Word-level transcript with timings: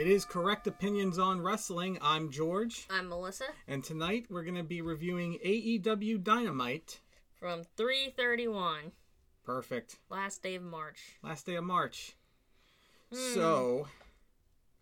It 0.00 0.06
is 0.06 0.24
Correct 0.24 0.66
Opinions 0.66 1.18
on 1.18 1.42
Wrestling. 1.42 1.98
I'm 2.00 2.30
George, 2.30 2.86
I'm 2.88 3.10
Melissa 3.10 3.44
and 3.68 3.84
tonight 3.84 4.24
we're 4.30 4.44
going 4.44 4.54
to 4.54 4.62
be 4.62 4.80
reviewing 4.80 5.38
AEW 5.44 6.24
Dynamite. 6.24 7.00
from 7.38 7.64
331, 7.76 8.92
Perfect. 9.44 9.98
last 10.08 10.42
day 10.42 10.54
of 10.54 10.62
March. 10.62 11.18
Last 11.22 11.44
day 11.44 11.56
of 11.56 11.64
March. 11.64 12.16
Hmm. 13.12 13.34
So, 13.34 13.88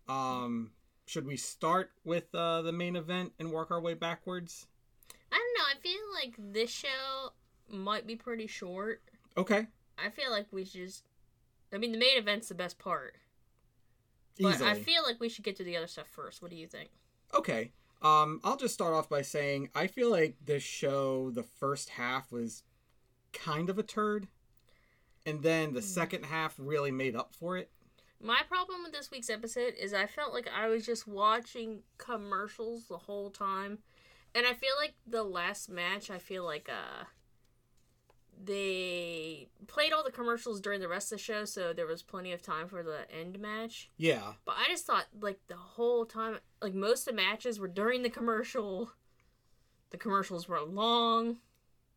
um, 0.07 0.71
should 1.05 1.27
we 1.27 1.35
start 1.35 1.91
with 2.05 2.33
uh, 2.33 2.61
the 2.61 2.71
main 2.71 2.95
event 2.95 3.33
and 3.39 3.51
work 3.51 3.71
our 3.71 3.81
way 3.81 3.95
backwards? 3.95 4.67
I 5.33 5.35
don't 5.35 5.57
know. 5.57 5.65
I 5.69 5.81
feel 5.83 6.13
like 6.13 6.53
this 6.53 6.71
show 6.71 7.33
might 7.67 8.07
be 8.07 8.15
pretty 8.15 8.47
short. 8.47 9.01
Okay. 9.35 9.67
I 9.97 10.11
feel 10.11 10.31
like 10.31 10.47
we 10.53 10.63
should 10.63 10.85
just. 10.85 11.03
I 11.73 11.77
mean, 11.77 11.91
the 11.91 11.97
main 11.99 12.17
event's 12.17 12.47
the 12.47 12.55
best 12.55 12.79
part. 12.79 13.17
But 14.39 14.55
Easily. 14.55 14.69
I 14.69 14.73
feel 14.75 15.03
like 15.03 15.19
we 15.19 15.29
should 15.29 15.43
get 15.43 15.55
to 15.57 15.63
the 15.63 15.75
other 15.77 15.87
stuff 15.87 16.07
first. 16.07 16.41
What 16.41 16.49
do 16.51 16.57
you 16.57 16.67
think? 16.67 16.89
Okay. 17.33 17.71
Um, 18.01 18.39
I'll 18.43 18.55
just 18.57 18.73
start 18.73 18.93
off 18.93 19.09
by 19.09 19.21
saying 19.21 19.69
I 19.75 19.87
feel 19.87 20.09
like 20.09 20.37
this 20.45 20.63
show, 20.63 21.31
the 21.31 21.43
first 21.43 21.89
half 21.89 22.31
was 22.31 22.63
kind 23.33 23.69
of 23.69 23.77
a 23.77 23.83
turd, 23.83 24.27
and 25.25 25.43
then 25.43 25.73
the 25.73 25.81
Hmm. 25.81 25.85
second 25.85 26.25
half 26.25 26.55
really 26.57 26.91
made 26.91 27.15
up 27.15 27.33
for 27.35 27.57
it. 27.57 27.69
My 28.21 28.41
problem 28.47 28.83
with 28.83 28.93
this 28.93 29.11
week's 29.11 29.29
episode 29.29 29.73
is 29.75 29.93
I 29.93 30.05
felt 30.05 30.33
like 30.33 30.47
I 30.47 30.67
was 30.67 30.85
just 30.85 31.07
watching 31.07 31.83
commercials 31.97 32.87
the 32.87 32.97
whole 32.97 33.29
time. 33.29 33.79
And 34.35 34.45
I 34.45 34.53
feel 34.53 34.73
like 34.77 34.93
the 35.07 35.23
last 35.23 35.69
match, 35.69 36.09
I 36.09 36.19
feel 36.19 36.43
like 36.45 36.69
uh 36.69 37.05
they 38.41 39.49
played 39.67 39.91
all 39.91 40.03
the 40.03 40.11
commercials 40.11 40.61
during 40.61 40.79
the 40.79 40.87
rest 40.87 41.11
of 41.11 41.17
the 41.17 41.23
show, 41.23 41.45
so 41.45 41.73
there 41.73 41.85
was 41.85 42.01
plenty 42.01 42.31
of 42.31 42.41
time 42.41 42.67
for 42.67 42.83
the 42.83 42.99
end 43.13 43.37
match. 43.39 43.89
Yeah. 43.97 44.33
But 44.45 44.55
I 44.57 44.69
just 44.69 44.85
thought 44.85 45.07
like 45.19 45.39
the 45.47 45.55
whole 45.55 46.05
time 46.05 46.39
like 46.61 46.73
most 46.73 47.07
of 47.07 47.15
the 47.15 47.21
matches 47.21 47.59
were 47.59 47.67
during 47.67 48.03
the 48.03 48.09
commercial. 48.09 48.91
The 49.91 49.97
commercials 49.97 50.47
were 50.47 50.61
long. 50.61 51.37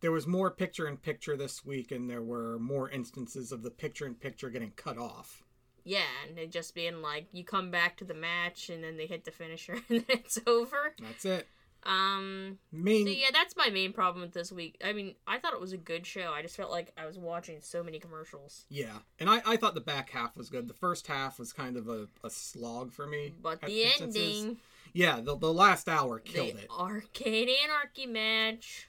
There 0.01 0.11
was 0.11 0.27
more 0.27 0.51
picture 0.51 0.89
in 0.89 0.97
picture 0.97 1.37
this 1.37 1.65
week, 1.65 1.93
and 1.93 2.11
there 2.11 2.23
were 2.23 2.59
more 2.59 2.91
instances 2.91 3.53
of 3.53 3.62
the 3.62 3.71
picture 3.71 4.06
in 4.06 4.15
picture 4.15 4.51
getting 4.51 4.73
cut 4.73 4.99
off. 4.99 5.45
Yeah, 5.84 6.01
and 6.29 6.39
it 6.39 6.51
just 6.51 6.75
being 6.75 7.03
like 7.03 7.27
you 7.33 7.45
come 7.45 7.71
back 7.71 7.97
to 7.99 8.05
the 8.05 8.15
match 8.15 8.69
and 8.69 8.83
then 8.83 8.97
they 8.97 9.06
hit 9.06 9.25
the 9.25 9.31
finisher 9.31 9.75
and 9.89 10.05
then 10.06 10.19
it's 10.19 10.39
over. 10.47 10.95
That's 11.01 11.25
it. 11.25 11.49
Um 11.84 12.58
Main. 12.70 13.06
So 13.06 13.12
yeah, 13.12 13.30
that's 13.33 13.56
my 13.56 13.69
main 13.69 13.92
problem 13.92 14.22
with 14.22 14.33
this 14.33 14.52
week. 14.52 14.80
I 14.84 14.92
mean, 14.92 15.14
I 15.27 15.38
thought 15.38 15.52
it 15.52 15.61
was 15.61 15.72
a 15.72 15.77
good 15.78 16.06
show. 16.06 16.33
I 16.33 16.41
just 16.42 16.56
felt 16.56 16.70
like 16.70 16.92
I 16.97 17.06
was 17.06 17.19
watching 17.19 17.58
so 17.61 17.83
many 17.83 17.98
commercials. 17.98 18.64
Yeah, 18.69 18.98
and 19.19 19.28
I, 19.28 19.42
I 19.44 19.56
thought 19.56 19.75
the 19.75 19.80
back 19.80 20.10
half 20.10 20.36
was 20.36 20.48
good. 20.48 20.69
The 20.69 20.75
first 20.75 21.06
half 21.08 21.38
was 21.38 21.53
kind 21.53 21.77
of 21.77 21.88
a, 21.88 22.06
a 22.22 22.30
slog 22.30 22.92
for 22.92 23.06
me. 23.06 23.34
But 23.42 23.60
the 23.62 23.84
ending, 24.00 24.58
Yeah, 24.92 25.20
the, 25.20 25.36
the 25.36 25.53
last 25.53 25.88
hour 25.88 26.22
the 26.25 26.30
killed 26.33 26.48
it. 26.50 26.69
arcade 26.70 27.48
anarchy 27.64 28.06
match, 28.06 28.88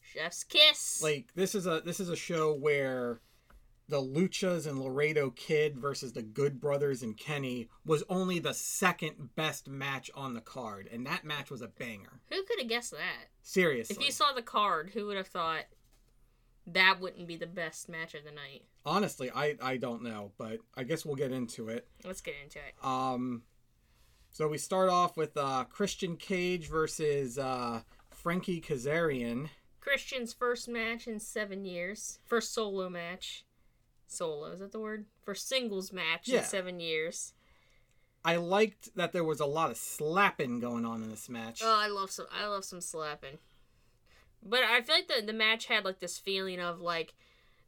chef's 0.00 0.44
kiss. 0.44 1.02
Like 1.02 1.26
this 1.34 1.54
is 1.54 1.66
a 1.66 1.80
this 1.84 1.98
is 1.98 2.08
a 2.10 2.16
show 2.16 2.54
where 2.54 3.18
the 3.88 4.00
Luchas 4.00 4.66
and 4.66 4.78
Laredo 4.78 5.30
Kid 5.30 5.76
versus 5.76 6.12
the 6.12 6.22
Good 6.22 6.60
Brothers 6.60 7.02
and 7.02 7.16
Kenny 7.16 7.68
was 7.84 8.02
only 8.08 8.38
the 8.38 8.54
second 8.54 9.34
best 9.36 9.68
match 9.68 10.10
on 10.14 10.34
the 10.34 10.40
card, 10.40 10.88
and 10.90 11.06
that 11.06 11.24
match 11.24 11.50
was 11.50 11.60
a 11.62 11.68
banger. 11.68 12.20
who 12.30 12.42
could 12.44 12.58
have 12.60 12.68
guessed 12.68 12.92
that? 12.92 13.28
Seriously. 13.42 13.96
If 13.98 14.04
you 14.04 14.12
saw 14.12 14.32
the 14.32 14.42
card, 14.42 14.90
who 14.94 15.06
would 15.06 15.16
have 15.16 15.26
thought 15.26 15.64
that 16.66 16.98
wouldn't 17.00 17.28
be 17.28 17.36
the 17.36 17.46
best 17.46 17.88
match 17.88 18.14
of 18.14 18.24
the 18.24 18.30
night? 18.32 18.62
Honestly, 18.86 19.30
I 19.34 19.56
I 19.60 19.76
don't 19.76 20.02
know, 20.02 20.32
but 20.38 20.60
I 20.74 20.84
guess 20.84 21.04
we'll 21.04 21.16
get 21.16 21.32
into 21.32 21.68
it. 21.68 21.86
Let's 22.04 22.20
get 22.20 22.34
into 22.42 22.58
it. 22.58 22.74
Um, 22.82 23.42
so 24.30 24.48
we 24.48 24.58
start 24.58 24.88
off 24.88 25.16
with 25.16 25.36
uh, 25.36 25.64
Christian 25.64 26.16
Cage 26.16 26.68
versus 26.68 27.38
uh, 27.38 27.82
Frankie 28.10 28.60
Kazarian. 28.60 29.48
Christian's 29.80 30.32
first 30.32 30.66
match 30.68 31.06
in 31.06 31.20
seven 31.20 31.64
years. 31.64 32.18
First 32.24 32.54
solo 32.54 32.88
match. 32.88 33.44
Solo, 34.06 34.52
is 34.52 34.60
that 34.60 34.72
the 34.72 34.80
word? 34.80 35.06
for 35.24 35.34
singles 35.34 35.92
match 35.92 36.28
Yeah. 36.28 36.38
in 36.40 36.44
seven 36.44 36.80
years. 36.80 37.32
I 38.24 38.36
liked 38.36 38.94
that 38.96 39.12
there 39.12 39.24
was 39.24 39.40
a 39.40 39.46
lot 39.46 39.70
of 39.70 39.76
slapping 39.76 40.60
going 40.60 40.84
on 40.86 41.02
in 41.02 41.10
this 41.10 41.28
match. 41.28 41.60
Oh, 41.64 41.76
I 41.78 41.88
love 41.88 42.10
some. 42.10 42.26
I 42.32 42.46
love 42.46 42.64
some 42.64 42.80
slapping. 42.80 43.38
But 44.42 44.62
I 44.64 44.80
feel 44.82 44.94
like 44.96 45.08
the 45.08 45.22
the 45.24 45.32
match 45.32 45.66
had 45.66 45.84
like 45.84 45.98
this 46.00 46.18
feeling 46.18 46.60
of 46.60 46.80
like 46.80 47.14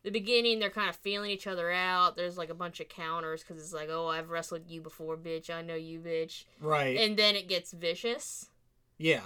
the 0.02 0.10
beginning. 0.10 0.58
They're 0.58 0.70
kind 0.70 0.88
of 0.90 0.96
feeling 0.96 1.30
each 1.30 1.46
other 1.46 1.70
out. 1.70 2.16
There's 2.16 2.36
like 2.38 2.50
a 2.50 2.54
bunch 2.54 2.80
of 2.80 2.88
counters 2.88 3.42
because 3.42 3.58
it's 3.62 3.72
like, 3.72 3.88
oh, 3.90 4.08
I've 4.08 4.30
wrestled 4.30 4.68
you 4.68 4.80
before, 4.82 5.16
bitch. 5.16 5.48
I 5.50 5.62
know 5.62 5.74
you, 5.74 5.98
bitch. 6.00 6.44
right. 6.60 6.96
And 6.98 7.16
then 7.18 7.34
it 7.36 7.48
gets 7.48 7.72
vicious. 7.72 8.48
yeah. 8.98 9.22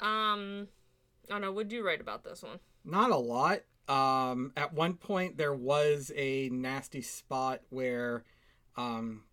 Um, 0.00 0.68
I 1.28 1.32
don't 1.32 1.40
know. 1.40 1.52
What'd 1.52 1.72
you 1.72 1.84
write 1.86 2.00
about 2.00 2.24
this 2.24 2.42
one? 2.42 2.58
Not 2.84 3.10
a 3.10 3.16
lot. 3.16 3.60
Um, 3.88 4.52
at 4.56 4.72
one 4.72 4.94
point, 4.94 5.36
there 5.36 5.54
was 5.54 6.10
a 6.16 6.48
nasty 6.50 7.02
spot 7.02 7.60
where 7.70 8.24
um, 8.76 9.24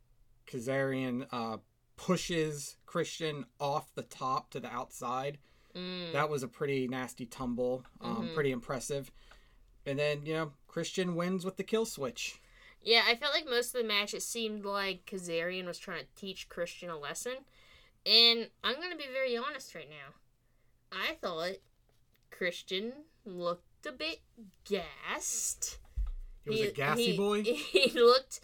Kazarian 0.48 1.26
uh, 1.32 1.58
pushes 1.96 2.78
Christian 2.86 3.46
off 3.60 3.94
the 3.96 4.04
top 4.04 4.50
to 4.52 4.60
the 4.60 4.70
outside. 4.72 5.38
Mm. 5.76 6.12
That 6.12 6.30
was 6.30 6.44
a 6.44 6.48
pretty 6.48 6.88
nasty 6.88 7.26
tumble. 7.26 7.84
Um, 8.02 8.30
Mhm. 8.30 8.34
Pretty 8.34 8.52
impressive. 8.52 9.12
And 9.86 9.98
then, 9.98 10.26
you 10.26 10.34
know, 10.34 10.54
Christian 10.68 11.16
wins 11.16 11.46
with 11.46 11.58
the 11.58 11.64
kill 11.64 11.86
switch. 11.86 12.40
Yeah, 12.84 13.04
I 13.08 13.16
felt 13.16 13.34
like 13.34 13.46
most 13.46 13.74
of 13.74 13.82
the 13.82 13.88
match 13.88 14.14
it 14.14 14.24
seemed 14.24 14.66
like 14.66 15.06
Kazarian 15.06 15.66
was 15.66 15.78
trying 15.78 16.02
to 16.02 16.08
teach 16.16 16.50
Christian 16.50 16.90
a 16.90 16.98
lesson. 16.98 17.34
And 18.06 18.50
I'm 18.64 18.76
gonna 18.82 18.96
be 18.96 19.08
very 19.12 19.38
honest 19.38 19.74
right 19.76 19.90
now. 19.90 20.16
I 20.92 21.14
thought 21.22 21.58
Christian 22.32 22.92
looked 23.24 23.71
a 23.86 23.92
bit 23.92 24.20
gassed. 24.66 25.78
He 26.44 26.50
was 26.50 26.62
a 26.62 26.72
gassy 26.72 27.12
he- 27.12 27.18
boy. 27.18 27.44
He 27.72 27.92
looked 27.94 28.40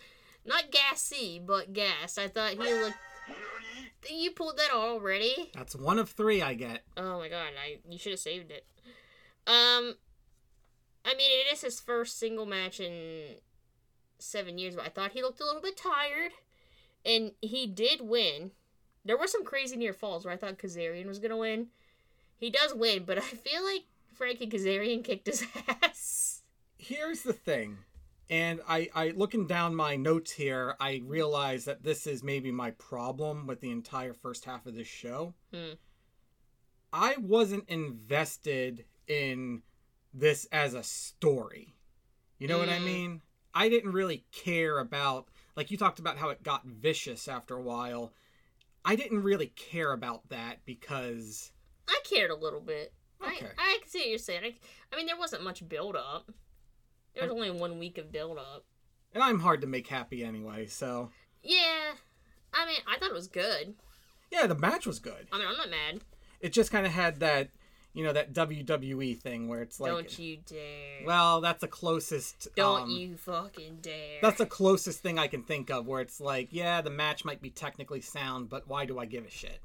not 0.46 0.72
gassy, 0.72 1.42
but 1.46 1.74
gassed. 1.74 2.18
I 2.18 2.28
thought 2.28 2.52
he 2.52 2.58
looked. 2.58 2.96
You 4.10 4.32
pulled 4.32 4.58
that 4.58 4.72
already? 4.74 5.52
That's 5.54 5.76
one 5.76 6.00
of 6.00 6.10
three 6.10 6.42
I 6.42 6.54
get. 6.54 6.84
Oh 6.96 7.20
my 7.20 7.28
god! 7.28 7.50
I 7.62 7.80
you 7.90 7.98
should 7.98 8.14
have 8.14 8.20
saved 8.20 8.52
it. 8.52 8.66
Um, 9.46 9.96
I 11.06 11.14
mean, 11.16 11.30
it 11.32 11.52
is 11.52 11.62
his 11.62 11.80
first 11.80 12.18
single 12.18 12.46
match 12.46 12.80
in 12.80 13.36
seven 14.20 14.58
years, 14.58 14.76
but 14.76 14.86
I 14.86 14.90
thought 14.90 15.12
he 15.12 15.22
looked 15.22 15.42
a 15.42 15.46
little 15.46 15.62
bit 15.62 15.78
tired, 15.78 16.32
and 17.06 17.32
he 17.42 17.68
did 17.68 18.02
win. 18.02 18.52
There 19.04 19.18
were 19.18 19.28
some 19.28 19.44
crazy 19.44 19.76
near 19.76 19.94
falls 19.94 20.26
where 20.26 20.34
I 20.34 20.38
thought 20.38 20.58
Kazarian 20.58 21.08
was 21.08 21.20
gonna 21.20 21.38
win. 21.38 21.68
He 22.38 22.50
does 22.50 22.74
win, 22.74 23.04
but 23.06 23.18
I 23.18 23.22
feel 23.22 23.64
like 23.66 23.84
Frankie 24.18 24.48
Kazarian 24.48 25.04
kicked 25.04 25.28
his 25.28 25.46
ass. 25.84 26.42
Here's 26.78 27.22
the 27.22 27.34
thing. 27.34 27.78
And 28.30 28.60
I, 28.68 28.90
I 28.94 29.10
looking 29.16 29.48
down 29.48 29.74
my 29.74 29.96
notes 29.96 30.32
here, 30.32 30.76
I 30.80 31.02
realize 31.06 31.66
that 31.66 31.84
this 31.84 32.06
is 32.06 32.24
maybe 32.24 32.52
my 32.52 32.72
problem 32.72 33.48
with 33.48 33.62
the 33.62 33.72
entire 33.72 34.14
first 34.14 34.44
half 34.46 34.66
of 34.66 34.76
this 34.76 34.88
show. 34.88 35.34
Hmm. 35.54 35.74
I 36.92 37.16
wasn't 37.20 37.70
invested 37.70 38.86
in 39.08 39.62
this 40.14 40.46
as 40.52 40.74
a 40.74 40.84
story. 40.84 41.76
You 42.40 42.48
know 42.48 42.60
what 42.60 42.70
I 42.70 42.80
Mm. 42.80 42.84
mean? 42.86 43.22
I 43.54 43.70
didn't 43.70 43.92
really 43.94 44.26
care 44.32 44.80
about 44.80 45.28
like 45.56 45.72
you 45.72 45.78
talked 45.78 46.00
about 46.00 46.18
how 46.18 46.30
it 46.30 46.44
got 46.44 46.66
vicious 46.66 47.28
after 47.28 47.56
a 47.56 47.62
while. 47.62 48.14
I 48.86 48.96
didn't 48.96 49.24
really 49.24 49.48
care 49.48 49.92
about 49.92 50.30
that 50.30 50.66
because 50.66 51.52
I 51.88 52.00
cared 52.04 52.30
a 52.30 52.36
little 52.36 52.62
bit. 52.62 52.94
Okay. 53.24 53.48
I, 53.58 53.62
I 53.76 53.78
can 53.82 53.90
see 53.90 54.00
what 54.00 54.10
you're 54.10 54.18
saying. 54.20 54.42
I, 54.44 54.54
I 54.94 54.98
mean, 54.98 55.06
there 55.08 55.18
wasn't 55.18 55.44
much 55.44 55.68
build 55.68 55.96
up. 55.96 56.32
There 57.14 57.24
was 57.24 57.32
only 57.32 57.50
one 57.52 57.80
week 57.80 57.98
of 57.98 58.12
build 58.12 58.38
up. 58.38 58.64
and 59.14 59.24
I'm 59.24 59.40
hard 59.40 59.62
to 59.62 59.68
make 59.68 59.88
happy 59.88 60.24
anyway, 60.24 60.68
so 60.68 61.10
Yeah, 61.42 61.94
I 62.54 62.66
mean, 62.68 62.78
I 62.88 62.98
thought 63.00 63.10
it 63.10 63.16
was 63.16 63.28
good. 63.28 63.74
yeah, 64.32 64.46
the 64.46 64.56
match 64.56 64.86
was 64.86 65.00
good. 65.00 65.28
I 65.32 65.40
mean, 65.40 65.48
I'm 65.48 65.58
not 65.58 65.70
mad. 65.70 66.02
It 66.42 66.54
just 66.54 66.72
kind 66.72 66.86
of 66.86 66.92
had 66.92 67.20
that, 67.22 67.50
you 67.94 68.04
know, 68.04 68.14
that 68.14 68.34
WWE 68.34 69.18
thing 69.20 69.48
where 69.48 69.64
it's 69.64 69.80
like 69.80 69.92
Don't 69.92 70.20
you 70.20 70.38
dare. 70.46 71.06
Well, 71.08 71.42
that's 71.42 71.62
the 71.62 71.68
closest 71.68 72.48
Don't 72.56 72.84
um, 72.84 72.90
you 72.92 73.18
fucking 73.18 73.80
dare. 73.82 74.20
That's 74.22 74.38
the 74.38 74.46
closest 74.46 75.00
thing 75.02 75.18
I 75.18 75.26
can 75.26 75.42
think 75.42 75.72
of 75.72 75.88
where 75.88 76.02
it's 76.02 76.20
like, 76.22 76.50
yeah, 76.52 76.82
the 76.82 76.92
match 76.92 77.26
might 77.26 77.42
be 77.42 77.50
technically 77.50 78.02
sound, 78.02 78.50
but 78.50 78.68
why 78.68 78.86
do 78.86 79.00
I 79.00 79.06
give 79.06 79.26
a 79.26 79.32
shit? 79.32 79.60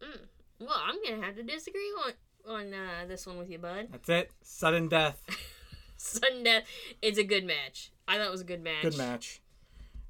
Mm. 0.00 0.20
Well, 0.60 0.80
I'm 0.82 0.96
gonna 1.04 1.22
have 1.26 1.36
to 1.36 1.42
disagree 1.42 1.92
on 2.06 2.12
on 2.48 2.72
uh, 2.72 3.06
this 3.06 3.26
one 3.26 3.38
with 3.38 3.50
you, 3.50 3.58
bud. 3.58 3.88
That's 3.90 4.08
it. 4.08 4.30
Sudden 4.42 4.88
death. 4.88 5.20
Sudden 5.96 6.44
death. 6.44 6.64
It's 7.02 7.18
a 7.18 7.24
good 7.24 7.44
match. 7.44 7.90
I 8.06 8.16
thought 8.16 8.26
it 8.26 8.32
was 8.32 8.40
a 8.40 8.44
good 8.44 8.62
match. 8.62 8.82
Good 8.82 8.98
match. 8.98 9.40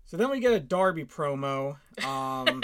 So 0.05 0.17
then 0.17 0.31
we 0.31 0.41
get 0.41 0.53
a 0.53 0.61
Darby 0.61 1.05
promo. 1.05 1.77
Um, 2.05 2.63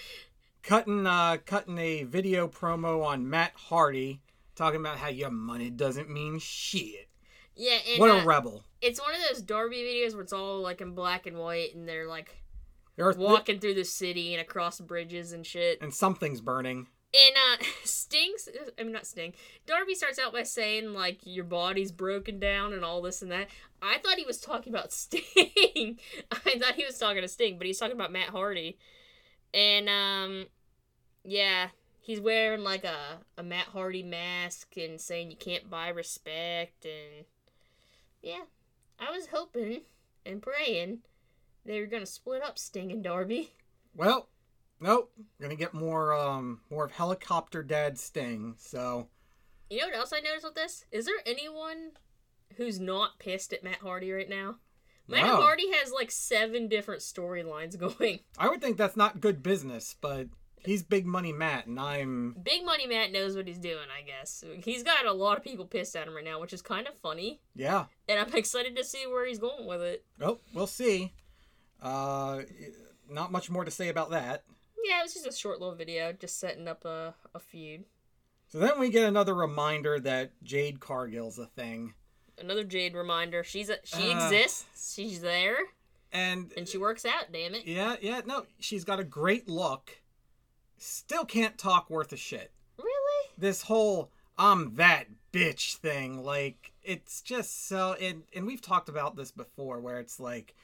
cutting 0.62 1.06
uh, 1.06 1.38
cutting 1.46 1.78
a 1.78 2.04
video 2.04 2.48
promo 2.48 3.04
on 3.04 3.28
Matt 3.28 3.52
Hardy, 3.54 4.20
talking 4.54 4.80
about 4.80 4.98
how 4.98 5.08
your 5.08 5.30
money 5.30 5.70
doesn't 5.70 6.10
mean 6.10 6.38
shit. 6.38 7.08
Yeah, 7.56 7.78
and 7.88 8.00
what 8.00 8.10
uh, 8.10 8.14
a 8.14 8.24
rebel. 8.24 8.64
it's 8.80 9.00
one 9.00 9.14
of 9.14 9.20
those 9.28 9.40
Darby 9.40 9.76
videos 9.76 10.12
where 10.14 10.22
it's 10.22 10.32
all 10.32 10.60
like 10.60 10.80
in 10.80 10.94
black 10.94 11.26
and 11.26 11.38
white, 11.38 11.74
and 11.74 11.88
they're 11.88 12.08
like 12.08 12.36
are 12.98 13.14
walking 13.16 13.58
through 13.60 13.74
the 13.74 13.84
city 13.84 14.34
and 14.34 14.40
across 14.40 14.80
bridges 14.80 15.32
and 15.32 15.46
shit. 15.46 15.80
and 15.80 15.92
something's 15.92 16.40
burning. 16.40 16.86
And 17.14 17.36
uh 17.36 17.64
Sting's 17.84 18.48
I 18.78 18.82
mean 18.82 18.92
not 18.92 19.06
Sting. 19.06 19.34
Darby 19.66 19.94
starts 19.94 20.18
out 20.18 20.32
by 20.32 20.42
saying 20.42 20.92
like 20.92 21.20
your 21.24 21.44
body's 21.44 21.92
broken 21.92 22.38
down 22.38 22.72
and 22.72 22.84
all 22.84 23.00
this 23.02 23.22
and 23.22 23.30
that. 23.30 23.48
I 23.80 23.98
thought 23.98 24.16
he 24.16 24.24
was 24.24 24.40
talking 24.40 24.72
about 24.72 24.92
Sting. 24.92 25.98
I 26.30 26.58
thought 26.58 26.74
he 26.74 26.84
was 26.84 26.98
talking 26.98 27.22
to 27.22 27.28
Sting, 27.28 27.58
but 27.58 27.66
he's 27.66 27.78
talking 27.78 27.94
about 27.94 28.12
Matt 28.12 28.30
Hardy. 28.30 28.78
And 29.52 29.88
um 29.88 30.46
yeah, 31.22 31.68
he's 32.00 32.20
wearing 32.20 32.64
like 32.64 32.84
a, 32.84 33.20
a 33.38 33.42
Matt 33.42 33.66
Hardy 33.66 34.02
mask 34.02 34.76
and 34.76 35.00
saying 35.00 35.30
you 35.30 35.36
can't 35.36 35.70
buy 35.70 35.88
respect 35.88 36.84
and 36.84 37.26
yeah. 38.22 38.42
I 38.98 39.10
was 39.10 39.28
hoping 39.32 39.82
and 40.24 40.40
praying 40.40 41.00
they 41.64 41.80
were 41.80 41.86
gonna 41.86 42.06
split 42.06 42.42
up 42.42 42.58
Sting 42.58 42.92
and 42.92 43.02
Darby. 43.02 43.52
Well, 43.94 44.28
nope. 44.84 45.10
We're 45.38 45.46
gonna 45.46 45.56
get 45.56 45.74
more 45.74 46.14
um 46.14 46.60
more 46.70 46.84
of 46.84 46.92
helicopter 46.92 47.62
dad 47.62 47.98
sting. 47.98 48.54
So 48.58 49.08
You 49.70 49.80
know 49.80 49.86
what 49.86 49.96
else 49.96 50.12
I 50.12 50.20
noticed 50.20 50.44
with 50.44 50.54
this? 50.54 50.84
Is 50.92 51.06
there 51.06 51.16
anyone 51.26 51.92
who's 52.56 52.78
not 52.78 53.18
pissed 53.18 53.52
at 53.52 53.64
Matt 53.64 53.78
Hardy 53.80 54.12
right 54.12 54.28
now? 54.28 54.56
Matt 55.08 55.26
No. 55.26 55.36
Hardy 55.40 55.70
has 55.72 55.90
like 55.92 56.10
seven 56.10 56.68
different 56.68 57.02
storylines 57.02 57.78
going. 57.98 58.20
I 58.38 58.48
would 58.48 58.60
think 58.60 58.76
that's 58.76 58.96
not 58.96 59.20
good 59.20 59.42
business, 59.42 59.96
but 60.00 60.28
he's 60.64 60.82
big 60.82 61.04
money 61.06 61.32
Matt, 61.32 61.66
and 61.66 61.78
I'm 61.78 62.36
Big 62.42 62.64
Money 62.64 62.86
Matt 62.86 63.12
knows 63.12 63.36
what 63.36 63.46
he's 63.46 63.58
doing, 63.58 63.86
I 63.94 64.02
guess. 64.02 64.42
He's 64.64 64.82
got 64.82 65.04
a 65.04 65.12
lot 65.12 65.36
of 65.36 65.44
people 65.44 65.66
pissed 65.66 65.94
at 65.96 66.06
him 66.08 66.14
right 66.14 66.24
now, 66.24 66.40
which 66.40 66.52
is 66.54 66.62
kind 66.62 66.86
of 66.86 66.94
funny. 66.94 67.40
yeah. 67.54 67.84
And 68.08 68.18
I'm 68.18 68.34
excited 68.34 68.76
to 68.76 68.84
see 68.84 69.06
where 69.06 69.26
he's 69.26 69.38
going 69.38 69.66
with 69.66 69.82
it. 69.82 70.04
Oh, 70.22 70.38
we'll 70.54 70.66
see. 70.66 71.12
Uh, 71.82 72.42
not 73.10 73.30
much 73.32 73.50
more 73.50 73.64
to 73.64 73.70
say 73.70 73.88
about 73.88 74.10
that. 74.10 74.44
Yeah, 74.84 75.00
it 75.00 75.04
was 75.04 75.14
just 75.14 75.26
a 75.26 75.32
short 75.32 75.60
little 75.60 75.74
video, 75.74 76.12
just 76.12 76.38
setting 76.38 76.68
up 76.68 76.84
a, 76.84 77.14
a 77.34 77.38
feud. 77.40 77.84
So 78.48 78.58
then 78.58 78.78
we 78.78 78.90
get 78.90 79.04
another 79.08 79.34
reminder 79.34 79.98
that 80.00 80.32
Jade 80.42 80.78
Cargill's 80.80 81.38
a 81.38 81.46
thing, 81.46 81.94
Another 82.38 82.64
Jade 82.64 82.94
reminder. 82.94 83.42
She's 83.44 83.70
a, 83.70 83.78
she 83.84 84.10
Uh. 84.12 84.16
exists. 84.26 84.64
She's 84.94 85.20
there, 85.20 85.56
and 86.12 86.52
and 86.56 86.68
she 86.68 86.78
works 86.78 87.04
out. 87.04 87.32
Damn 87.32 87.54
it! 87.54 87.64
yeah, 87.66 87.96
yeah, 88.00 88.20
no, 88.26 88.44
she's 88.60 88.84
got 88.84 88.98
a 89.00 89.04
great 89.04 89.48
look. 89.48 90.00
Still 90.78 91.24
can't 91.24 91.56
talk 91.56 91.88
worth 91.90 92.12
a 92.12 92.16
shit. 92.16 92.50
Really? 92.76 93.30
this 93.38 93.62
whole 93.62 94.10
I'm 94.36 94.74
that 94.76 95.06
bitch 95.32 95.76
thing, 95.76 96.22
like 96.24 96.72
it's 96.82 97.20
just 97.22 97.66
so 97.68 97.94
and 98.00 98.24
and 98.34 98.46
we've 98.46 98.60
talked 98.60 98.88
about 98.88 99.16
this 99.16 99.30
before 99.30 99.80
where 99.80 99.98
it's 100.00 100.18
like, 100.20 100.54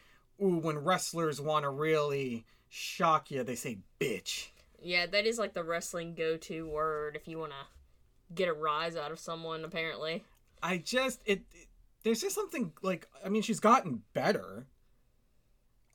ooh, 0.43 0.59
when 0.59 0.79
wrestlers 0.79 1.41
want 1.41 1.65
to 1.65 1.71
really 1.71 2.45
shock 2.69 3.31
you, 3.31 3.43
they 3.43 3.55
say 3.55 3.79
bitch. 4.01 4.49
Yeah, 4.83 5.07
that 5.07 5.27
is 5.27 5.39
like 5.39 5.53
the 5.53 5.65
wrestling 5.65 6.15
go-to 6.15 6.67
word 6.67 7.17
if 7.17 7.29
you 7.29 7.39
want 7.39 7.53
to 7.53 8.35
get 8.35 8.49
a 8.49 8.53
rise 8.53 8.97
out 8.97 9.13
of 9.13 9.19
someone. 9.19 9.65
Apparently. 9.65 10.25
I 10.63 10.79
just 10.79 11.21
it, 11.27 11.43
it 11.53 11.69
there's 12.03 12.21
just 12.21 12.35
something 12.35 12.73
like 12.83 13.09
I 13.25 13.29
mean 13.29 13.43
she's 13.43 13.61
gotten 13.61 14.03
better. 14.15 14.67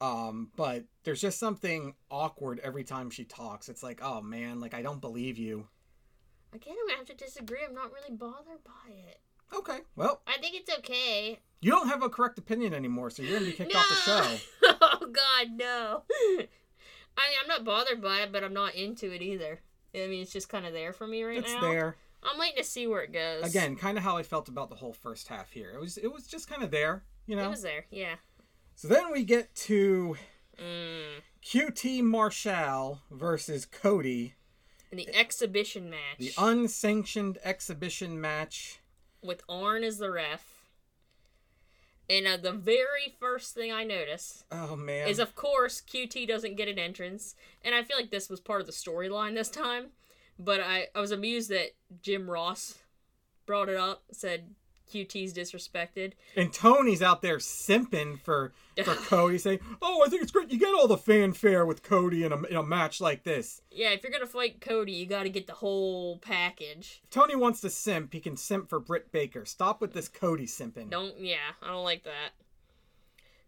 Um, 0.01 0.51
but 0.55 0.83
there's 1.03 1.21
just 1.21 1.39
something 1.39 1.95
awkward 2.11 2.59
every 2.59 2.83
time 2.83 3.09
she 3.09 3.23
talks. 3.23 3.69
It's 3.69 3.81
like, 3.81 4.01
oh 4.03 4.21
man, 4.21 4.59
like 4.59 4.73
I 4.73 4.81
don't 4.81 5.01
believe 5.01 5.37
you. 5.37 5.67
Again, 6.53 6.75
I'm 6.79 6.87
gonna 6.87 6.97
have 6.97 7.17
to 7.17 7.25
disagree. 7.25 7.59
I'm 7.67 7.73
not 7.73 7.91
really 7.91 8.15
bothered 8.15 8.63
by 8.63 8.91
it. 8.91 9.19
Okay, 9.53 9.79
well, 9.95 10.21
I 10.27 10.37
think 10.39 10.55
it's 10.55 10.77
okay. 10.79 11.39
You 11.65 11.71
don't 11.71 11.87
have 11.87 12.03
a 12.03 12.09
correct 12.09 12.37
opinion 12.37 12.73
anymore, 12.73 13.09
so 13.09 13.23
you're 13.23 13.33
gonna 13.39 13.49
be 13.51 13.57
kicked 13.57 13.75
off 13.75 13.89
the 13.89 13.95
show. 13.95 14.37
oh 14.81 15.07
God, 15.11 15.47
no. 15.55 16.03
I 16.11 16.37
mean, 16.37 16.47
I'm 17.41 17.47
not 17.47 17.63
bothered 17.65 18.01
by 18.01 18.19
it, 18.19 18.31
but 18.31 18.43
I'm 18.43 18.53
not 18.53 18.75
into 18.75 19.11
it 19.13 19.21
either. 19.21 19.61
I 19.95 20.07
mean, 20.07 20.21
it's 20.21 20.31
just 20.33 20.49
kind 20.49 20.65
of 20.65 20.73
there 20.73 20.93
for 20.93 21.07
me 21.07 21.23
right 21.23 21.37
It's 21.37 21.53
now. 21.53 21.61
there. 21.61 21.95
I'm 22.21 22.37
waiting 22.37 22.57
to 22.57 22.63
see 22.63 22.85
where 22.87 23.01
it 23.03 23.13
goes. 23.13 23.43
again 23.47 23.75
kind 23.75 23.97
of 23.99 24.03
how 24.03 24.17
i 24.17 24.23
felt 24.23 24.47
about 24.47 24.69
the 24.69 24.75
whole 24.75 24.93
first 24.93 25.27
half 25.27 25.51
here 25.51 25.71
it 25.75 25.79
was 25.79 25.97
it 25.99 26.11
was 26.11 26.25
just 26.25 26.49
kind 26.49 26.63
of 26.63 26.71
there 26.71 27.03
you 27.27 27.35
know. 27.35 27.45
it 27.45 27.49
was 27.49 27.61
there. 27.61 27.85
Yeah. 27.91 28.15
so 28.75 28.87
then 28.87 29.11
we 29.11 29.23
get 29.23 29.53
to 29.55 30.15
Mm. 30.59 31.21
qt 31.43 32.01
marshall 32.03 33.01
versus 33.11 33.65
cody 33.65 34.33
In 34.91 34.97
the 34.97 35.13
exhibition 35.15 35.89
match 35.89 36.17
the 36.17 36.31
unsanctioned 36.37 37.37
exhibition 37.43 38.19
match 38.19 38.79
with 39.21 39.41
Arn 39.49 39.83
as 39.83 39.97
the 39.99 40.09
ref. 40.09 40.54
And 42.09 42.27
uh, 42.27 42.37
the 42.37 42.51
very 42.51 43.15
first 43.19 43.55
thing 43.55 43.71
I 43.71 43.83
notice 43.83 44.43
oh 44.51 44.75
man 44.75 45.07
is 45.07 45.19
of 45.19 45.35
course 45.35 45.81
QT 45.81 46.27
doesn't 46.27 46.55
get 46.55 46.67
an 46.67 46.79
entrance, 46.79 47.35
and 47.63 47.73
I 47.73 47.83
feel 47.83 47.97
like 47.97 48.11
this 48.11 48.29
was 48.29 48.39
part 48.39 48.61
of 48.61 48.67
the 48.67 48.73
storyline 48.73 49.33
this 49.33 49.49
time. 49.49 49.87
But 50.37 50.61
I 50.61 50.87
I 50.93 50.99
was 50.99 51.11
amused 51.11 51.49
that 51.49 51.75
Jim 52.01 52.29
Ross 52.29 52.79
brought 53.45 53.69
it 53.69 53.77
up, 53.77 54.03
said 54.11 54.55
QT's 54.91 55.33
disrespected. 55.33 56.13
and 56.35 56.51
tony's 56.53 57.01
out 57.01 57.21
there 57.21 57.37
simping 57.37 58.19
for 58.21 58.53
for 58.83 58.93
cody 59.07 59.37
saying 59.37 59.59
oh 59.81 60.03
i 60.05 60.09
think 60.09 60.21
it's 60.21 60.31
great 60.31 60.51
you 60.51 60.59
get 60.59 60.73
all 60.73 60.87
the 60.87 60.97
fanfare 60.97 61.65
with 61.65 61.81
cody 61.83 62.23
in 62.23 62.31
a, 62.31 62.41
in 62.43 62.55
a 62.55 62.63
match 62.63 63.01
like 63.01 63.23
this 63.23 63.61
Yeah, 63.71 63.89
if 63.91 64.03
you're 64.03 64.11
gonna 64.11 64.25
fight 64.25 64.61
Cody, 64.61 64.91
you 64.93 65.05
got 65.05 65.23
to 65.23 65.29
get 65.29 65.47
the 65.47 65.53
whole 65.53 66.17
package. 66.19 67.01
if 67.03 67.09
tony 67.09 67.35
wants 67.35 67.61
to 67.61 67.69
simp 67.69 68.13
he 68.13 68.19
can 68.19 68.37
simp 68.37 68.69
for 68.69 68.79
britt 68.79 69.11
baker 69.11 69.45
stop 69.45 69.81
with 69.81 69.93
this 69.93 70.07
cody 70.07 70.45
simping 70.45 70.89
Don't 70.89 71.19
yeah, 71.19 71.53
I 71.63 71.67
don't 71.67 71.83
like 71.83 72.03
that. 72.03 72.31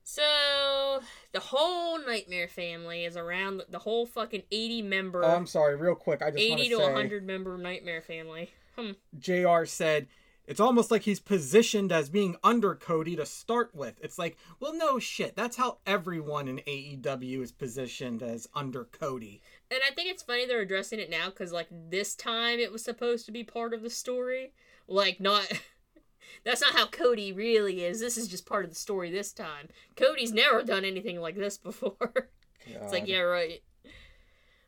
So 0.04 1.02
the 1.34 1.40
whole 1.42 2.00
Nightmare 2.00 2.48
family 2.48 3.04
is 3.04 3.18
around 3.18 3.64
the 3.70 3.80
whole 3.80 4.06
fucking 4.06 4.44
eighty 4.52 4.82
member, 4.82 5.24
oh 5.24 5.36
i'm 5.36 5.46
sorry 5.46 5.76
real 5.76 5.96
quick 5.96 6.22
i 6.22 6.32
just 6.32 6.42
eighty 6.42 6.70
to 6.70 6.78
to 6.78 6.86
say 6.86 6.94
hundred 6.94 7.26
member 7.26 7.58
Nightmare 7.58 8.02
family. 8.02 8.50
Hmm. 8.78 8.92
JR 9.20 9.66
said, 9.66 10.08
it's 10.48 10.62
almost 10.62 10.90
like 10.92 11.04
he's 11.04 11.20
positioned 11.20 11.92
as 11.92 12.10
being 12.10 12.38
under 12.42 12.74
Cody 12.74 13.18
to 13.18 13.26
start 13.26 13.76
with. 13.76 14.00
It's 14.02 14.18
like, 14.18 14.38
well, 14.62 14.74
no 14.74 14.98
shit. 14.98 15.36
That's 15.36 15.58
how 15.58 15.80
everyone 15.86 16.48
in 16.48 16.60
AEW 16.60 17.42
is 17.42 17.52
positioned 17.52 18.24
as 18.24 18.48
under 18.56 18.86
Cody. 18.86 19.42
And 19.70 19.82
I 19.86 19.94
think 19.94 20.10
it's 20.10 20.24
funny 20.24 20.46
they're 20.46 20.62
addressing 20.62 21.00
it 21.00 21.10
now 21.10 21.26
because, 21.30 21.52
like, 21.52 21.68
this 21.70 22.16
time 22.16 22.60
it 22.60 22.72
was 22.72 22.82
supposed 22.82 23.26
to 23.26 23.34
be 23.34 23.44
part 23.44 23.74
of 23.74 23.82
the 23.82 23.90
story. 23.90 24.54
Like, 24.88 25.20
not. 25.20 25.52
That's 26.46 26.62
not 26.62 26.74
how 26.74 26.88
Cody 26.88 27.34
really 27.34 27.84
is. 27.84 28.00
This 28.00 28.18
is 28.18 28.30
just 28.30 28.46
part 28.46 28.64
of 28.64 28.72
the 28.72 28.76
story 28.76 29.12
this 29.12 29.34
time. 29.34 29.68
Cody's 29.98 30.32
never 30.32 30.64
done 30.64 30.86
anything 30.86 31.20
like 31.20 31.36
this 31.36 31.58
before. 31.58 32.30
it's 32.66 32.94
like, 32.94 33.08
yeah, 33.08 33.20
right. 33.20 33.62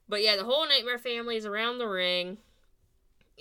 But 0.09 0.23
yeah, 0.23 0.35
the 0.35 0.43
whole 0.43 0.67
Nightmare 0.67 0.97
family 0.97 1.37
is 1.37 1.45
around 1.45 1.77
the 1.77 1.87
ring. 1.87 2.37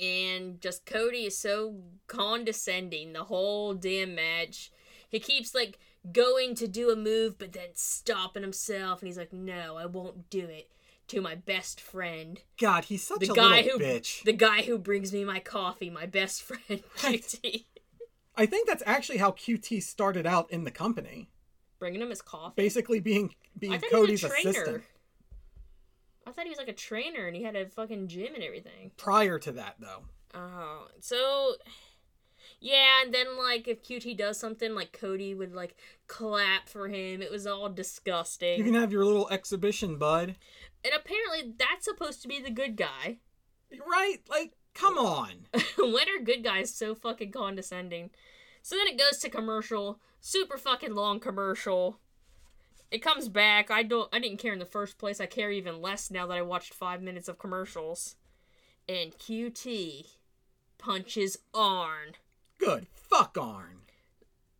And 0.01 0.61
just 0.61 0.87
Cody 0.87 1.25
is 1.27 1.37
so 1.39 1.77
condescending 2.07 3.13
the 3.13 3.25
whole 3.25 3.75
damn 3.75 4.15
match. 4.15 4.71
He 5.09 5.19
keeps, 5.21 5.55
like, 5.55 5.79
going 6.13 6.55
to 6.57 6.69
do 6.69 6.91
a 6.91 6.97
move, 6.97 7.39
but 7.39 7.53
then 7.53 7.71
stopping 7.75 8.43
himself. 8.43 9.01
And 9.01 9.07
he's 9.09 9.19
like, 9.19 9.33
no, 9.33 9.77
I 9.77 9.87
won't 9.87 10.29
do 10.31 10.41
it 10.47 10.71
to 11.09 11.23
my 11.23 11.35
best 11.35 11.81
friend, 11.81 12.39
God, 12.61 12.85
he's 12.85 13.03
such 13.03 13.21
The 13.21 13.33
a 13.33 13.35
guy 13.35 13.63
little 13.63 13.79
who- 13.79 13.85
bitch. 13.85 14.23
the 14.25 14.33
guy 14.35 14.61
who 14.61 14.77
brings 14.77 15.11
me 15.11 15.25
my 15.25 15.41
coffee, 15.41 15.89
my 15.89 16.05
best 16.05 16.43
friend, 16.43 16.83
QT. 16.99 17.65
I 18.37 18.45
think 18.45 18.69
that's 18.69 18.83
actually 18.85 19.17
how 19.17 19.31
QT 19.31 19.83
started 19.83 20.27
out 20.27 20.51
in 20.51 20.65
the 20.65 20.71
company. 20.71 21.31
Bringing 21.79 22.03
him 22.03 22.11
his 22.11 22.21
coffee. 22.21 22.53
Basically 22.57 23.01
being 23.01 23.35
being 23.59 23.81
Cody's 23.91 24.21
he 24.21 24.27
was 24.27 24.35
a 24.35 24.43
trainer. 24.43 24.51
assistant. 24.51 24.83
I 26.29 26.33
thought 26.33 26.45
he 26.45 26.51
was 26.51 26.59
like 26.59 26.69
a 26.69 26.73
trainer 26.75 27.27
and 27.27 27.35
he 27.37 27.43
had 27.43 27.57
a 27.57 27.67
fucking 27.69 28.09
gym 28.09 28.35
and 28.35 28.45
everything. 28.45 28.91
Prior 28.97 29.39
to 29.39 29.53
that 29.53 29.77
though. 29.79 30.05
Oh, 30.35 30.89
so 31.01 31.55
yeah, 32.61 33.03
and 33.05 33.15
then 33.15 33.39
like 33.39 33.69
if 33.69 33.83
QT 33.83 34.17
does 34.19 34.39
something, 34.39 34.75
like 34.75 34.93
Cody 34.93 35.35
would 35.35 35.55
like 35.55 35.77
clap 36.07 36.69
for 36.69 36.89
him. 36.89 37.23
It 37.23 37.31
was 37.31 37.47
all 37.47 37.69
disgusting. 37.69 38.59
You 38.59 38.65
can 38.65 38.75
have 38.75 38.93
your 38.93 39.05
little 39.05 39.29
exhibition, 39.31 39.97
bud. 39.97 40.37
and 40.85 40.93
apparently 40.95 41.55
that's 41.59 41.85
supposed 41.85 42.23
to 42.23 42.29
be 42.29 42.41
the 42.41 42.51
good 42.51 42.77
guy. 42.77 43.19
Right? 43.71 44.19
Like, 44.29 44.55
come 44.75 44.99
on. 44.99 45.47
when 45.79 46.09
are 46.09 46.23
good 46.25 46.43
guys 46.45 46.75
so 46.75 46.95
fucking 46.95 47.33
condescending? 47.33 48.11
So 48.63 48.77
then 48.77 48.89
it 48.89 48.99
goes 48.99 49.19
to 49.21 49.31
commercial, 49.31 50.01
super 50.21 50.59
fucking 50.59 50.95
long 50.95 51.21
commercial. 51.21 52.01
It 52.91 52.99
comes 53.03 53.29
back. 53.29 53.71
I 53.71 53.83
don't. 53.83 54.09
I 54.15 54.19
didn't 54.19 54.39
care 54.39 54.53
in 54.53 54.59
the 54.59 54.65
first 54.65 54.99
place. 54.99 55.21
I 55.21 55.27
care 55.27 55.51
even 55.51 55.83
less 55.83 56.11
now 56.11 56.27
that 56.27 56.39
I 56.39 56.43
watched 56.43 56.73
five 56.73 57.03
minutes 57.03 57.29
of 57.29 57.39
commercials. 57.39 58.17
And 58.89 59.13
QT 59.19 60.07
punches 60.79 61.37
Arn, 61.53 62.15
Good. 62.59 62.87
Fuck 62.95 63.37
Arn. 63.39 63.81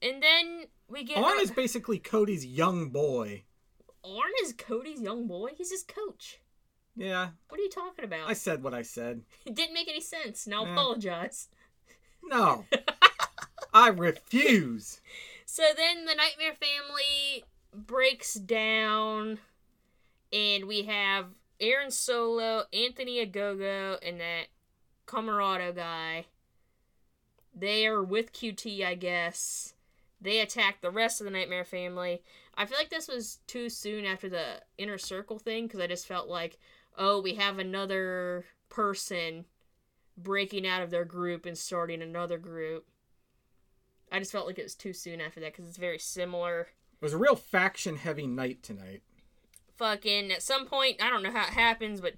and 0.03 0.23
then 0.23 0.65
we 0.89 1.05
get 1.05 1.17
Arn 1.19 1.41
is 1.41 1.51
basically 1.51 1.99
Cody's 1.99 2.45
young 2.45 2.91
boy. 2.91 3.45
Arn 4.05 4.33
is 4.43 4.53
Cody's 4.53 5.01
young 5.01 5.27
boy. 5.27 5.51
He's 5.57 5.71
his 5.71 5.83
coach. 5.83 6.41
Yeah, 6.97 7.29
What 7.49 7.61
are 7.61 7.63
you 7.63 7.71
talking 7.71 8.05
about? 8.05 8.29
I 8.29 8.33
said 8.33 8.63
what 8.63 8.75
I 8.75 8.83
said. 8.83 9.23
It 9.47 9.55
didn't 9.55 9.73
make 9.75 9.89
any 9.89 10.01
sense. 10.01 10.47
Now 10.47 10.65
Eh. 10.67 10.73
apologize. 10.73 11.49
No. 12.25 12.65
I 13.73 13.89
refuse. 13.89 15.01
So 15.47 15.63
then 15.77 16.05
the 16.07 16.15
Nightmare 16.17 16.55
family 16.61 17.45
breaks 17.87 18.35
down 18.35 19.39
and 20.33 20.67
we 20.67 20.83
have 20.83 21.27
Aaron 21.61 21.91
Solo, 21.91 22.65
Anthony 22.73 23.25
Ogogo, 23.25 23.99
and 24.07 24.21
that 24.21 24.47
Comoroto 25.07 25.75
guy. 25.75 26.27
They 27.55 27.87
are 27.87 28.03
with 28.03 28.33
QT, 28.33 28.85
I 28.85 28.95
guess. 28.95 29.75
They 30.21 30.41
attack 30.41 30.81
the 30.81 30.91
rest 30.91 31.21
of 31.21 31.25
the 31.25 31.31
Nightmare 31.31 31.65
family. 31.65 32.23
I 32.55 32.67
feel 32.67 32.79
like 32.79 32.91
this 32.91 33.09
was 33.09 33.39
too 33.47 33.69
soon 33.69 34.05
after 34.05 34.29
the 34.29 34.63
inner 34.77 34.99
circle 34.99 35.39
thing 35.39 35.67
because 35.67 35.81
I 35.81 35.87
just 35.87 36.07
felt 36.07 36.29
like, 36.29 36.59
oh, 36.97 37.21
we 37.21 37.35
have 37.37 37.59
another 37.59 38.45
person 38.69 39.47
breaking 40.17 40.67
out 40.67 40.83
of 40.83 40.91
their 40.91 41.05
group 41.05 41.47
and 41.47 41.57
starting 41.57 42.03
another 42.03 42.39
group. 42.39 42.87
I 44.11 44.19
just 44.19 44.33
felt 44.33 44.47
like 44.47 44.59
it 44.59 44.65
was 44.65 44.75
too 44.75 44.93
soon 44.93 45.21
after 45.21 45.41
that 45.41 45.53
because 45.53 45.69
it's 45.69 45.77
very 45.79 45.99
similar. 45.99 46.69
It 47.01 47.05
was 47.05 47.13
a 47.15 47.19
real 47.19 47.37
faction 47.37 47.97
heavy 47.97 48.27
night 48.27 48.63
tonight. 48.63 49.03
Fucking 49.77 50.33
at 50.33 50.43
some 50.43 50.67
point, 50.67 51.01
I 51.03 51.09
don't 51.11 51.23
know 51.23 51.31
how 51.31 51.45
it 51.45 51.51
happens, 51.55 52.01
but 52.01 52.15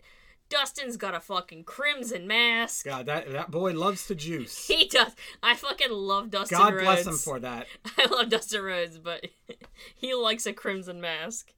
Dustin's 0.49 0.97
got 0.97 1.15
a 1.15 1.21
fucking 1.21 1.65
crimson 1.65 2.27
mask. 2.27 2.87
God, 2.87 3.07
that 3.07 3.31
that 3.31 3.51
boy 3.51 3.73
loves 3.73 4.07
to 4.07 4.15
juice. 4.15 4.67
He 4.69 4.89
does. 4.89 5.15
I 5.43 5.55
fucking 5.55 5.91
love 5.93 6.31
Dustin 6.31 6.59
God 6.59 6.73
Rhodes. 6.75 6.85
bless 6.85 7.07
him 7.07 7.15
for 7.17 7.39
that. 7.41 7.67
I 7.99 8.07
love 8.07 8.31
Dustin 8.31 8.63
Rhodes, 8.63 8.99
but 8.99 9.27
he 9.95 10.15
likes 10.15 10.47
a 10.47 10.53
crimson 10.55 11.01
mask. 11.01 11.53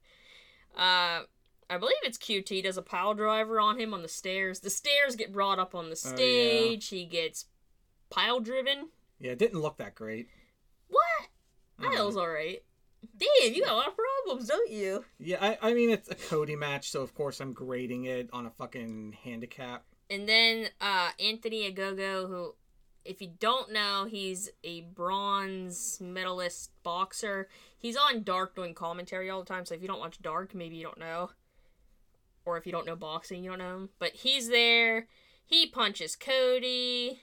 Uh, 0.75 1.21
I 1.69 1.77
believe 1.79 1.95
it's 2.03 2.17
QT 2.17 2.63
does 2.63 2.77
a 2.77 2.81
pile 2.81 3.13
driver 3.13 3.59
on 3.59 3.79
him 3.79 3.93
on 3.93 4.01
the 4.01 4.07
stairs. 4.09 4.59
The 4.59 4.69
stairs 4.69 5.15
get 5.15 5.31
brought 5.31 5.59
up 5.59 5.73
on 5.73 5.85
the 5.89 5.99
Oh, 6.05 6.09
yeah. 6.09 6.15
stage. 6.15 6.89
He 6.89 7.05
gets 7.05 7.45
pile 8.09 8.41
driven. 8.41 8.89
Yeah, 9.19 9.31
it 9.31 9.39
didn't 9.39 9.61
look 9.61 9.77
that 9.77 9.95
great. 9.95 10.27
What? 10.89 11.29
That 11.79 12.05
was 12.05 12.17
alright. 12.17 12.63
Damn, 13.41 13.53
you 13.53 13.63
got 13.63 13.73
a 13.73 13.75
lot 13.75 13.87
of 13.87 13.93
problems, 13.95 14.49
don't 14.49 14.71
you? 14.71 15.05
Yeah, 15.19 15.37
I, 15.41 15.69
I 15.69 15.73
mean 15.73 15.89
it's 15.89 16.09
a 16.09 16.15
Cody 16.15 16.55
match, 16.55 16.91
so 16.91 17.01
of 17.01 17.13
course 17.13 17.39
I'm 17.39 17.53
grading 17.53 18.05
it 18.05 18.29
on 18.33 18.45
a 18.45 18.51
fucking 18.51 19.17
handicap. 19.23 19.85
And 20.09 20.27
then 20.27 20.67
uh, 20.81 21.09
Anthony 21.19 21.71
Ogogo, 21.71 22.27
who, 22.27 22.55
if 23.05 23.21
you 23.21 23.31
don't 23.39 23.71
know, 23.71 24.05
he's 24.09 24.49
a 24.63 24.81
bronze 24.81 25.99
medalist 26.01 26.71
boxer. 26.83 27.47
He's 27.77 27.95
on 27.95 28.23
Dark 28.23 28.55
doing 28.55 28.73
commentary 28.73 29.29
all 29.29 29.41
the 29.41 29.47
time, 29.47 29.65
so 29.65 29.75
if 29.75 29.81
you 29.81 29.87
don't 29.87 29.99
watch 29.99 30.21
Dark, 30.21 30.53
maybe 30.53 30.75
you 30.75 30.83
don't 30.83 30.99
know. 30.99 31.31
Or 32.45 32.57
if 32.57 32.65
you 32.65 32.71
don't 32.71 32.85
know 32.85 32.95
boxing, 32.95 33.43
you 33.43 33.49
don't 33.49 33.59
know 33.59 33.75
him. 33.75 33.89
But 33.99 34.11
he's 34.13 34.49
there. 34.49 35.07
He 35.45 35.67
punches 35.67 36.15
Cody. 36.15 37.21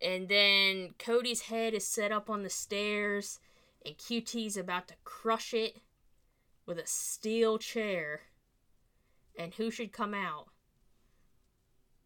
And 0.00 0.28
then 0.28 0.90
Cody's 0.98 1.42
head 1.42 1.74
is 1.74 1.86
set 1.86 2.12
up 2.12 2.30
on 2.30 2.42
the 2.42 2.50
stairs, 2.50 3.40
and 3.88 3.96
QT's 3.96 4.56
about 4.56 4.86
to 4.88 4.94
crush 5.04 5.54
it 5.54 5.78
with 6.66 6.78
a 6.78 6.86
steel 6.86 7.58
chair. 7.58 8.20
And 9.38 9.54
who 9.54 9.70
should 9.70 9.92
come 9.92 10.14
out? 10.14 10.46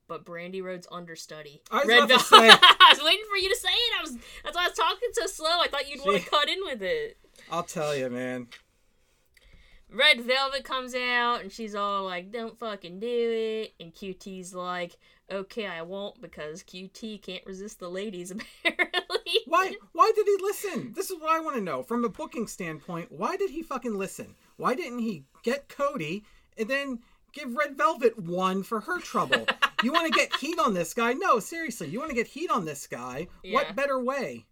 But 0.06 0.24
Brandi 0.24 0.62
Rhodes 0.62 0.86
understudy. 0.92 1.62
I 1.70 1.78
was 1.80 1.88
Red 1.88 2.04
about 2.04 2.18
to 2.20 2.24
say- 2.24 2.36
I 2.50 2.86
was 2.90 3.02
waiting 3.02 3.24
for 3.30 3.36
you 3.36 3.48
to 3.48 3.56
say 3.56 3.68
it. 3.70 3.98
I 3.98 4.02
was 4.02 4.16
that's 4.44 4.54
why 4.56 4.64
I 4.64 4.68
was 4.68 4.76
talking 4.76 5.08
so 5.12 5.26
slow. 5.26 5.48
I 5.60 5.68
thought 5.68 5.88
you'd 5.90 6.04
want 6.04 6.22
to 6.22 6.28
cut 6.30 6.48
in 6.48 6.58
with 6.64 6.82
it. 6.82 7.16
I'll 7.50 7.62
tell 7.62 7.96
you, 7.96 8.10
man. 8.10 8.48
Red 9.90 10.22
Velvet 10.22 10.64
comes 10.64 10.94
out 10.94 11.40
and 11.42 11.50
she's 11.52 11.74
all 11.74 12.04
like, 12.04 12.30
"Don't 12.32 12.58
fucking 12.58 13.00
do 13.00 13.06
it," 13.08 13.74
and 13.82 13.94
QT's 13.94 14.54
like, 14.54 14.96
"Okay, 15.30 15.66
I 15.66 15.82
won't 15.82 16.20
because 16.20 16.62
QT 16.62 17.22
can't 17.22 17.44
resist 17.46 17.78
the 17.78 17.90
ladies 17.90 18.30
apparently." 18.64 19.01
Why 19.46 19.74
why 19.92 20.12
did 20.14 20.26
he 20.26 20.36
listen? 20.42 20.92
This 20.94 21.10
is 21.10 21.20
what 21.20 21.30
I 21.30 21.40
want 21.40 21.56
to 21.56 21.62
know. 21.62 21.82
From 21.82 22.04
a 22.04 22.08
booking 22.08 22.46
standpoint, 22.46 23.10
why 23.12 23.36
did 23.36 23.50
he 23.50 23.62
fucking 23.62 23.96
listen? 23.96 24.34
Why 24.56 24.74
didn't 24.74 25.00
he 25.00 25.24
get 25.42 25.68
Cody 25.68 26.24
and 26.56 26.68
then 26.68 27.00
give 27.32 27.54
Red 27.56 27.76
Velvet 27.76 28.18
one 28.18 28.62
for 28.62 28.80
her 28.80 29.00
trouble? 29.00 29.46
you 29.82 29.92
want 29.92 30.12
to 30.12 30.18
get 30.18 30.34
heat 30.40 30.58
on 30.58 30.74
this 30.74 30.94
guy? 30.94 31.12
No, 31.12 31.38
seriously, 31.38 31.88
you 31.88 31.98
want 31.98 32.10
to 32.10 32.16
get 32.16 32.26
heat 32.28 32.50
on 32.50 32.64
this 32.64 32.86
guy? 32.86 33.28
Yeah. 33.42 33.54
What 33.54 33.76
better 33.76 33.98
way? 34.02 34.46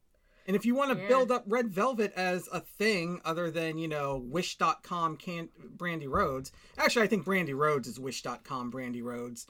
And 0.46 0.56
if 0.56 0.64
you 0.66 0.74
want 0.74 0.90
to 0.92 0.98
Yeah. 0.98 1.06
build 1.08 1.30
up 1.30 1.44
Red 1.46 1.68
Velvet 1.70 2.12
as 2.16 2.48
a 2.52 2.60
thing 2.60 3.20
other 3.24 3.50
than, 3.50 3.78
you 3.78 3.86
know, 3.86 4.16
Wish.com 4.16 5.16
can't 5.16 5.50
Brandi 5.78 6.08
Rhodes. 6.08 6.50
Actually, 6.78 7.04
I 7.04 7.08
think 7.08 7.24
Brandi 7.24 7.54
Rhodes 7.56 7.86
is 7.86 8.00
Wish.com 8.00 8.72
Brandi 8.72 9.02
Rhodes. 9.02 9.46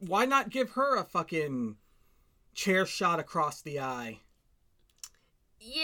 Why 0.00 0.24
not 0.24 0.50
give 0.50 0.70
her 0.70 0.96
a 0.96 1.04
fucking 1.04 1.76
chair 2.54 2.84
shot 2.86 3.20
across 3.20 3.62
the 3.62 3.78
eye? 3.78 4.20
Yeah, 5.66 5.82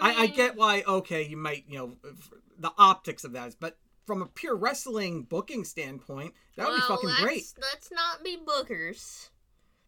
I 0.00 0.08
mean, 0.08 0.18
I, 0.18 0.22
I 0.22 0.26
get 0.26 0.56
why. 0.56 0.82
Okay, 0.86 1.24
you 1.26 1.36
might, 1.36 1.64
you 1.68 1.78
know, 1.78 1.96
the 2.58 2.72
optics 2.76 3.22
of 3.22 3.32
that, 3.32 3.48
is, 3.48 3.54
but 3.54 3.78
from 4.04 4.22
a 4.22 4.26
pure 4.26 4.56
wrestling 4.56 5.22
booking 5.22 5.62
standpoint, 5.64 6.34
that 6.56 6.66
would 6.66 6.74
be 6.74 6.80
fucking 6.82 7.08
let's, 7.08 7.22
great. 7.22 7.44
Let's 7.60 7.92
not 7.92 8.24
be 8.24 8.36
bookers, 8.44 9.28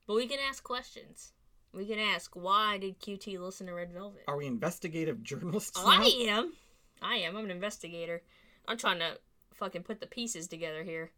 but 0.06 0.14
we 0.14 0.28
can 0.28 0.38
ask 0.49 0.62
questions. 0.62 1.32
We 1.72 1.87
can 1.87 1.99
ask 1.99 2.37
why 2.37 2.78
did 2.78 3.00
QT 3.00 3.40
listen 3.40 3.66
to 3.66 3.72
Red 3.72 3.92
Velvet? 3.92 4.22
Are 4.28 4.37
we 4.37 4.46
investigative 4.46 5.22
journalists 5.25 5.76
Oh? 5.76 5.88
I 5.88 6.28
am. 6.28 6.52
I 7.00 7.16
am. 7.16 7.37
I'm 7.37 7.46
an 7.46 7.50
investigator. 7.50 8.22
I'm 8.68 8.78
trying 8.78 9.00
to 9.00 9.18
fucking 9.54 9.82
put 9.82 9.99
the 10.00 10.06
pieces 10.06 10.46
together 10.46 10.84
here. 10.84 11.11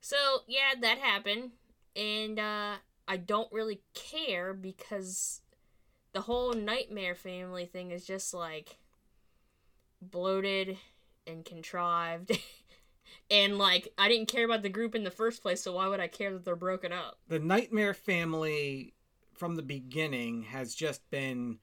So 0.00 0.16
yeah, 0.46 0.74
that 0.80 0.98
happened, 0.98 1.50
and 1.96 2.38
uh, 2.38 2.74
I 3.08 3.16
don't 3.16 3.50
really 3.52 3.80
care 3.94 4.54
because 4.54 5.40
the 6.18 6.22
whole 6.22 6.52
Nightmare 6.52 7.14
Family 7.14 7.64
thing 7.64 7.92
is 7.92 8.04
just 8.04 8.34
like 8.34 8.76
bloated 10.02 10.76
and 11.26 11.44
contrived. 11.44 12.36
And 13.30 13.56
like 13.56 13.88
I 13.96 14.08
didn't 14.08 14.28
care 14.28 14.44
about 14.44 14.60
the 14.60 14.68
group 14.68 14.94
in 14.94 15.02
the 15.02 15.10
first 15.10 15.40
place, 15.40 15.62
so 15.62 15.72
why 15.72 15.88
would 15.88 15.98
I 15.98 16.08
care 16.08 16.30
that 16.30 16.44
they're 16.44 16.56
broken 16.56 16.92
up? 16.92 17.18
The 17.28 17.38
Nightmare 17.38 17.94
family 17.94 18.92
from 19.34 19.56
the 19.56 19.62
beginning 19.62 20.42
has 20.42 20.74
just 20.74 21.08
been 21.10 21.58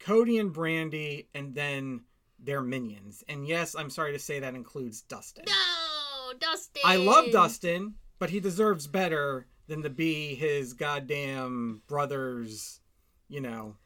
Cody 0.00 0.38
and 0.38 0.52
Brandi, 0.52 1.26
and 1.34 1.54
then 1.54 2.02
their 2.40 2.62
minions. 2.62 3.22
And 3.28 3.46
yes, 3.46 3.76
I'm 3.76 3.90
sorry 3.90 4.12
to 4.12 4.18
say 4.18 4.40
that 4.40 4.56
includes 4.56 5.02
Dustin. 5.02 5.44
No, 5.46 6.32
Dustin. 6.40 6.82
I 6.84 6.96
love 6.96 7.30
Dustin, 7.30 7.94
but 8.18 8.30
he 8.30 8.40
deserves 8.40 8.88
better 8.88 9.46
than 9.68 9.82
to 9.82 9.90
be 9.90 10.34
his 10.34 10.72
goddamn 10.72 11.82
brother's, 11.86 12.80
you 13.28 13.40
know, 13.40 13.76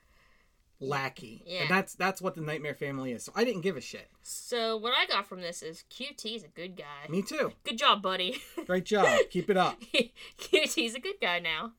lackey. 0.82 1.42
Yeah. 1.46 1.62
And 1.62 1.70
that's 1.70 1.94
that's 1.94 2.20
what 2.20 2.34
the 2.34 2.40
Nightmare 2.40 2.74
family 2.74 3.12
is. 3.12 3.24
So 3.24 3.32
I 3.34 3.44
didn't 3.44 3.62
give 3.62 3.76
a 3.76 3.80
shit. 3.80 4.10
So 4.22 4.76
what 4.76 4.92
I 4.96 5.06
got 5.06 5.26
from 5.26 5.40
this 5.40 5.62
is 5.62 5.84
QT's 5.90 6.44
a 6.44 6.48
good 6.48 6.76
guy. 6.76 7.08
Me 7.08 7.22
too. 7.22 7.52
Good 7.64 7.78
job, 7.78 8.02
buddy. 8.02 8.40
Great 8.66 8.84
job. 8.84 9.06
Keep 9.30 9.50
it 9.50 9.56
up. 9.56 9.80
QT's 10.38 10.94
a 10.94 11.00
good 11.00 11.20
guy 11.20 11.38
now. 11.38 11.72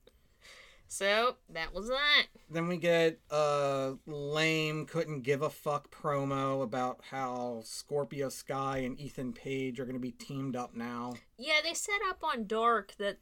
So 0.88 1.38
that 1.50 1.74
was 1.74 1.88
that. 1.88 2.26
Then 2.52 2.68
we 2.68 2.78
get 2.78 3.20
a 3.32 3.96
lame, 4.06 4.86
couldn't 4.86 5.22
give 5.22 5.42
a 5.42 5.50
fuck 5.50 5.90
promo 5.90 6.62
about 6.62 7.00
how 7.10 7.62
Scorpio 7.64 8.30
Sky 8.30 8.80
and 8.80 9.00
Ethan 9.00 9.34
Page 9.34 9.80
are 9.80 9.86
going 9.86 9.96
to 9.96 10.00
be 10.00 10.12
teamed 10.12 10.56
up 10.56 10.76
now. 10.76 11.16
Yeah, 11.36 11.62
they 11.64 11.74
set 11.74 12.00
up 12.08 12.24
on 12.24 12.46
Dark 12.46 12.94
that 13.00 13.18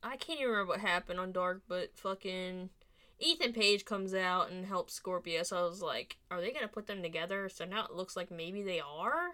I 0.00 0.16
can't 0.16 0.38
even 0.38 0.52
remember 0.52 0.74
what 0.74 0.80
happened 0.80 1.18
on 1.18 1.32
Dark, 1.32 1.62
but 1.66 1.90
fucking 1.96 2.70
Ethan 3.20 3.52
Page 3.52 3.84
comes 3.84 4.14
out 4.14 4.50
and 4.50 4.64
helps 4.66 4.94
Scorpio. 4.94 5.42
So 5.42 5.58
I 5.58 5.62
was 5.62 5.82
like, 5.82 6.16
are 6.30 6.40
they 6.40 6.52
gonna 6.52 6.68
put 6.68 6.86
them 6.86 7.02
together? 7.02 7.48
So 7.48 7.64
now 7.64 7.84
it 7.84 7.92
looks 7.92 8.16
like 8.16 8.30
maybe 8.30 8.62
they 8.62 8.80
are. 8.80 9.30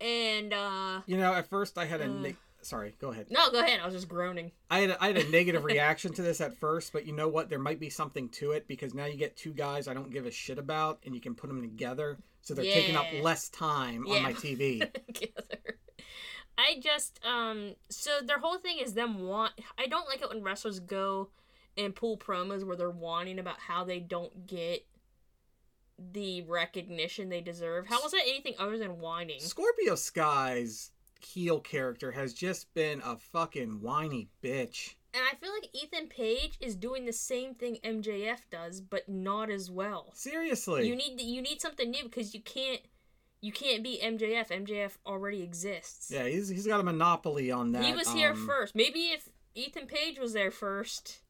And 0.00 0.52
uh 0.52 1.00
You 1.06 1.16
know, 1.16 1.32
at 1.34 1.48
first 1.48 1.78
I 1.78 1.84
had 1.86 2.00
a. 2.00 2.04
Uh. 2.04 2.20
ne- 2.20 2.36
Sorry, 2.60 2.92
go 3.00 3.12
ahead. 3.12 3.28
no, 3.30 3.52
go 3.52 3.60
ahead. 3.60 3.78
I 3.80 3.84
was 3.84 3.94
just 3.94 4.08
groaning. 4.08 4.50
I 4.68 4.80
had, 4.80 4.90
a, 4.90 5.02
I 5.02 5.06
had 5.08 5.16
a 5.16 5.28
negative 5.30 5.62
reaction 5.74 6.12
to 6.14 6.22
this 6.22 6.40
at 6.40 6.58
first, 6.58 6.92
but 6.92 7.06
you 7.06 7.12
know 7.12 7.28
what? 7.28 7.48
There 7.48 7.58
might 7.60 7.78
be 7.78 7.88
something 7.88 8.28
to 8.30 8.50
it 8.50 8.66
because 8.66 8.94
now 8.94 9.04
you 9.06 9.16
get 9.16 9.36
two 9.36 9.52
guys 9.52 9.86
I 9.86 9.94
don't 9.94 10.10
give 10.10 10.26
a 10.26 10.30
shit 10.32 10.58
about, 10.58 10.98
and 11.06 11.14
you 11.14 11.20
can 11.20 11.36
put 11.36 11.46
them 11.46 11.60
together, 11.62 12.18
so 12.42 12.54
they're 12.54 12.64
taking 12.64 12.96
up 12.96 13.06
less 13.22 13.48
time 13.48 14.04
Yeah. 14.08 14.16
on 14.16 14.22
my 14.24 14.32
TV. 14.32 14.80
together. 15.06 15.78
I 16.58 16.80
just 16.82 17.20
um 17.24 17.76
so 17.88 18.18
their 18.26 18.40
whole 18.40 18.58
thing 18.58 18.78
is 18.78 18.92
them 18.94 19.20
want 19.28 19.52
I 19.78 19.86
don't 19.86 20.08
like 20.08 20.20
it 20.22 20.28
when 20.28 20.42
wrestlers 20.42 20.80
go 20.80 21.28
and 21.78 21.94
pull 21.94 22.18
promos 22.18 22.64
where 22.64 22.76
they're 22.76 22.90
whining 22.90 23.38
about 23.38 23.60
how 23.60 23.84
they 23.84 24.00
don't 24.00 24.46
get 24.46 24.84
the 26.12 26.42
recognition 26.42 27.28
they 27.28 27.40
deserve. 27.40 27.86
How 27.86 28.02
was 28.02 28.12
that 28.12 28.22
anything 28.26 28.54
other 28.58 28.78
than 28.78 29.00
whining? 29.00 29.40
Scorpio 29.40 29.94
Sky's 29.94 30.90
heel 31.20 31.60
character 31.60 32.12
has 32.12 32.32
just 32.32 32.72
been 32.74 33.00
a 33.04 33.16
fucking 33.16 33.80
whiny 33.80 34.28
bitch. 34.42 34.94
And 35.14 35.22
I 35.24 35.34
feel 35.36 35.50
like 35.52 35.70
Ethan 35.72 36.08
Page 36.08 36.58
is 36.60 36.76
doing 36.76 37.06
the 37.06 37.12
same 37.12 37.54
thing 37.54 37.78
MJF 37.82 38.40
does, 38.50 38.80
but 38.80 39.08
not 39.08 39.50
as 39.50 39.70
well. 39.70 40.12
Seriously. 40.14 40.86
You 40.86 40.94
need 40.94 41.20
you 41.20 41.40
need 41.40 41.60
something 41.60 41.90
new 41.90 42.04
because 42.04 42.34
you 42.34 42.42
can't 42.42 42.80
you 43.40 43.52
can't 43.52 43.82
be 43.82 44.00
MJF. 44.02 44.48
MJF 44.48 44.92
already 45.06 45.42
exists. 45.42 46.10
yeah, 46.12 46.26
he's, 46.26 46.48
he's 46.48 46.66
got 46.66 46.80
a 46.80 46.82
monopoly 46.82 47.50
on 47.50 47.72
that. 47.72 47.84
he 47.84 47.92
was 47.92 48.12
here 48.12 48.32
um, 48.32 48.46
first. 48.46 48.74
Maybe 48.74 49.06
if 49.06 49.28
Ethan 49.54 49.86
Page 49.86 50.18
was 50.18 50.32
there 50.32 50.50
first, 50.50 51.20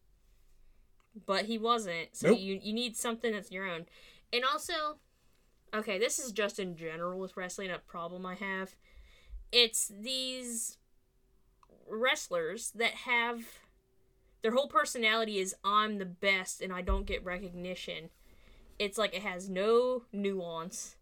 but 1.26 1.46
he 1.46 1.58
wasn't. 1.58 2.14
So 2.14 2.28
Nope. 2.28 2.40
you 2.40 2.60
you 2.62 2.72
need 2.72 2.96
something 2.96 3.32
that's 3.32 3.50
your 3.50 3.66
own. 3.66 3.86
And 4.32 4.44
also, 4.44 4.98
okay, 5.74 5.98
this 5.98 6.18
is 6.18 6.32
just 6.32 6.58
in 6.58 6.76
general 6.76 7.18
with 7.18 7.36
wrestling 7.36 7.70
a 7.70 7.78
problem 7.78 8.26
I 8.26 8.34
have 8.34 8.74
it's 9.52 9.90
these 10.00 10.76
wrestlers 11.88 12.70
that 12.72 12.92
have 12.92 13.42
their 14.42 14.52
whole 14.52 14.68
personality 14.68 15.38
is 15.38 15.54
I'm 15.64 15.98
the 15.98 16.04
best 16.04 16.60
and 16.60 16.72
I 16.72 16.82
don't 16.82 17.06
get 17.06 17.24
recognition. 17.24 18.10
It's 18.78 18.98
like 18.98 19.14
it 19.14 19.22
has 19.22 19.48
no 19.48 20.04
nuance. 20.12 20.96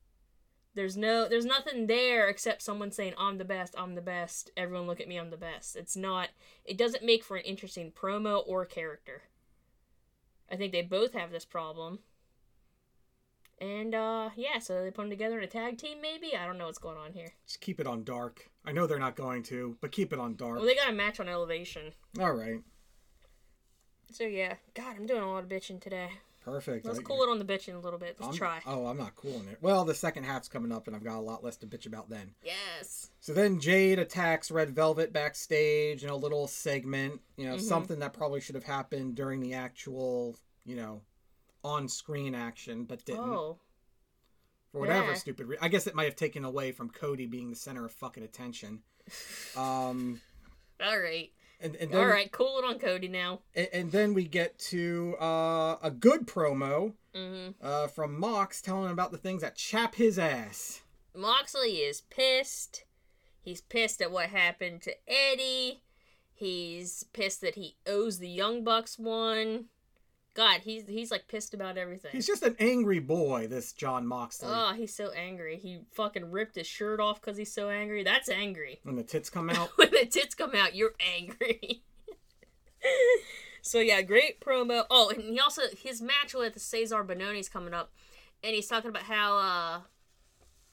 There's 0.74 0.96
no 0.96 1.28
there's 1.28 1.44
nothing 1.44 1.86
there 1.86 2.28
except 2.28 2.62
someone 2.62 2.92
saying 2.92 3.14
I'm 3.18 3.38
the 3.38 3.44
best, 3.44 3.74
I'm 3.76 3.94
the 3.94 4.00
best. 4.02 4.50
Everyone 4.56 4.86
look 4.86 5.00
at 5.00 5.08
me, 5.08 5.16
I'm 5.16 5.30
the 5.30 5.36
best. 5.36 5.76
It's 5.76 5.96
not 5.96 6.28
it 6.64 6.78
doesn't 6.78 7.04
make 7.04 7.24
for 7.24 7.36
an 7.36 7.44
interesting 7.44 7.90
promo 7.90 8.42
or 8.46 8.64
character. 8.64 9.22
I 10.50 10.56
think 10.56 10.72
they 10.72 10.82
both 10.82 11.12
have 11.12 11.30
this 11.30 11.44
problem. 11.44 12.00
And 13.58 13.94
uh 13.94 14.30
yeah, 14.36 14.58
so 14.58 14.82
they 14.82 14.90
put 14.90 15.02
them 15.02 15.10
together 15.10 15.38
in 15.38 15.44
a 15.44 15.48
tag 15.48 15.78
team 15.78 16.02
maybe? 16.02 16.36
I 16.36 16.44
don't 16.44 16.58
know 16.58 16.66
what's 16.66 16.78
going 16.78 16.98
on 16.98 17.12
here. 17.12 17.32
Just 17.46 17.60
keep 17.60 17.80
it 17.80 17.86
on 17.86 18.04
dark. 18.04 18.50
I 18.64 18.72
know 18.72 18.86
they're 18.86 18.98
not 18.98 19.16
going 19.16 19.42
to, 19.44 19.76
but 19.80 19.92
keep 19.92 20.12
it 20.12 20.18
on 20.18 20.36
dark. 20.36 20.56
Well, 20.56 20.66
they 20.66 20.74
got 20.74 20.90
a 20.90 20.92
match 20.92 21.20
on 21.20 21.28
Elevation. 21.28 21.92
All 22.20 22.32
right. 22.34 22.60
So 24.10 24.24
yeah, 24.24 24.54
God, 24.74 24.96
I'm 24.96 25.06
doing 25.06 25.22
a 25.22 25.30
lot 25.30 25.44
of 25.44 25.48
bitching 25.48 25.80
today. 25.80 26.10
Perfect. 26.46 26.86
Let's 26.86 27.00
I- 27.00 27.02
cool 27.02 27.22
it 27.24 27.28
on 27.28 27.40
the 27.40 27.44
bitching 27.44 27.74
a 27.74 27.78
little 27.78 27.98
bit. 27.98 28.16
Let's 28.20 28.28
I'm- 28.28 28.34
try. 28.36 28.62
Oh, 28.66 28.86
I'm 28.86 28.96
not 28.96 29.16
cooling 29.16 29.48
it. 29.48 29.58
Well, 29.60 29.84
the 29.84 29.94
second 29.96 30.22
half's 30.24 30.48
coming 30.48 30.70
up, 30.70 30.86
and 30.86 30.94
I've 30.94 31.02
got 31.02 31.16
a 31.18 31.20
lot 31.20 31.42
less 31.42 31.56
to 31.58 31.66
bitch 31.66 31.86
about 31.86 32.08
then. 32.08 32.34
Yes. 32.44 33.10
So 33.18 33.34
then 33.34 33.58
Jade 33.58 33.98
attacks 33.98 34.50
Red 34.52 34.70
Velvet 34.70 35.12
backstage 35.12 36.04
in 36.04 36.08
a 36.08 36.14
little 36.16 36.46
segment. 36.46 37.20
You 37.36 37.46
know, 37.48 37.56
Mhm. 37.56 37.60
something 37.62 37.98
that 37.98 38.12
probably 38.12 38.40
should 38.40 38.54
have 38.54 38.62
happened 38.64 39.16
during 39.16 39.40
the 39.40 39.54
actual, 39.54 40.36
you 40.64 40.76
know, 40.76 41.02
on-screen 41.64 42.34
action, 42.36 42.84
but 42.84 43.04
didn't 43.04 43.28
Oh, 43.28 43.58
for 44.70 44.78
whatever 44.80 45.08
yeah. 45.08 45.14
stupid. 45.14 45.46
Re- 45.48 45.58
I 45.60 45.66
guess 45.66 45.88
it 45.88 45.96
might 45.96 46.04
have 46.04 46.14
taken 46.14 46.44
away 46.44 46.70
from 46.70 46.90
Cody 46.90 47.26
being 47.26 47.50
the 47.50 47.56
center 47.56 47.84
of 47.84 47.90
fucking 47.92 48.22
attention. 48.22 48.82
Um, 49.56 50.20
all 50.80 50.98
right. 51.00 51.32
And, 51.60 51.74
and 51.76 51.90
then 51.90 52.00
All 52.00 52.06
right, 52.06 52.30
cool 52.30 52.58
it 52.58 52.64
on 52.64 52.78
Cody 52.78 53.08
now. 53.08 53.40
and, 53.54 53.68
and 53.72 53.92
then 53.92 54.14
we 54.14 54.24
get 54.24 54.58
to 54.70 55.16
uh, 55.20 55.76
a 55.82 55.90
good 55.90 56.26
promo 56.26 56.92
hmm 57.14 57.48
uh, 57.62 57.86
from 57.86 58.18
Mox 58.18 58.60
telling 58.60 58.90
about 58.92 59.10
the 59.12 59.18
things 59.18 59.42
that 59.42 59.56
chap 59.56 59.94
his 59.94 60.18
ass. 60.18 60.82
Moxley 61.14 61.76
is 61.78 62.02
pissed. 62.02 62.84
He's 63.40 63.62
pissed 63.62 64.02
at 64.02 64.10
what 64.10 64.28
happened 64.30 64.82
to 64.82 64.92
Eddie. 65.08 65.82
He's 66.34 67.04
pissed 67.14 67.40
that 67.40 67.54
he 67.54 67.76
owes 67.86 68.18
the 68.18 68.28
Young 68.28 68.62
Bucks 68.64 68.98
one. 68.98 69.66
God, 70.36 70.60
he's 70.62 70.86
he's 70.86 71.10
like 71.10 71.28
pissed 71.28 71.54
about 71.54 71.78
everything. 71.78 72.10
He's 72.12 72.26
just 72.26 72.42
an 72.42 72.56
angry 72.58 72.98
boy, 72.98 73.46
this 73.46 73.72
Jon 73.72 74.06
Moxley. 74.06 74.50
Oh, 74.52 74.74
he's 74.76 74.94
so 74.94 75.10
angry. 75.12 75.56
He 75.56 75.80
fucking 75.92 76.30
ripped 76.30 76.56
his 76.56 76.66
shirt 76.66 77.00
off 77.00 77.22
because 77.22 77.38
he's 77.38 77.50
so 77.50 77.70
angry. 77.70 78.04
That's 78.04 78.28
angry. 78.28 78.80
when 78.82 78.96
the 78.96 79.02
tits 79.02 79.30
come 79.30 79.48
out. 79.48 79.70
when 79.76 79.90
the 79.90 80.04
tits 80.04 80.34
come 80.34 80.54
out, 80.54 80.74
you're 80.74 80.94
angry. 81.16 81.82
so 83.62 83.80
yeah, 83.80 84.02
great 84.02 84.38
promo. 84.38 84.84
Oh, 84.90 85.08
and 85.08 85.22
he 85.22 85.40
also 85.40 85.62
his 85.74 86.02
match 86.02 86.34
with 86.34 86.56
Cezar 86.56 87.02
Bononi's 87.06 87.48
coming 87.48 87.72
up, 87.72 87.90
and 88.44 88.54
he's 88.54 88.68
talking 88.68 88.90
about 88.90 89.04
how 89.04 89.38
uh 89.38 89.80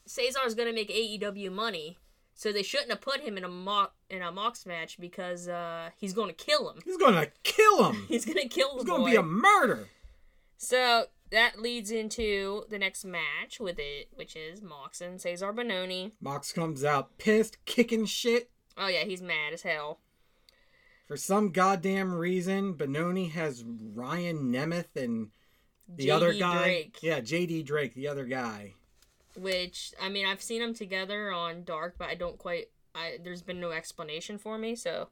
Cezar's 0.06 0.56
gonna 0.56 0.74
make 0.74 0.90
AEW 0.90 1.54
money, 1.54 1.98
so 2.36 2.52
they 2.52 2.64
shouldn't 2.64 2.90
have 2.90 3.02
put 3.02 3.22
him 3.22 3.38
in 3.38 3.44
a 3.44 3.50
mock 3.50 3.94
in 4.10 4.22
a 4.22 4.32
Mox 4.32 4.66
match 4.66 5.00
because 5.00 5.48
uh 5.48 5.90
he's 5.98 6.14
gonna 6.14 6.34
kill 6.34 6.70
him. 6.70 6.80
He's 6.84 6.98
gonna 6.98 7.28
kill 7.44 7.92
him. 7.92 8.06
He's 8.08 8.26
gonna 8.26 8.48
kill 8.48 8.74
the 8.76 8.82
It's 8.82 8.90
gonna 8.90 9.06
be 9.06 9.16
a 9.16 9.24
murder. 9.24 9.88
So 10.58 11.06
that 11.32 11.60
leads 11.60 11.92
into 11.92 12.66
the 12.70 12.78
next 12.78 13.04
match 13.06 13.60
with 13.60 13.80
it, 13.80 14.10
which 14.14 14.36
is 14.36 14.62
Mox 14.62 15.02
and 15.02 15.20
Cezar 15.20 15.54
Bononi. 15.54 16.12
Mox 16.22 16.54
comes 16.54 16.84
out 16.84 17.18
pissed, 17.18 17.58
kicking 17.66 18.06
shit. 18.06 18.50
Oh 18.78 18.88
yeah, 18.88 19.04
he's 19.04 19.22
mad 19.22 19.54
as 19.54 19.64
hell. 19.64 20.00
For 21.08 21.18
some 21.18 21.52
goddamn 21.52 22.14
reason, 22.14 22.76
Bononi 22.76 23.32
has 23.32 23.64
Ryan 23.66 24.52
Nemeth 24.54 24.96
and 24.96 25.30
the 25.88 26.12
other 26.12 26.34
guy. 26.34 26.64
Drake. 26.64 26.98
Yeah, 27.02 27.20
JD 27.20 27.66
Drake, 27.66 27.94
the 27.94 28.08
other 28.08 28.26
guy. 28.26 28.74
Which 29.38 29.94
I 30.00 30.10
mean 30.10 30.26
I've 30.26 30.42
seen 30.42 30.62
them 30.62 30.74
together 30.74 31.32
on 31.32 31.64
Dark, 31.64 31.96
but 31.98 32.10
I 32.10 32.16
don't 32.16 32.38
quite. 32.38 32.70
I 32.96 33.18
there's 33.24 33.42
been 33.42 33.60
no 33.60 33.72
explanation 33.72 34.38
for 34.38 34.58
me, 34.58 34.76
so 34.76 35.10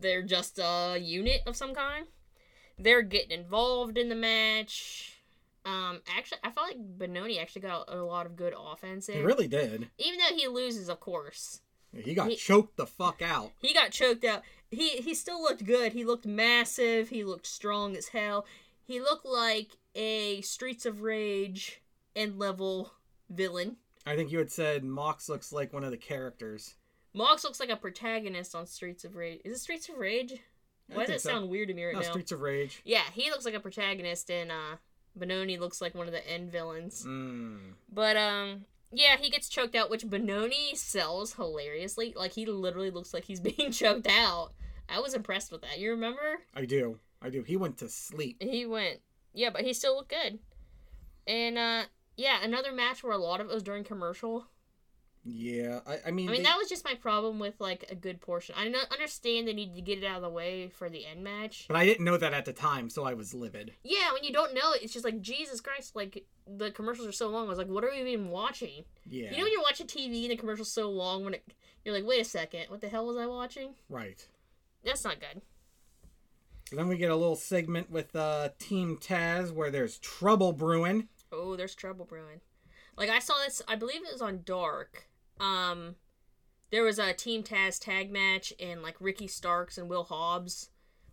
they're 0.00 0.22
just 0.22 0.58
a 0.58 0.96
unit 0.98 1.42
of 1.46 1.56
some 1.56 1.74
kind. 1.74 2.06
They're 2.78 3.02
getting 3.02 3.38
involved 3.38 3.98
in 3.98 4.08
the 4.08 4.14
match. 4.14 5.18
Um, 5.64 6.00
actually, 6.16 6.38
I 6.42 6.50
felt 6.50 6.68
like 6.68 6.98
Bononi 6.98 7.40
actually 7.40 7.62
got 7.62 7.84
a 7.88 7.96
lot 8.02 8.26
of 8.26 8.34
good 8.34 8.54
offense 8.58 9.08
in, 9.08 9.18
He 9.18 9.22
really 9.22 9.46
did. 9.46 9.90
even 9.98 10.18
though 10.18 10.34
he 10.34 10.48
loses, 10.48 10.88
of 10.88 10.98
course. 10.98 11.60
He 11.94 12.14
got 12.14 12.30
He- 12.30 12.36
choked 12.36 12.76
the 12.76 12.86
fuck 12.86 13.20
out. 13.22 13.52
He 13.60 13.72
got 13.74 13.92
choked 13.92 14.24
out. 14.24 14.42
He 14.70 14.96
he 15.02 15.14
still 15.14 15.42
looked 15.42 15.64
good. 15.66 15.92
He 15.92 16.04
looked 16.04 16.24
massive. 16.24 17.10
He 17.10 17.22
looked 17.22 17.46
strong 17.46 17.94
as 17.96 18.08
hell. 18.08 18.46
He 18.82 18.98
looked 19.00 19.26
like 19.26 19.76
a 19.94 20.40
Streets 20.40 20.86
of 20.86 21.02
Rage 21.02 21.82
end 22.16 22.38
level 22.38 22.94
villain. 23.32 23.76
I 24.06 24.16
think 24.16 24.32
you 24.32 24.38
had 24.38 24.50
said 24.50 24.84
Mox 24.84 25.28
looks 25.28 25.52
like 25.52 25.72
one 25.72 25.84
of 25.84 25.90
the 25.90 25.96
characters. 25.96 26.74
Mox 27.14 27.44
looks 27.44 27.60
like 27.60 27.68
a 27.68 27.76
protagonist 27.76 28.54
on 28.54 28.66
Streets 28.66 29.04
of 29.04 29.16
Rage. 29.16 29.40
Is 29.44 29.52
it 29.52 29.60
Streets 29.60 29.88
of 29.88 29.96
Rage? 29.98 30.34
Why 30.88 31.06
does 31.06 31.16
it 31.16 31.20
so. 31.20 31.30
sound 31.30 31.48
weird 31.50 31.68
to 31.68 31.74
me 31.74 31.84
right 31.84 31.94
No, 31.94 32.00
now? 32.00 32.10
Streets 32.10 32.32
of 32.32 32.40
Rage. 32.40 32.82
Yeah, 32.84 33.04
he 33.12 33.30
looks 33.30 33.44
like 33.44 33.54
a 33.54 33.60
protagonist, 33.60 34.30
and 34.30 34.50
uh, 34.50 34.76
Bononi 35.18 35.58
looks 35.58 35.80
like 35.80 35.94
one 35.94 36.06
of 36.06 36.12
the 36.12 36.26
end 36.28 36.50
villains. 36.50 37.04
Mm. 37.06 37.74
But 37.92 38.16
um, 38.16 38.64
yeah, 38.90 39.16
he 39.18 39.30
gets 39.30 39.48
choked 39.48 39.74
out, 39.74 39.90
which 39.90 40.04
Bononi 40.04 40.76
sells 40.76 41.34
hilariously. 41.34 42.14
Like 42.16 42.32
he 42.32 42.46
literally 42.46 42.90
looks 42.90 43.14
like 43.14 43.24
he's 43.24 43.40
being 43.56 43.72
choked 43.72 44.08
out. 44.08 44.52
I 44.88 45.00
was 45.00 45.14
impressed 45.14 45.52
with 45.52 45.62
that. 45.62 45.78
You 45.78 45.90
remember? 45.90 46.40
I 46.54 46.64
do. 46.64 46.98
I 47.20 47.30
do. 47.30 47.42
He 47.42 47.56
went 47.56 47.78
to 47.78 47.88
sleep. 47.88 48.42
He 48.42 48.66
went, 48.66 49.00
yeah, 49.32 49.50
but 49.50 49.62
he 49.62 49.72
still 49.72 49.96
looked 49.96 50.10
good. 50.10 50.40
And 51.26 51.56
uh, 51.56 51.82
yeah, 52.16 52.38
another 52.42 52.72
match 52.72 53.02
where 53.02 53.12
a 53.12 53.18
lot 53.18 53.40
of 53.40 53.48
it 53.50 53.54
was 53.54 53.62
during 53.62 53.84
commercial. 53.84 54.46
Yeah. 55.24 55.80
I, 55.86 55.98
I 56.06 56.10
mean, 56.10 56.28
I 56.28 56.32
mean, 56.32 56.42
they- 56.42 56.48
that 56.48 56.58
was 56.58 56.68
just 56.68 56.84
my 56.84 56.94
problem 56.94 57.38
with 57.38 57.60
like 57.60 57.84
a 57.90 57.94
good 57.94 58.20
portion. 58.20 58.54
I 58.58 58.66
understand 58.92 59.46
they 59.46 59.52
needed 59.52 59.76
to 59.76 59.80
get 59.82 59.98
it 59.98 60.04
out 60.04 60.16
of 60.16 60.22
the 60.22 60.28
way 60.30 60.68
for 60.68 60.88
the 60.90 61.06
end 61.06 61.22
match. 61.22 61.66
but 61.68 61.76
I 61.76 61.84
didn't 61.84 62.04
know 62.04 62.16
that 62.16 62.32
at 62.34 62.44
the 62.44 62.52
time, 62.52 62.90
so 62.90 63.04
I 63.04 63.14
was 63.14 63.32
livid. 63.32 63.72
Yeah, 63.84 64.12
when 64.12 64.24
you 64.24 64.32
don't 64.32 64.52
know 64.52 64.72
it's 64.74 64.92
just 64.92 65.04
like 65.04 65.20
Jesus 65.20 65.60
Christ. 65.60 65.94
Like 65.94 66.24
the 66.46 66.72
commercials 66.72 67.06
are 67.06 67.12
so 67.12 67.28
long. 67.28 67.46
I 67.46 67.48
was 67.50 67.58
like, 67.58 67.68
what 67.68 67.84
are 67.84 67.90
we 67.90 68.00
even 68.12 68.30
watching? 68.30 68.84
Yeah. 69.08 69.30
You 69.30 69.36
know 69.38 69.42
when 69.44 69.52
you're 69.52 69.62
watching 69.62 69.86
TV 69.86 70.22
and 70.22 70.32
the 70.32 70.36
commercial's 70.36 70.72
so 70.72 70.90
long, 70.90 71.24
when 71.24 71.34
it 71.34 71.44
you're 71.84 71.94
like, 71.94 72.06
wait 72.06 72.20
a 72.20 72.24
second, 72.24 72.64
what 72.68 72.80
the 72.80 72.88
hell 72.88 73.06
was 73.06 73.16
I 73.16 73.26
watching? 73.26 73.74
right. 73.88 74.26
That's 74.84 75.04
not 75.04 75.20
good. 75.20 75.40
Then 76.72 76.88
we 76.88 76.96
get 76.96 77.10
a 77.10 77.16
little 77.16 77.36
segment 77.36 77.90
with 77.90 78.16
uh, 78.16 78.48
Team 78.58 78.96
Taz 79.00 79.52
where 79.52 79.70
there's 79.70 79.98
trouble 79.98 80.52
brewing. 80.52 81.08
Oh, 81.32 81.56
there's 81.56 81.74
trouble 81.74 82.04
brewing. 82.04 82.40
Like 82.96 83.08
I 83.10 83.18
saw 83.20 83.34
this, 83.44 83.62
I 83.66 83.74
believe 83.74 84.02
it 84.04 84.12
was 84.12 84.22
on 84.22 84.42
Dark. 84.44 85.08
Um, 85.40 85.96
there 86.70 86.82
was 86.84 86.98
a 86.98 87.12
Team 87.14 87.42
Taz 87.42 87.80
tag 87.82 88.10
match, 88.12 88.52
and 88.60 88.82
like 88.82 88.96
Ricky 89.00 89.26
Starks 89.26 89.78
and 89.78 89.88
Will 89.88 90.04
Hobbs 90.04 90.68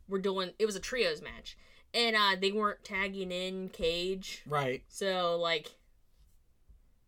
were 0.08 0.20
doing. 0.20 0.52
It 0.60 0.66
was 0.66 0.76
a 0.76 0.80
trios 0.82 1.22
match, 1.22 1.58
and 1.94 2.16
uh, 2.16 2.36
they 2.40 2.52
weren't 2.52 2.84
tagging 2.84 3.32
in 3.32 3.70
Cage. 3.70 4.42
Right. 4.46 4.84
So 4.90 5.38
like 5.40 5.72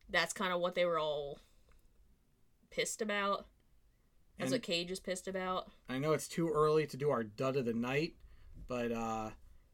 that's 0.10 0.34
kind 0.34 0.54
of 0.54 0.60
what 0.60 0.76
they 0.76 0.86
were 0.86 1.00
all 1.00 1.40
pissed 2.70 3.02
about. 3.02 3.46
That's 4.38 4.52
And- 4.52 4.60
what 4.60 4.64
Cage 4.64 4.92
is 4.92 5.00
pissed 5.00 5.28
about. 5.28 5.70
I 5.90 6.00
know 6.00 6.14
it's 6.14 6.28
too 6.28 6.50
early 6.50 6.86
to 6.88 6.98
do 6.98 7.10
our 7.10 7.24
dud 7.24 7.56
of 7.58 7.66
the 7.66 7.74
night, 7.74 8.16
but 8.68 8.92
uh 8.92 9.32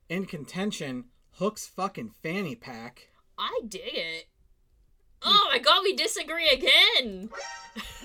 in 0.09 0.25
contention, 0.25 1.05
Hook's 1.33 1.67
fucking 1.67 2.11
fanny 2.23 2.55
pack. 2.55 3.09
I 3.37 3.61
dig 3.67 3.81
it. 3.93 4.27
Hmm. 5.21 5.31
Oh 5.35 5.49
my 5.51 5.59
god, 5.59 5.81
we 5.83 5.95
disagree 5.95 6.49
again. 6.49 7.29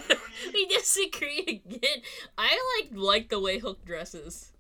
we 0.55 0.66
disagree 0.66 1.62
again. 1.66 2.03
I 2.38 2.59
like 2.81 2.90
like 2.92 3.29
the 3.29 3.40
way 3.40 3.59
Hook 3.59 3.85
dresses. 3.85 4.53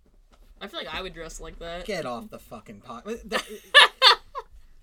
I 0.60 0.68
feel 0.68 0.78
like 0.78 0.94
I 0.94 1.02
would 1.02 1.12
dress 1.14 1.40
like 1.40 1.58
that. 1.58 1.86
Get 1.86 2.06
off 2.06 2.30
the 2.30 2.38
fucking 2.38 2.82
pot. 2.82 3.04
Uh, 3.04 3.14
uh, 3.32 3.38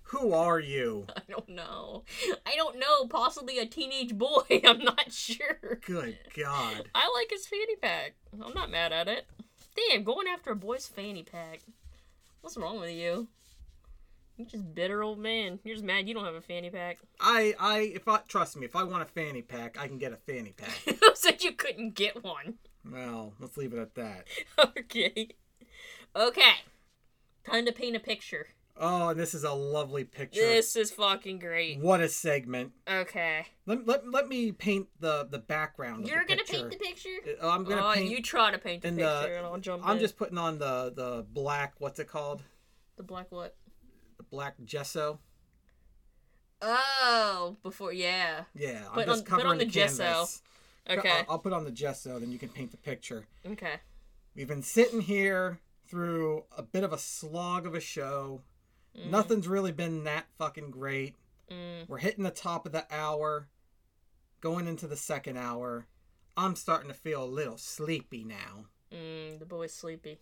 who 0.02 0.34
are 0.34 0.60
you? 0.60 1.06
I 1.16 1.22
don't 1.26 1.48
know. 1.48 2.04
I 2.44 2.54
don't 2.54 2.78
know. 2.78 3.06
Possibly 3.06 3.58
a 3.58 3.64
teenage 3.64 4.16
boy. 4.16 4.42
I'm 4.64 4.80
not 4.80 5.10
sure. 5.10 5.80
Good 5.86 6.18
God. 6.36 6.90
I 6.94 7.10
like 7.14 7.30
his 7.30 7.46
fanny 7.46 7.76
pack. 7.76 8.14
I'm 8.44 8.52
not 8.52 8.70
mad 8.70 8.92
at 8.92 9.08
it. 9.08 9.26
Damn, 9.74 10.04
going 10.04 10.26
after 10.28 10.50
a 10.50 10.56
boy's 10.56 10.86
fanny 10.86 11.22
pack. 11.22 11.60
What's 12.42 12.58
wrong 12.58 12.78
with 12.78 12.90
you? 12.90 13.28
You're 14.40 14.48
just 14.48 14.74
bitter 14.74 15.02
old 15.02 15.18
man. 15.18 15.58
You're 15.64 15.74
just 15.74 15.84
mad 15.84 16.08
you 16.08 16.14
don't 16.14 16.24
have 16.24 16.34
a 16.34 16.40
fanny 16.40 16.70
pack. 16.70 16.96
I 17.20 17.54
I 17.60 17.78
if 17.94 18.08
I 18.08 18.20
trust 18.26 18.56
me, 18.56 18.64
if 18.64 18.74
I 18.74 18.84
want 18.84 19.02
a 19.02 19.06
fanny 19.06 19.42
pack, 19.42 19.78
I 19.78 19.86
can 19.86 19.98
get 19.98 20.14
a 20.14 20.16
fanny 20.16 20.54
pack. 20.56 20.78
Who 20.86 21.14
said 21.14 21.44
you 21.44 21.52
couldn't 21.52 21.94
get 21.94 22.24
one? 22.24 22.54
well, 22.90 23.34
let's 23.38 23.58
leave 23.58 23.74
it 23.74 23.78
at 23.78 23.94
that. 23.96 24.28
okay. 24.78 25.28
Okay. 26.16 26.52
Time 27.44 27.66
to 27.66 27.72
paint 27.72 27.96
a 27.96 28.00
picture. 28.00 28.46
Oh, 28.78 29.12
this 29.12 29.34
is 29.34 29.44
a 29.44 29.52
lovely 29.52 30.04
picture. 30.04 30.40
This 30.40 30.74
is 30.74 30.90
fucking 30.90 31.38
great. 31.38 31.78
What 31.80 32.00
a 32.00 32.08
segment. 32.08 32.72
Okay. 32.88 33.44
Let, 33.66 33.86
let, 33.86 34.10
let 34.10 34.26
me 34.26 34.52
paint 34.52 34.88
the 35.00 35.28
the 35.30 35.38
background. 35.38 36.08
You're 36.08 36.24
the 36.26 36.36
gonna 36.36 36.44
paint 36.44 36.70
the 36.70 36.78
picture? 36.78 37.10
Uh, 37.42 37.50
I'm 37.50 37.64
gonna 37.64 37.86
oh, 37.86 37.92
paint. 37.92 38.10
you 38.10 38.22
try 38.22 38.50
to 38.50 38.58
paint 38.58 38.80
the 38.80 38.88
picture 38.88 39.02
the- 39.02 39.36
and 39.36 39.46
I'll 39.46 39.58
jump 39.58 39.82
in. 39.82 39.88
I'm 39.90 39.96
in. 39.96 40.02
just 40.02 40.16
putting 40.16 40.38
on 40.38 40.58
the 40.58 40.94
the 40.96 41.26
black. 41.30 41.74
What's 41.76 41.98
it 41.98 42.08
called? 42.08 42.42
The 42.96 43.02
black 43.02 43.26
what? 43.28 43.54
The 44.30 44.36
black 44.36 44.54
gesso. 44.64 45.18
Oh, 46.62 47.56
before, 47.62 47.92
yeah. 47.92 48.44
Yeah, 48.54 48.82
I'm 48.88 48.94
Put 48.94 49.06
just 49.06 49.18
on- 49.20 49.24
put 49.24 49.26
covering 49.30 49.46
on 49.48 49.58
the 49.58 49.64
gesso. 49.64 50.02
canvas. 50.04 50.42
Okay. 50.88 51.08
I'll, 51.10 51.24
I'll 51.30 51.38
put 51.38 51.52
on 51.52 51.64
the 51.64 51.70
gesso, 51.70 52.18
then 52.18 52.30
you 52.32 52.38
can 52.38 52.48
paint 52.48 52.70
the 52.70 52.76
picture. 52.76 53.26
Okay. 53.46 53.74
We've 54.34 54.48
been 54.48 54.62
sitting 54.62 55.00
here 55.00 55.60
through 55.88 56.44
a 56.56 56.62
bit 56.62 56.84
of 56.84 56.92
a 56.92 56.98
slog 56.98 57.66
of 57.66 57.74
a 57.74 57.80
show. 57.80 58.42
Mm, 58.96 59.10
Nothing's 59.10 59.48
really 59.48 59.72
been 59.72 60.04
that 60.04 60.26
fucking 60.38 60.70
great. 60.70 61.14
Mm. 61.50 61.88
We're 61.88 61.98
hitting 61.98 62.24
the 62.24 62.30
top 62.30 62.66
of 62.66 62.72
the 62.72 62.86
hour, 62.90 63.48
going 64.40 64.66
into 64.66 64.86
the 64.86 64.96
second 64.96 65.36
hour. 65.38 65.86
I'm 66.36 66.56
starting 66.56 66.88
to 66.88 66.94
feel 66.94 67.24
a 67.24 67.26
little 67.26 67.56
sleepy 67.58 68.24
now. 68.24 68.66
Mm, 68.92 69.38
the 69.38 69.46
boy's 69.46 69.72
sleepy. 69.74 70.20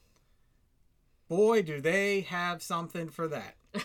Boy, 1.29 1.63
do 1.63 1.81
they 1.81 2.23
have 2.23 2.63
something 2.63 3.09
for 3.09 3.29
that. 3.29 3.57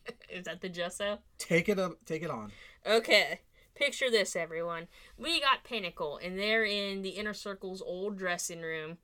Is 0.28 0.44
that 0.44 0.60
the 0.60 0.68
gesso? 0.68 1.18
Take 1.38 1.68
it 1.68 1.78
up, 1.78 1.92
take 2.04 2.22
it 2.22 2.30
on. 2.30 2.52
Okay. 2.86 3.40
Picture 3.74 4.10
this, 4.10 4.36
everyone. 4.36 4.86
We 5.16 5.40
got 5.40 5.64
Pinnacle, 5.64 6.18
and 6.22 6.38
they're 6.38 6.64
in 6.64 7.02
the 7.02 7.10
Inner 7.10 7.32
Circle's 7.32 7.80
old 7.80 8.18
dressing 8.18 8.60
room. 8.60 8.98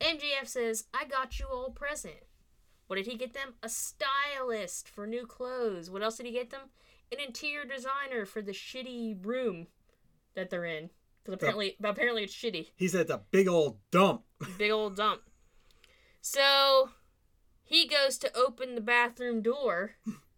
MJF 0.00 0.46
says, 0.46 0.84
I 0.92 1.04
got 1.04 1.38
you 1.38 1.46
all 1.50 1.70
present. 1.70 2.14
What 2.86 2.96
did 2.96 3.06
he 3.06 3.16
get 3.16 3.34
them? 3.34 3.54
A 3.62 3.68
stylist 3.68 4.88
for 4.88 5.06
new 5.06 5.26
clothes. 5.26 5.90
What 5.90 6.02
else 6.02 6.16
did 6.16 6.26
he 6.26 6.32
get 6.32 6.50
them? 6.50 6.70
An 7.12 7.18
interior 7.24 7.64
designer 7.64 8.24
for 8.26 8.42
the 8.42 8.52
shitty 8.52 9.24
room 9.24 9.68
that 10.34 10.50
they're 10.50 10.64
in. 10.64 10.90
Because 11.22 11.34
apparently, 11.34 11.76
apparently 11.82 12.24
it's 12.24 12.34
shitty. 12.34 12.70
He 12.76 12.88
said 12.88 13.02
it's 13.02 13.10
a 13.10 13.22
big 13.30 13.48
old 13.48 13.78
dump. 13.90 14.22
Big 14.58 14.70
old 14.70 14.96
dump. 14.96 15.20
So 16.20 16.90
he 17.62 17.86
goes 17.86 18.18
to 18.18 18.36
open 18.36 18.74
the 18.74 18.80
bathroom 18.80 19.42
door. 19.42 19.92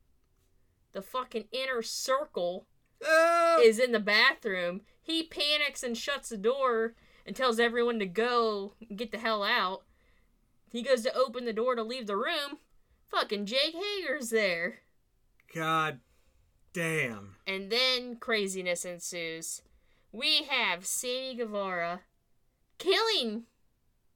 The 0.92 1.02
fucking 1.02 1.46
inner 1.52 1.82
circle 1.82 2.66
Ah! 3.04 3.58
is 3.60 3.78
in 3.78 3.92
the 3.92 4.00
bathroom. 4.00 4.82
He 5.00 5.22
panics 5.24 5.82
and 5.82 5.96
shuts 5.96 6.28
the 6.28 6.36
door 6.36 6.94
and 7.26 7.34
tells 7.34 7.58
everyone 7.58 7.98
to 7.98 8.06
go 8.06 8.74
get 8.94 9.10
the 9.12 9.18
hell 9.18 9.42
out. 9.42 9.82
He 10.70 10.82
goes 10.82 11.02
to 11.02 11.14
open 11.14 11.44
the 11.44 11.52
door 11.52 11.74
to 11.74 11.82
leave 11.82 12.06
the 12.06 12.16
room. 12.16 12.58
Fucking 13.10 13.46
Jake 13.46 13.74
Hager's 13.74 14.30
there. 14.30 14.80
God 15.54 16.00
damn. 16.72 17.36
And 17.46 17.70
then 17.70 18.16
craziness 18.16 18.84
ensues. 18.84 19.62
We 20.12 20.44
have 20.44 20.86
Sammy 20.86 21.34
Guevara 21.34 22.02
killing 22.78 23.44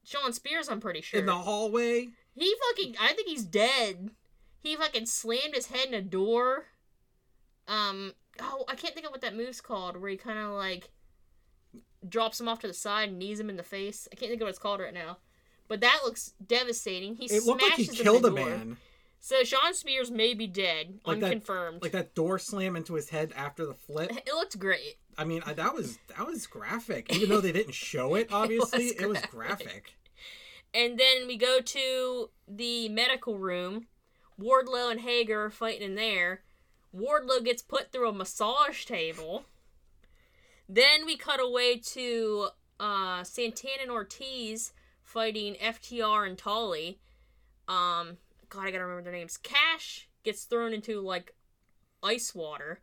Shawn 0.03 0.31
Spears, 0.33 0.69
I'm 0.69 0.79
pretty 0.79 1.01
sure. 1.01 1.19
In 1.19 1.25
the 1.25 1.35
hallway, 1.35 2.07
He 2.33 2.55
fucking 2.69 2.95
I 2.99 3.13
think 3.13 3.27
he's 3.27 3.43
dead. 3.43 4.11
He 4.59 4.75
fucking 4.75 5.05
slammed 5.05 5.53
his 5.55 5.67
head 5.67 5.87
in 5.87 5.93
a 5.93 6.01
door. 6.01 6.65
Um 7.67 8.13
oh, 8.41 8.65
I 8.67 8.75
can't 8.75 8.93
think 8.93 9.05
of 9.05 9.11
what 9.11 9.21
that 9.21 9.35
move's 9.35 9.61
called 9.61 9.97
where 9.97 10.09
he 10.09 10.17
kind 10.17 10.39
of 10.39 10.51
like 10.51 10.89
drops 12.07 12.39
him 12.39 12.47
off 12.47 12.59
to 12.59 12.67
the 12.67 12.73
side 12.73 13.09
and 13.09 13.19
knees 13.19 13.39
him 13.39 13.49
in 13.49 13.57
the 13.57 13.63
face. 13.63 14.07
I 14.11 14.15
can't 14.15 14.29
think 14.29 14.41
of 14.41 14.45
what 14.45 14.49
it's 14.51 14.59
called 14.59 14.79
right 14.79 14.93
now. 14.93 15.17
But 15.67 15.81
that 15.81 15.99
looks 16.05 16.33
devastating. 16.45 17.15
He 17.15 17.25
it 17.25 17.43
looked 17.43 17.61
like 17.61 17.73
he 17.73 17.87
killed 17.87 18.23
the 18.23 18.33
a 18.33 18.35
door. 18.35 18.45
man. 18.49 18.77
So 19.19 19.43
Shawn 19.43 19.73
Spears 19.73 20.09
may 20.11 20.33
be 20.33 20.47
dead, 20.47 20.99
Like 21.05 21.19
that- 21.19 21.25
unconfirmed. 21.25 21.81
Like 21.81 21.91
that 21.91 22.15
door 22.15 22.39
slam 22.39 22.75
into 22.75 22.93
his 22.93 23.09
head 23.09 23.33
after 23.35 23.65
the 23.65 23.73
flip. 23.73 24.11
it 24.15 24.33
looked 24.33 24.57
great. 24.59 24.97
I 25.17 25.25
mean, 25.25 25.41
I, 25.45 25.53
that 25.53 25.73
was 25.73 25.97
that 26.15 26.25
was 26.25 26.45
graphic. 26.47 27.13
Even 27.13 27.29
though 27.29 27.41
they 27.41 27.51
didn't 27.51 27.73
show 27.73 28.15
it, 28.15 28.29
obviously, 28.31 28.85
it 28.85 29.09
was, 29.09 29.19
graphic. 29.25 29.65
graphic. 29.65 29.93
And 30.73 30.97
then 30.99 31.27
we 31.27 31.35
go 31.37 31.59
to 31.59 32.29
the 32.47 32.87
medical 32.89 33.37
room. 33.37 33.87
Wardlow 34.39 34.91
and 34.91 35.01
Hager 35.01 35.45
are 35.45 35.49
fighting 35.49 35.83
in 35.83 35.95
there. 35.95 36.41
Wardlow 36.95 37.43
gets 37.43 37.61
put 37.61 37.91
through 37.91 38.09
a 38.09 38.13
massage 38.13 38.85
table. 38.85 39.45
Then 40.69 41.05
we 41.05 41.17
cut 41.17 41.39
away 41.39 41.77
to 41.77 42.49
uh, 42.79 43.23
Santana 43.23 43.83
and 43.83 43.91
Ortiz 43.91 44.73
fighting 45.01 45.55
FTR 45.55 46.27
and 46.27 46.37
Tully. 46.37 46.99
Um, 47.67 48.17
God, 48.49 48.65
I 48.65 48.71
gotta 48.71 48.85
remember 48.85 49.03
their 49.03 49.13
names. 49.13 49.37
Cash 49.37 50.07
gets 50.23 50.43
thrown 50.43 50.73
into 50.73 51.01
like 51.01 51.33
ice 52.03 52.35
water, 52.35 52.81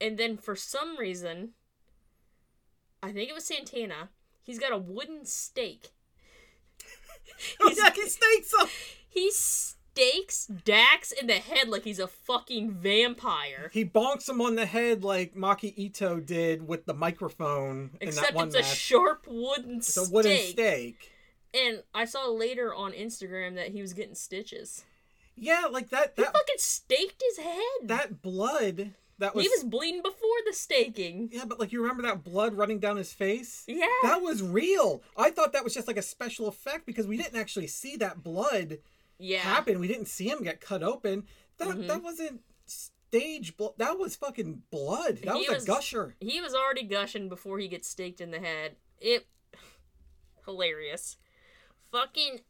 and 0.00 0.18
then 0.18 0.36
for 0.36 0.56
some 0.56 0.98
reason, 0.98 1.50
I 3.02 3.12
think 3.12 3.28
it 3.28 3.34
was 3.34 3.44
Santana. 3.44 4.10
He's 4.42 4.58
got 4.58 4.72
a 4.72 4.78
wooden 4.78 5.24
stake 5.24 5.90
Oh, 7.60 7.72
yeah, 7.76 7.90
he 7.94 8.08
stakes 8.08 8.52
him. 8.52 8.68
He 9.08 9.30
stakes 9.98 10.46
Dax 10.46 11.12
in 11.12 11.26
the 11.26 11.34
head 11.34 11.68
like 11.68 11.84
he's 11.84 11.98
a 11.98 12.06
fucking 12.06 12.72
vampire. 12.72 13.70
He 13.72 13.84
bonks 13.84 14.28
him 14.28 14.40
on 14.40 14.54
the 14.54 14.66
head 14.66 15.02
like 15.02 15.34
Maki 15.34 15.76
Itoh 15.90 16.24
did 16.24 16.66
with 16.66 16.86
the 16.86 16.94
microphone 16.94 17.90
in 18.00 18.08
Except 18.08 18.28
that 18.28 18.34
one 18.34 18.48
it's 18.48 18.56
a 18.56 18.62
sharp 18.62 19.26
wooden 19.28 19.78
it's 19.78 19.96
a 19.96 20.04
stake. 20.04 20.14
wooden 20.14 20.38
stake. 20.38 21.12
And 21.54 21.82
I 21.94 22.04
saw 22.04 22.28
later 22.28 22.74
on 22.74 22.92
Instagram 22.92 23.54
that 23.56 23.68
he 23.68 23.80
was 23.80 23.92
getting 23.92 24.14
stitches. 24.14 24.84
Yeah, 25.34 25.64
like 25.70 25.90
that 25.90 26.12
He 26.16 26.22
that 26.22 26.32
fucking 26.32 26.56
staked 26.58 27.22
his 27.28 27.44
head. 27.44 27.88
that 27.88 28.22
blood 28.22 28.92
that 29.18 29.34
was, 29.34 29.44
he 29.44 29.48
was 29.48 29.64
bleeding 29.64 30.02
before 30.02 30.28
the 30.46 30.52
staking. 30.52 31.28
Yeah, 31.32 31.44
but 31.44 31.58
like 31.58 31.72
you 31.72 31.80
remember 31.80 32.04
that 32.04 32.22
blood 32.22 32.54
running 32.54 32.78
down 32.78 32.96
his 32.96 33.12
face? 33.12 33.64
Yeah. 33.66 33.86
That 34.04 34.22
was 34.22 34.42
real. 34.42 35.02
I 35.16 35.30
thought 35.30 35.52
that 35.54 35.64
was 35.64 35.74
just 35.74 35.88
like 35.88 35.96
a 35.96 36.02
special 36.02 36.46
effect 36.46 36.86
because 36.86 37.08
we 37.08 37.16
didn't 37.16 37.36
actually 37.40 37.66
see 37.66 37.96
that 37.96 38.22
blood 38.22 38.78
yeah. 39.18 39.38
happen. 39.40 39.78
We 39.80 39.88
didn't 39.88 40.08
see 40.08 40.28
him 40.28 40.42
get 40.42 40.60
cut 40.60 40.82
open. 40.82 41.26
That 41.58 41.68
Mhm. 41.68 41.86
that 41.88 42.02
wasn't 42.02 42.42
stage 42.66 43.56
blood. 43.56 43.74
That 43.78 43.98
was 43.98 44.16
fucking 44.16 44.62
blood. 44.70 45.18
That 45.24 45.36
was, 45.36 45.48
was- 45.48 45.64
a 45.64 45.66
gusher. 45.66 46.16
He 46.20 46.40
was 46.40 46.54
already 46.54 46.84
gushing 46.84 47.28
before 47.28 47.58
he 47.58 47.68
gets 47.68 47.88
staked 47.88 48.20
in 48.20 48.30
the 48.30 48.38
head. 48.40 48.76
It 49.00 49.26
hilarious. 50.44 51.16
Fucking 51.90 52.40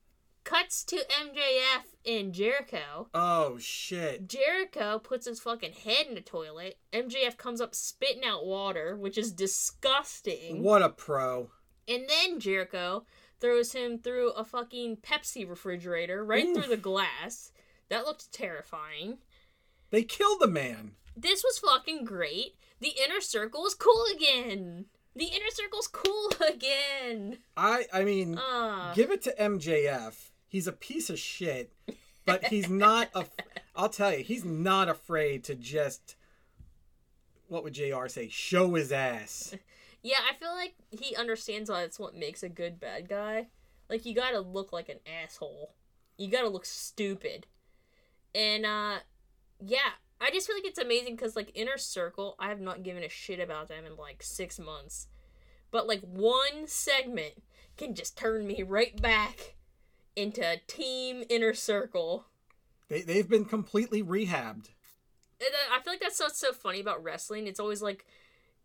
cuts 0.44 0.82
to 0.84 0.96
MJF 0.96 1.84
and 2.06 2.32
Jericho. 2.32 3.08
Oh 3.14 3.58
shit. 3.58 4.28
Jericho 4.28 4.98
puts 4.98 5.26
his 5.26 5.40
fucking 5.40 5.72
head 5.72 6.06
in 6.06 6.14
the 6.14 6.20
toilet. 6.20 6.78
MJF 6.92 7.36
comes 7.36 7.60
up 7.60 7.74
spitting 7.74 8.24
out 8.24 8.46
water, 8.46 8.96
which 8.96 9.18
is 9.18 9.32
disgusting. 9.32 10.62
What 10.62 10.82
a 10.82 10.88
pro. 10.88 11.50
And 11.86 12.08
then 12.08 12.40
Jericho 12.40 13.04
throws 13.40 13.72
him 13.72 13.98
through 13.98 14.30
a 14.30 14.44
fucking 14.44 14.98
Pepsi 14.98 15.48
refrigerator 15.48 16.24
right 16.24 16.44
Oof. 16.46 16.56
through 16.56 16.68
the 16.70 16.76
glass. 16.80 17.52
That 17.88 18.04
looked 18.04 18.32
terrifying. 18.32 19.18
They 19.90 20.02
killed 20.02 20.40
the 20.40 20.48
man. 20.48 20.92
This 21.16 21.42
was 21.42 21.58
fucking 21.58 22.04
great. 22.04 22.56
The 22.80 22.92
inner 23.04 23.20
circle 23.20 23.66
is 23.66 23.74
cool 23.74 24.04
again. 24.14 24.86
The 25.16 25.24
inner 25.26 25.50
circle's 25.50 25.88
cool 25.88 26.30
again. 26.48 27.38
I 27.56 27.86
I 27.92 28.04
mean, 28.04 28.36
Ah. 28.38 28.92
give 28.94 29.10
it 29.10 29.22
to 29.22 29.34
MJF. 29.40 30.30
He's 30.46 30.66
a 30.66 30.72
piece 30.72 31.10
of 31.10 31.18
shit, 31.18 31.72
but 32.24 32.44
he's 32.46 32.68
not 32.68 33.08
a. 33.14 33.24
I'll 33.76 33.88
tell 33.88 34.12
you, 34.16 34.22
he's 34.24 34.44
not 34.44 34.88
afraid 34.88 35.44
to 35.44 35.54
just. 35.54 36.14
What 37.48 37.64
would 37.64 37.74
JR 37.74 38.06
say? 38.08 38.28
Show 38.28 38.74
his 38.74 38.92
ass. 38.92 39.54
Yeah, 40.02 40.18
I 40.30 40.34
feel 40.34 40.54
like 40.54 40.74
he 40.90 41.16
understands 41.16 41.70
why 41.70 41.82
that's 41.82 41.98
what 41.98 42.14
makes 42.14 42.42
a 42.42 42.48
good 42.48 42.78
bad 42.78 43.08
guy. 43.08 43.48
Like 43.88 44.06
you 44.06 44.14
gotta 44.14 44.40
look 44.40 44.72
like 44.72 44.88
an 44.88 45.00
asshole. 45.22 45.74
You 46.16 46.28
gotta 46.28 46.48
look 46.48 46.64
stupid. 46.64 47.46
And 48.34 48.64
uh 48.64 48.98
yeah, 49.60 49.90
I 50.20 50.30
just 50.30 50.46
feel 50.46 50.56
like 50.56 50.66
it's 50.66 50.78
amazing 50.78 51.16
because 51.16 51.36
like 51.36 51.50
Inner 51.54 51.78
Circle, 51.78 52.36
I 52.38 52.48
have 52.48 52.60
not 52.60 52.82
given 52.82 53.02
a 53.02 53.08
shit 53.08 53.40
about 53.40 53.68
them 53.68 53.84
in 53.84 53.96
like 53.96 54.22
six 54.22 54.58
months. 54.58 55.08
But 55.70 55.86
like 55.86 56.00
one 56.00 56.66
segment 56.66 57.42
can 57.76 57.94
just 57.94 58.16
turn 58.16 58.46
me 58.46 58.62
right 58.62 59.00
back 59.00 59.56
into 60.16 60.60
Team 60.66 61.24
Inner 61.28 61.54
Circle. 61.54 62.26
They 62.88 63.02
they've 63.02 63.28
been 63.28 63.44
completely 63.44 64.02
rehabbed. 64.02 64.70
And 65.40 65.50
I 65.70 65.76
I 65.76 65.80
feel 65.82 65.92
like 65.92 66.00
that's 66.00 66.20
what's 66.20 66.40
so 66.40 66.52
funny 66.52 66.80
about 66.80 67.02
wrestling. 67.02 67.46
It's 67.46 67.60
always 67.60 67.82
like, 67.82 68.04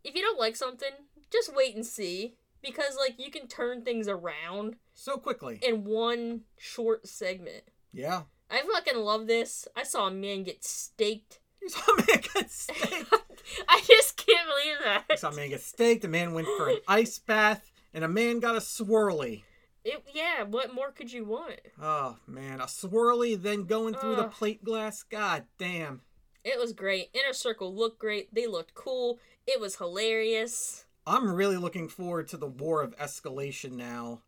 if 0.02 0.14
you 0.14 0.22
don't 0.22 0.38
like 0.38 0.56
something, 0.56 0.90
just 1.34 1.54
wait 1.54 1.74
and 1.74 1.84
see. 1.84 2.34
Because, 2.62 2.96
like, 2.98 3.16
you 3.18 3.30
can 3.30 3.46
turn 3.46 3.82
things 3.82 4.08
around 4.08 4.76
So 4.94 5.18
quickly. 5.18 5.58
in 5.62 5.84
one 5.84 6.42
short 6.56 7.06
segment. 7.06 7.64
Yeah. 7.92 8.22
I 8.50 8.62
fucking 8.62 8.96
love 8.98 9.26
this. 9.26 9.68
I 9.76 9.82
saw 9.82 10.06
a 10.06 10.10
man 10.10 10.44
get 10.44 10.64
staked. 10.64 11.40
You 11.60 11.68
saw 11.68 11.92
a 11.92 11.96
man 11.96 12.20
get 12.34 12.50
staked. 12.50 13.12
I 13.68 13.82
just 13.86 14.16
can't 14.16 14.48
believe 14.48 14.76
that. 15.08 15.18
saw 15.18 15.28
a 15.30 15.34
man 15.34 15.50
get 15.50 15.60
staked. 15.60 16.04
A 16.04 16.08
man 16.08 16.32
went 16.32 16.46
for 16.56 16.70
an 16.70 16.78
ice 16.88 17.18
bath, 17.18 17.70
and 17.92 18.02
a 18.02 18.08
man 18.08 18.40
got 18.40 18.56
a 18.56 18.60
swirly. 18.60 19.42
It, 19.84 20.02
yeah, 20.14 20.44
what 20.44 20.72
more 20.72 20.90
could 20.90 21.12
you 21.12 21.26
want? 21.26 21.60
Oh 21.78 22.16
man, 22.26 22.60
a 22.62 22.64
swirly 22.64 23.40
then 23.40 23.64
going 23.64 23.92
through 23.92 24.16
the 24.16 24.24
plate 24.24 24.64
glass. 24.64 25.02
God 25.02 25.44
damn. 25.58 26.00
It 26.42 26.58
was 26.58 26.72
great. 26.72 27.10
Inner 27.12 27.34
Circle 27.34 27.74
looked 27.74 27.98
great. 27.98 28.34
They 28.34 28.46
looked 28.46 28.74
cool. 28.74 29.18
It 29.46 29.60
was 29.60 29.76
hilarious. 29.76 30.83
I'm 31.06 31.32
really 31.34 31.56
looking 31.56 31.88
forward 31.88 32.28
to 32.28 32.36
the 32.36 32.46
war 32.46 32.82
of 32.82 32.96
escalation 32.96 33.72
now. 33.72 34.22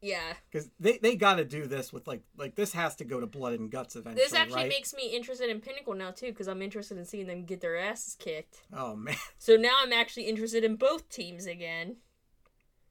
Yeah. 0.00 0.32
Because 0.50 0.70
they, 0.80 0.98
they 0.98 1.14
got 1.14 1.34
to 1.36 1.44
do 1.44 1.66
this 1.66 1.92
with 1.92 2.06
like 2.06 2.22
like 2.38 2.54
this 2.54 2.72
has 2.72 2.96
to 2.96 3.04
go 3.04 3.20
to 3.20 3.26
blood 3.26 3.52
and 3.58 3.70
guts 3.70 3.96
eventually. 3.96 4.24
This 4.24 4.34
actually 4.34 4.62
right? 4.62 4.68
makes 4.68 4.94
me 4.94 5.08
interested 5.14 5.50
in 5.50 5.60
Pinnacle 5.60 5.94
now 5.94 6.10
too, 6.10 6.26
because 6.26 6.48
I'm 6.48 6.62
interested 6.62 6.96
in 6.96 7.04
seeing 7.04 7.26
them 7.26 7.44
get 7.44 7.60
their 7.60 7.76
asses 7.76 8.14
kicked. 8.14 8.62
Oh 8.72 8.96
man, 8.96 9.16
So 9.38 9.56
now 9.56 9.74
I'm 9.82 9.92
actually 9.92 10.24
interested 10.24 10.64
in 10.64 10.76
both 10.76 11.08
teams 11.10 11.46
again. 11.46 11.96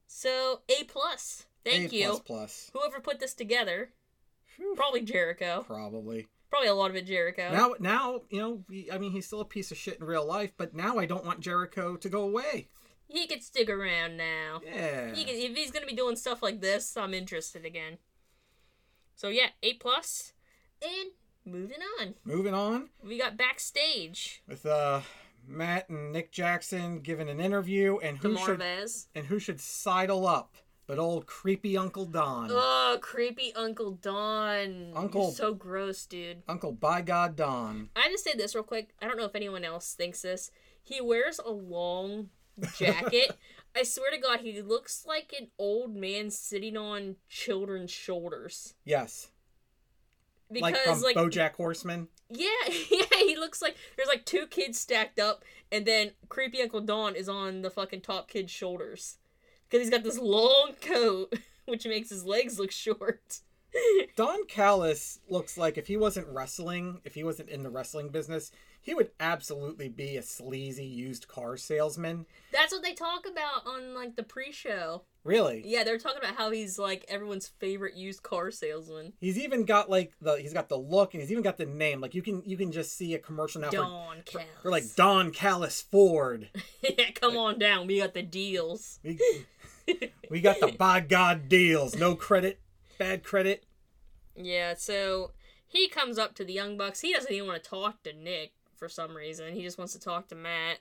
So 0.08 0.62
A 0.70 0.84
plus. 0.84 1.46
Thank 1.66 1.92
you. 1.92 2.00
A 2.00 2.04
you. 2.04 2.10
plus 2.10 2.20
plus. 2.20 2.72
Whoever 2.74 3.00
put 3.00 3.20
this 3.20 3.34
together, 3.34 3.90
Phew, 4.46 4.74
probably 4.76 5.02
Jericho. 5.02 5.64
Probably. 5.66 6.28
Probably 6.50 6.70
a 6.70 6.74
lot 6.74 6.90
of 6.90 6.96
it 6.96 7.06
Jericho. 7.06 7.52
Now 7.52 7.74
now 7.80 8.22
you 8.30 8.40
know 8.40 8.64
I 8.94 9.00
mean 9.00 9.12
he's 9.12 9.26
still 9.26 9.42
a 9.42 9.46
piece 9.46 9.72
of 9.72 9.78
shit 9.78 10.00
in 10.00 10.06
real 10.06 10.26
life, 10.26 10.52
but 10.58 10.76
now 10.76 11.00
I 11.00 11.08
don't 11.08 11.26
want 11.26 11.40
Jericho 11.40 11.96
to 11.96 12.10
go 12.10 12.22
away. 12.22 12.68
He 13.10 13.28
could 13.28 13.44
stick 13.44 13.70
around 13.70 14.16
now. 14.18 14.62
Yeah. 14.66 15.14
He 15.14 15.26
can, 15.26 15.36
if 15.36 15.56
he's 15.58 15.72
gonna 15.72 15.86
be 15.86 15.96
doing 15.96 16.16
stuff 16.16 16.42
like 16.42 16.62
this, 16.62 16.96
I'm 16.96 17.14
interested 17.14 17.66
again. 17.66 17.98
So 19.16 19.28
yeah, 19.28 19.48
A 19.64 19.74
plus, 19.74 20.34
and 20.82 21.10
moving 21.46 21.80
on. 22.00 22.16
Moving 22.24 22.54
on 22.54 22.90
We 23.04 23.18
got 23.18 23.36
backstage. 23.36 24.42
with 24.48 24.66
uh 24.66 25.02
Matt 25.48 25.90
and 25.90 26.12
Nick 26.14 26.32
Jackson 26.32 27.00
giving 27.00 27.28
an 27.30 27.40
interview, 27.40 27.98
and 27.98 28.20
The 28.20 28.30
who 28.30 28.38
should 28.38 28.62
and 29.16 29.26
who 29.26 29.40
should 29.40 29.60
sidle 29.60 30.28
up 30.28 30.56
but 30.88 30.98
old 30.98 31.28
creepy 31.28 31.78
Uncle 31.78 32.06
Don. 32.06 32.50
Oh, 32.52 32.98
creepy 33.00 33.54
Uncle 33.56 33.92
Don. 33.92 34.92
Uncle- 34.96 35.26
You're 35.26 35.32
so 35.34 35.54
gross, 35.54 36.04
dude. 36.08 36.42
Uncle 36.48 36.72
by 36.72 37.02
God 37.02 37.36
Don. 37.36 37.90
I 37.96 38.10
just 38.10 38.24
to 38.24 38.32
say 38.32 38.38
this 38.38 38.56
real 38.56 38.64
quick. 38.64 38.90
I 39.00 39.08
don't 39.08 39.16
know 39.18 39.26
if 39.26 39.36
anyone 39.36 39.64
else 39.64 39.94
thinks 39.94 40.24
this. 40.24 40.50
He 40.82 41.00
wears 41.00 41.40
a 41.46 41.52
long 41.52 42.30
jacket. 42.78 43.38
I 43.76 43.84
swear 43.84 44.12
to 44.12 44.18
God, 44.18 44.40
he 44.40 44.62
looks 44.62 45.06
like 45.06 45.34
an 45.40 45.48
old 45.58 45.96
man 45.96 46.32
sitting 46.32 46.76
on 46.76 47.18
children's 47.28 47.92
shoulders. 47.92 48.74
Yes. 48.84 49.30
Because 50.52 51.04
like 51.04 51.16
like, 51.16 51.32
BoJack 51.32 51.54
Horseman. 51.54 52.08
yeah, 52.30 52.50
yeah, 52.92 53.06
he 53.20 53.36
looks 53.36 53.62
like 53.62 53.76
there's 53.96 54.10
like 54.10 54.26
two 54.26 54.48
kids 54.48 54.80
stacked 54.80 55.20
up, 55.20 55.44
and 55.72 55.86
then 55.86 56.12
creepy 56.28 56.62
Uncle 56.62 56.82
Don 56.82 57.16
is 57.16 57.30
on 57.30 57.62
the 57.62 57.70
fucking 57.70 58.02
top 58.02 58.28
kid's 58.28 58.52
shoulders 58.52 59.18
because 59.70 59.86
he's 59.86 59.92
got 59.92 60.04
this 60.04 60.18
long 60.18 60.72
coat, 60.82 61.34
which 61.66 61.86
makes 61.86 62.10
his 62.10 62.26
legs 62.26 62.58
look 62.58 62.72
short. 62.72 63.42
Don 64.16 64.48
Callis 64.48 65.20
looks 65.30 65.58
like 65.58 65.78
if 65.78 65.88
he 65.88 65.98
wasn't 65.98 66.28
wrestling, 66.30 67.02
if 67.04 67.14
he 67.14 67.24
wasn't 67.24 67.50
in 67.50 67.62
the 67.62 67.70
wrestling 67.70 68.10
business, 68.10 68.52
he 68.90 68.96
would 68.96 69.12
absolutely 69.20 69.88
be 69.88 70.18
a 70.18 70.24
sleazy 70.24 70.84
used 70.84 71.28
car 71.28 71.58
salesman. 71.58 72.26
That's 72.52 72.74
what 72.74 72.82
they 72.82 72.96
talk 72.96 73.28
about 73.32 73.68
on 73.68 73.94
like 73.94 74.16
the 74.16 74.24
pre-show. 74.24 75.04
Really. 75.24 75.62
Yeah, 75.64 75.84
they're 75.84 76.00
talking 76.00 76.18
about 76.18 76.38
how 76.38 76.50
he's 76.50 76.80
like 76.80 77.06
everyone's 77.08 77.48
favorite 77.60 77.96
used 77.96 78.24
car 78.24 78.50
salesman. 78.50 79.14
He's 79.22 79.38
even 79.38 79.66
got 79.66 79.92
like 79.92 80.14
the 80.20 80.38
he's 80.38 80.54
got 80.54 80.70
the 80.70 80.78
look 80.80 81.14
and 81.14 81.22
he's 81.22 81.32
even 81.32 81.44
got 81.44 81.58
the 81.58 81.68
name. 81.68 82.02
Like 82.02 82.16
you 82.16 82.24
can 82.24 82.42
you 82.48 82.58
can 82.58 82.72
just 82.72 82.98
see 82.98 83.14
a 83.14 83.20
commercial 83.20 83.62
now 83.62 83.70
for, 83.70 83.76
Don 83.76 84.18
for, 84.26 84.40
Callis. 84.40 84.48
for 84.64 84.72
like 84.72 84.96
Don 84.96 85.30
Callis 85.30 85.82
Ford. 85.84 86.50
yeah, 86.82 87.12
come 87.14 87.38
on 87.38 87.60
down. 87.60 87.86
We 87.86 88.00
got 88.00 88.16
the 88.16 88.24
deals. 88.24 89.00
We, 89.04 89.20
we 90.32 90.42
got 90.42 90.60
the 90.60 90.70
by 90.80 91.02
God 91.02 91.48
deals. 91.48 91.96
No 91.96 92.16
credit, 92.16 92.60
bad 92.98 93.24
credit. 93.24 93.66
Yeah, 94.36 94.74
so 94.76 95.34
he 95.68 95.88
comes 95.90 96.18
up 96.18 96.34
to 96.36 96.44
the 96.44 96.54
Young 96.54 96.76
Bucks. 96.76 97.02
He 97.02 97.14
doesn't 97.14 97.32
even 97.32 97.48
want 97.48 97.64
to 97.64 97.70
talk 97.70 98.02
to 98.02 98.14
Nick 98.14 98.54
for 98.80 98.90
some 98.90 99.16
reason. 99.16 99.54
He 99.54 99.62
just 99.64 99.78
wants 99.78 99.94
to 99.94 100.00
talk 100.00 100.28
to 100.30 100.36
Matt. 100.36 100.80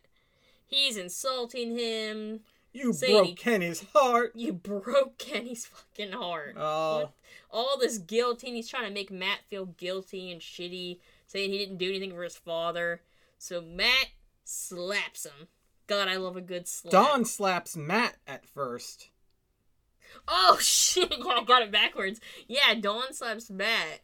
He's 0.66 0.96
insulting 0.96 1.76
him. 1.76 2.40
You 2.72 2.92
broke 2.92 3.36
Kenny's 3.36 3.84
heart. 3.94 4.32
You 4.34 4.52
broke 4.52 5.18
Kenny's 5.18 5.66
fucking 5.66 6.12
heart. 6.12 6.54
Oh, 6.58 7.10
All 7.50 7.78
this 7.78 7.98
guilty, 7.98 8.48
and 8.48 8.56
he's 8.56 8.68
trying 8.68 8.84
to 8.86 8.92
make 8.94 9.10
Matt 9.10 9.40
feel 9.48 9.66
guilty 9.66 10.30
and 10.30 10.40
shitty, 10.40 10.98
saying 11.26 11.50
he 11.50 11.58
didn't 11.58 11.78
do 11.78 11.88
anything 11.88 12.12
for 12.12 12.22
his 12.22 12.36
father. 12.36 13.00
So 13.38 13.60
Matt 13.62 14.08
slaps 14.44 15.24
him. 15.24 15.48
God, 15.86 16.08
I 16.08 16.16
love 16.16 16.36
a 16.36 16.42
good 16.42 16.68
slap. 16.68 16.92
Don 16.92 17.24
slaps 17.24 17.76
Matt 17.76 18.16
at 18.26 18.44
first. 18.46 19.08
Oh 20.26 20.58
shit! 20.60 21.10
I 21.12 21.44
got 21.44 21.62
it 21.62 21.70
backwards. 21.72 22.20
Yeah, 22.46 22.74
Don 22.78 23.12
slaps 23.14 23.48
Matt, 23.50 24.00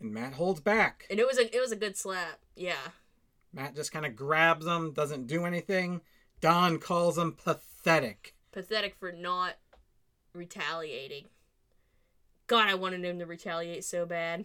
And 0.00 0.12
Matt 0.12 0.34
holds 0.34 0.60
back. 0.60 1.06
and 1.10 1.20
it 1.20 1.26
was 1.26 1.38
a 1.38 1.54
it 1.54 1.60
was 1.60 1.70
a 1.72 1.76
good 1.76 1.96
slap. 1.96 2.40
Yeah. 2.56 2.88
Matt 3.52 3.74
just 3.74 3.92
kind 3.92 4.04
of 4.06 4.14
grabs 4.16 4.66
him, 4.66 4.92
doesn't 4.92 5.26
do 5.26 5.44
anything. 5.44 6.00
Don 6.40 6.78
calls 6.78 7.18
him 7.18 7.32
pathetic. 7.42 8.34
pathetic 8.52 8.94
for 8.98 9.10
not 9.12 9.54
retaliating. 10.32 11.24
God, 12.46 12.68
I 12.68 12.74
wanted 12.74 13.04
him 13.04 13.18
to 13.18 13.26
retaliate 13.26 13.84
so 13.84 14.06
bad. 14.06 14.44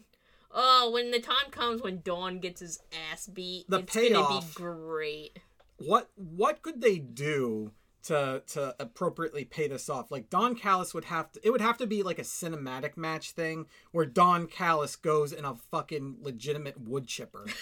Oh, 0.52 0.92
when 0.94 1.12
the 1.12 1.20
time 1.20 1.50
comes 1.52 1.82
when 1.82 2.02
Don 2.04 2.40
gets 2.40 2.62
his 2.62 2.80
ass 3.12 3.28
beat, 3.28 3.66
The 3.70 3.80
it's 3.80 3.96
gonna 3.96 4.08
payoff. 4.10 4.56
be 4.56 4.62
great. 4.62 5.40
What 5.78 6.10
what 6.16 6.62
could 6.62 6.82
they 6.82 6.98
do 7.00 7.72
to 8.04 8.44
to 8.48 8.76
appropriately 8.80 9.46
pay 9.46 9.68
this 9.68 9.90
off? 9.90 10.12
Like 10.12 10.30
Don 10.30 10.56
Callis 10.56 10.94
would 10.94 11.06
have 11.06 11.32
to 11.32 11.40
it 11.46 11.50
would 11.50 11.62
have 11.62 11.78
to 11.80 11.88
be 11.88 12.04
like 12.04 12.20
a 12.20 12.24
cinematic 12.24 12.98
match 12.98 13.32
thing 13.32 13.66
where 13.92 14.06
Don 14.06 14.48
Callis 14.48 14.96
goes 14.96 15.32
in 15.34 15.46
a 15.46 15.56
fucking 15.56 16.18
legitimate 16.22 16.80
wood 16.82 17.08
chipper. 17.08 17.46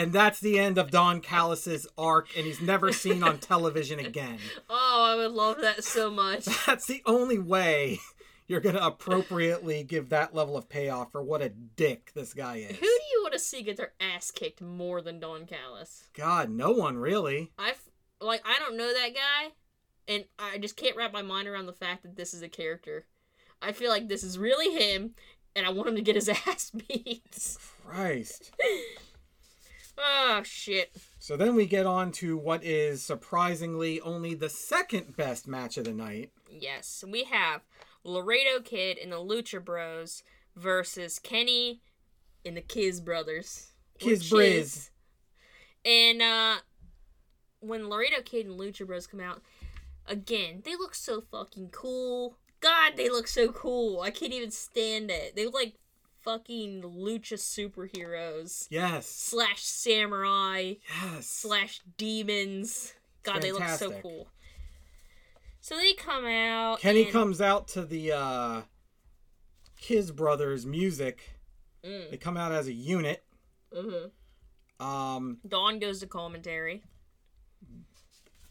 and 0.00 0.14
that's 0.14 0.40
the 0.40 0.58
end 0.58 0.78
of 0.78 0.90
Don 0.90 1.20
Callis's 1.20 1.86
arc 1.98 2.34
and 2.34 2.46
he's 2.46 2.62
never 2.62 2.90
seen 2.90 3.22
on 3.22 3.38
television 3.38 3.98
again. 3.98 4.38
Oh, 4.72 5.12
I 5.12 5.16
would 5.16 5.32
love 5.32 5.60
that 5.60 5.84
so 5.84 6.10
much. 6.10 6.44
That's 6.66 6.86
the 6.86 7.02
only 7.04 7.38
way 7.38 7.98
you're 8.46 8.60
going 8.60 8.76
to 8.76 8.84
appropriately 8.84 9.82
give 9.82 10.08
that 10.10 10.34
level 10.34 10.56
of 10.56 10.68
payoff 10.68 11.10
for 11.10 11.22
what 11.22 11.42
a 11.42 11.48
dick 11.48 12.12
this 12.14 12.32
guy 12.34 12.56
is. 12.56 12.76
Who 12.76 12.86
do 12.86 12.86
you 12.86 13.20
want 13.22 13.32
to 13.32 13.38
see 13.38 13.62
get 13.62 13.76
their 13.76 13.92
ass 14.00 14.30
kicked 14.30 14.60
more 14.60 15.02
than 15.02 15.18
Don 15.18 15.44
Callis? 15.46 16.08
God, 16.14 16.50
no 16.50 16.70
one 16.70 16.98
really. 16.98 17.50
I 17.58 17.74
like 18.20 18.42
I 18.46 18.58
don't 18.58 18.76
know 18.76 18.92
that 18.92 19.14
guy, 19.14 19.52
and 20.06 20.24
I 20.38 20.58
just 20.58 20.76
can't 20.76 20.96
wrap 20.96 21.12
my 21.12 21.22
mind 21.22 21.48
around 21.48 21.66
the 21.66 21.72
fact 21.72 22.02
that 22.02 22.16
this 22.16 22.32
is 22.32 22.42
a 22.42 22.48
character. 22.48 23.06
I 23.60 23.72
feel 23.72 23.90
like 23.90 24.08
this 24.08 24.22
is 24.22 24.38
really 24.38 24.72
him, 24.72 25.14
and 25.56 25.66
I 25.66 25.70
want 25.70 25.88
him 25.88 25.96
to 25.96 26.02
get 26.02 26.16
his 26.16 26.28
ass 26.46 26.70
beat. 26.70 27.58
Christ. 27.84 28.52
Oh 30.00 30.42
shit! 30.44 30.96
So 31.18 31.36
then 31.36 31.54
we 31.54 31.66
get 31.66 31.86
on 31.86 32.12
to 32.12 32.36
what 32.36 32.64
is 32.64 33.02
surprisingly 33.02 34.00
only 34.00 34.34
the 34.34 34.48
second 34.48 35.16
best 35.16 35.46
match 35.46 35.76
of 35.76 35.84
the 35.84 35.92
night. 35.92 36.30
Yes, 36.50 37.04
we 37.06 37.24
have 37.24 37.62
Laredo 38.04 38.60
Kid 38.60 38.98
and 38.98 39.12
the 39.12 39.16
Lucha 39.16 39.64
Bros 39.64 40.22
versus 40.56 41.18
Kenny 41.18 41.80
and 42.44 42.56
the 42.56 42.62
Kiz 42.62 43.00
Brothers. 43.00 43.72
Kiz 43.98 44.30
Briz. 44.30 44.90
And 45.84 46.22
uh 46.22 46.56
when 47.60 47.88
Laredo 47.88 48.22
Kid 48.22 48.46
and 48.46 48.58
Lucha 48.58 48.86
Bros 48.86 49.06
come 49.06 49.20
out, 49.20 49.42
again, 50.06 50.62
they 50.64 50.72
look 50.72 50.94
so 50.94 51.20
fucking 51.20 51.70
cool. 51.70 52.36
God, 52.60 52.92
they 52.96 53.08
look 53.08 53.26
so 53.26 53.52
cool. 53.52 54.00
I 54.00 54.10
can't 54.10 54.32
even 54.32 54.50
stand 54.50 55.10
it. 55.10 55.36
They 55.36 55.44
look 55.44 55.54
like 55.54 55.74
fucking 56.24 56.82
lucha 56.82 57.34
superheroes 57.34 58.66
Yes. 58.70 59.06
slash 59.08 59.62
samurai 59.62 60.74
Yes. 61.02 61.26
slash 61.26 61.80
demons. 61.96 62.94
God, 63.22 63.42
they 63.42 63.52
look 63.52 63.66
so 63.68 63.90
cool. 64.00 64.28
So 65.60 65.76
they 65.76 65.92
come 65.94 66.24
out. 66.26 66.80
Kenny 66.80 67.02
and- 67.04 67.12
comes 67.12 67.40
out 67.40 67.68
to 67.68 67.84
the 67.84 68.12
uh 68.12 68.62
Kiz 69.80 70.10
Brothers 70.12 70.66
music. 70.66 71.38
Mm, 71.84 72.10
They 72.10 72.16
come 72.16 72.36
out 72.36 72.52
as 72.52 72.66
a 72.66 72.72
unit. 72.72 73.22
Mm-hmm. 73.74 74.84
Um 74.86 75.38
Don 75.46 75.78
goes 75.78 76.00
to 76.00 76.06
commentary. 76.06 76.82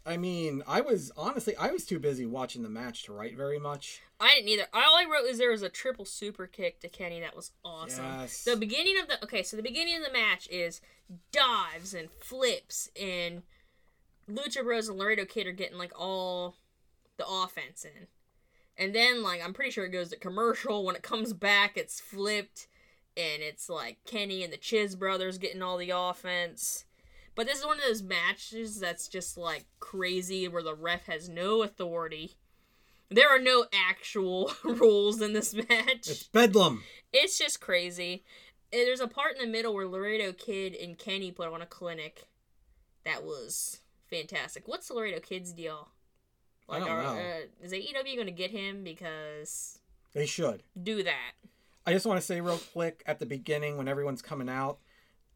I 0.10 0.18
mean, 0.18 0.64
I 0.68 0.82
was 0.82 1.12
honestly 1.16 1.56
I 1.56 1.72
was 1.72 1.86
too 1.86 2.00
busy 2.00 2.26
watching 2.26 2.64
the 2.64 2.70
match 2.70 3.04
to 3.04 3.14
write 3.14 3.38
very 3.38 3.60
much. 3.60 4.02
I 4.20 4.34
didn't 4.36 4.50
either. 4.50 4.66
All 4.74 4.98
I 4.98 5.06
wrote 5.06 5.30
is 5.30 5.38
there 5.38 5.52
was 5.52 5.62
a 5.62 5.70
triple 5.70 6.04
super 6.04 6.48
kick 6.48 6.80
to 6.80 6.90
Kenny 6.90 7.20
that 7.20 7.36
was 7.36 7.52
awesome. 7.64 8.06
Yes. 8.06 8.44
The 8.44 8.56
beginning 8.56 9.00
of 9.00 9.08
the 9.08 9.24
okay, 9.24 9.44
so 9.44 9.56
the 9.56 9.64
beginning 9.64 9.98
of 9.98 10.04
the 10.04 10.12
match 10.12 10.48
is 10.50 10.82
dives 11.32 11.94
and 11.94 12.10
flips 12.10 12.90
and 13.00 13.44
Lucha 14.28 14.64
Bros 14.64 14.90
and 14.90 14.98
Laredo 14.98 15.26
Kid 15.26 15.46
are 15.46 15.52
getting 15.52 15.78
like 15.78 15.94
all 15.98 16.56
the 17.18 17.28
offense 17.28 17.86
in. 17.86 18.08
And 18.78 18.96
then 18.96 19.22
like 19.22 19.44
I'm 19.46 19.54
pretty 19.54 19.70
sure 19.70 19.86
it 19.86 19.92
goes 19.92 20.10
to 20.10 20.18
commercial. 20.18 20.84
When 20.84 20.96
it 20.96 21.04
comes 21.04 21.34
back, 21.34 21.78
it's 21.78 22.00
flipped 22.00 22.68
and 23.16 23.44
it's 23.44 23.70
like 23.70 24.00
Kenny 24.06 24.44
and 24.44 24.52
the 24.52 24.58
Chiz 24.58 24.96
brothers 24.96 25.38
getting 25.38 25.62
all 25.62 25.78
the 25.78 25.92
offense. 25.92 26.86
But 27.36 27.48
this 27.48 27.60
is 27.60 27.66
one 27.66 27.78
of 27.78 27.84
those 27.86 28.04
matches 28.04 28.80
that's 28.80 29.08
just 29.08 29.38
like 29.38 29.66
crazy 29.80 30.48
where 30.48 30.64
the 30.64 30.76
ref 30.76 31.06
has 31.06 31.30
no 31.30 31.64
authority. 31.64 32.36
There 33.10 33.30
are 33.30 33.40
no 33.40 33.66
actual 33.74 34.52
rules 34.64 35.22
in 35.22 35.34
this 35.34 35.54
match. 35.54 36.08
It's 36.08 36.24
Bedlam. 36.24 36.84
It's 37.12 37.38
just 37.40 37.60
crazy. 37.60 38.24
And 38.72 38.82
There's 38.82 39.00
a 39.00 39.08
part 39.08 39.36
in 39.36 39.42
the 39.42 39.52
middle 39.52 39.74
where 39.74 39.88
Laredo 39.88 40.32
Kid 40.34 40.76
and 40.76 40.98
Kenny 40.98 41.32
put 41.32 41.52
on 41.52 41.62
a 41.62 41.66
clinic. 41.66 42.28
That 43.06 43.24
was 43.24 43.80
fantastic. 44.10 44.68
What's 44.68 44.92
Laredo 44.92 45.20
Kid's 45.20 45.54
deal? 45.54 45.90
I 46.70 46.80
don't 46.80 46.90
are, 46.90 47.02
know. 47.04 47.10
Uh, 47.20 47.64
is 47.64 47.72
AEW 47.74 48.16
going 48.16 48.28
to 48.28 48.32
get 48.32 48.52
him? 48.52 48.84
Because 48.84 49.80
They 50.14 50.28
should. 50.28 50.62
do 50.82 51.02
that. 51.04 51.32
I 51.88 51.94
just 51.94 52.06
want 52.06 52.20
to 52.20 52.26
say 52.26 52.42
real 52.42 52.60
quick 52.74 53.02
at 53.08 53.18
the 53.18 53.26
beginning 53.26 53.78
when 53.78 53.88
everyone's 53.88 54.22
coming 54.22 54.50
out, 54.50 54.78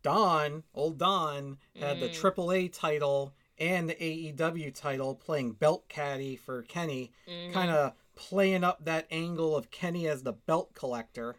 Don, 0.03 0.63
old 0.75 0.97
Don, 0.99 1.57
had 1.75 1.99
the 1.99 2.09
Mm. 2.09 2.13
AAA 2.15 2.67
title 2.71 3.33
and 3.57 3.89
the 3.89 3.95
AEW 3.95 4.71
title 4.71 5.15
playing 5.15 5.53
belt 5.53 5.87
caddy 5.89 6.35
for 6.35 6.61
Kenny, 6.63 7.11
Mhm. 7.27 7.53
kind 7.53 7.71
of 7.71 7.93
playing 8.15 8.63
up 8.63 8.83
that 8.85 9.07
angle 9.09 9.55
of 9.55 9.71
Kenny 9.71 10.07
as 10.07 10.23
the 10.23 10.33
belt 10.33 10.73
collector. 10.75 11.37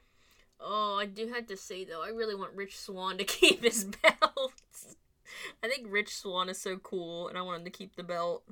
Oh, 0.58 0.96
I 0.96 1.06
do 1.06 1.28
have 1.28 1.46
to 1.48 1.56
say 1.56 1.84
though, 1.84 2.02
I 2.02 2.08
really 2.08 2.34
want 2.34 2.54
Rich 2.54 2.78
Swann 2.78 3.18
to 3.18 3.24
keep 3.24 3.62
his 3.62 3.84
belt. 3.84 4.52
I 5.62 5.68
think 5.68 5.86
Rich 5.90 6.16
Swann 6.16 6.48
is 6.48 6.60
so 6.60 6.78
cool, 6.78 7.28
and 7.28 7.36
I 7.36 7.42
want 7.42 7.58
him 7.60 7.64
to 7.64 7.70
keep 7.70 7.96
the 7.96 8.02
belt. 8.04 8.44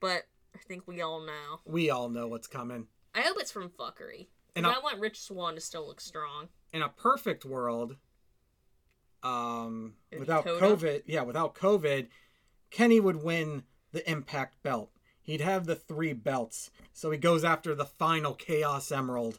But 0.00 0.26
I 0.54 0.58
think 0.58 0.86
we 0.88 1.00
all 1.02 1.20
know. 1.20 1.60
We 1.64 1.90
all 1.90 2.08
know 2.08 2.26
what's 2.26 2.46
coming. 2.48 2.88
I 3.14 3.20
hope 3.20 3.36
it's 3.38 3.52
from 3.52 3.68
fuckery. 3.70 4.28
And 4.56 4.66
I- 4.66 4.74
I 4.74 4.78
want 4.80 4.98
Rich 4.98 5.20
Swann 5.20 5.54
to 5.54 5.60
still 5.60 5.86
look 5.86 6.00
strong. 6.00 6.48
In 6.72 6.82
a 6.82 6.88
perfect 6.88 7.44
world, 7.44 7.96
um, 9.22 9.94
without. 10.16 10.44
COVID, 10.44 11.02
yeah, 11.06 11.22
without 11.22 11.54
COVID, 11.54 12.08
Kenny 12.70 13.00
would 13.00 13.22
win 13.22 13.64
the 13.92 14.08
Impact 14.10 14.62
belt. 14.62 14.90
He'd 15.22 15.40
have 15.40 15.66
the 15.66 15.76
three 15.76 16.12
belts, 16.12 16.70
so 16.92 17.10
he 17.10 17.18
goes 17.18 17.44
after 17.44 17.74
the 17.74 17.84
final 17.84 18.34
Chaos 18.34 18.90
Emerald. 18.90 19.38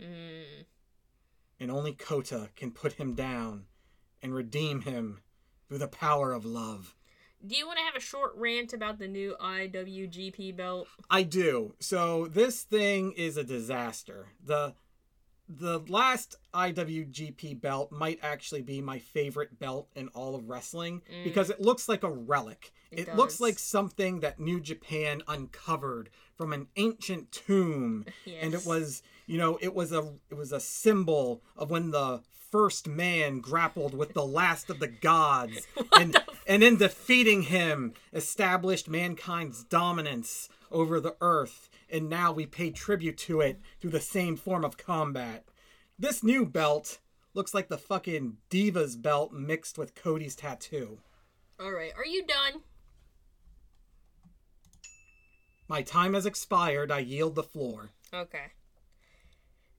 Mm. 0.00 0.66
and 1.58 1.70
only 1.70 1.92
Kota 1.92 2.50
can 2.54 2.70
put 2.70 2.94
him 2.94 3.14
down 3.14 3.64
and 4.20 4.34
redeem 4.34 4.82
him 4.82 5.20
through 5.66 5.78
the 5.78 5.88
power 5.88 6.32
of 6.32 6.44
love. 6.44 6.94
Do 7.46 7.56
you 7.56 7.66
want 7.66 7.78
to 7.78 7.84
have 7.84 7.96
a 7.96 8.00
short 8.00 8.32
rant 8.36 8.72
about 8.72 8.98
the 8.98 9.08
new 9.08 9.36
IWGP 9.40 10.56
belt? 10.56 10.88
I 11.08 11.22
do. 11.22 11.74
So 11.78 12.26
this 12.26 12.62
thing 12.62 13.12
is 13.12 13.36
a 13.36 13.44
disaster. 13.44 14.28
The 14.44 14.74
the 15.48 15.80
last 15.88 16.36
IWGP 16.54 17.60
belt 17.60 17.92
might 17.92 18.18
actually 18.22 18.62
be 18.62 18.80
my 18.80 18.98
favorite 18.98 19.58
belt 19.58 19.88
in 19.94 20.08
all 20.08 20.34
of 20.34 20.48
wrestling 20.48 21.02
Mm. 21.12 21.24
because 21.24 21.50
it 21.50 21.60
looks 21.60 21.88
like 21.88 22.02
a 22.02 22.10
relic. 22.10 22.72
It 22.90 23.08
It, 23.08 23.16
looks 23.16 23.40
like 23.40 23.58
something 23.58 24.20
that 24.20 24.38
New 24.40 24.60
Japan 24.60 25.22
uncovered 25.28 26.10
from 26.36 26.52
an 26.52 26.68
ancient 26.76 27.32
tomb 27.32 28.06
Yes. 28.24 28.38
and 28.42 28.54
it 28.54 28.66
was 28.66 29.02
you 29.26 29.38
know 29.38 29.58
it 29.60 29.74
was 29.74 29.92
a 29.92 30.14
it 30.30 30.34
was 30.34 30.52
a 30.52 30.60
symbol 30.60 31.42
of 31.56 31.70
when 31.70 31.90
the 31.90 32.22
first 32.50 32.86
man 32.86 33.40
grappled 33.40 33.92
with 33.94 34.14
the 34.14 34.24
last 34.24 34.70
of 34.70 34.78
the 34.78 34.86
gods 34.88 35.66
and 35.98 36.14
the 36.14 36.20
f- 36.22 36.42
and 36.46 36.62
in 36.62 36.76
defeating 36.76 37.42
him 37.42 37.92
established 38.12 38.88
mankind's 38.88 39.64
dominance 39.64 40.48
over 40.70 41.00
the 41.00 41.16
earth 41.20 41.68
and 41.90 42.08
now 42.08 42.32
we 42.32 42.46
pay 42.46 42.70
tribute 42.70 43.16
to 43.16 43.40
it 43.40 43.60
through 43.80 43.90
the 43.90 44.00
same 44.00 44.36
form 44.36 44.64
of 44.64 44.76
combat 44.76 45.44
this 45.98 46.22
new 46.22 46.44
belt 46.44 46.98
looks 47.34 47.52
like 47.54 47.68
the 47.68 47.78
fucking 47.78 48.36
divas 48.50 49.00
belt 49.00 49.32
mixed 49.32 49.78
with 49.78 49.94
cody's 49.94 50.34
tattoo 50.36 50.98
All 51.60 51.72
right, 51.72 51.92
are 51.96 52.06
you 52.06 52.24
done? 52.26 52.62
my 55.68 55.82
time 55.82 56.14
has 56.14 56.26
expired 56.26 56.90
i 56.92 56.98
yield 56.98 57.34
the 57.34 57.42
floor 57.42 57.90
Okay. 58.14 58.52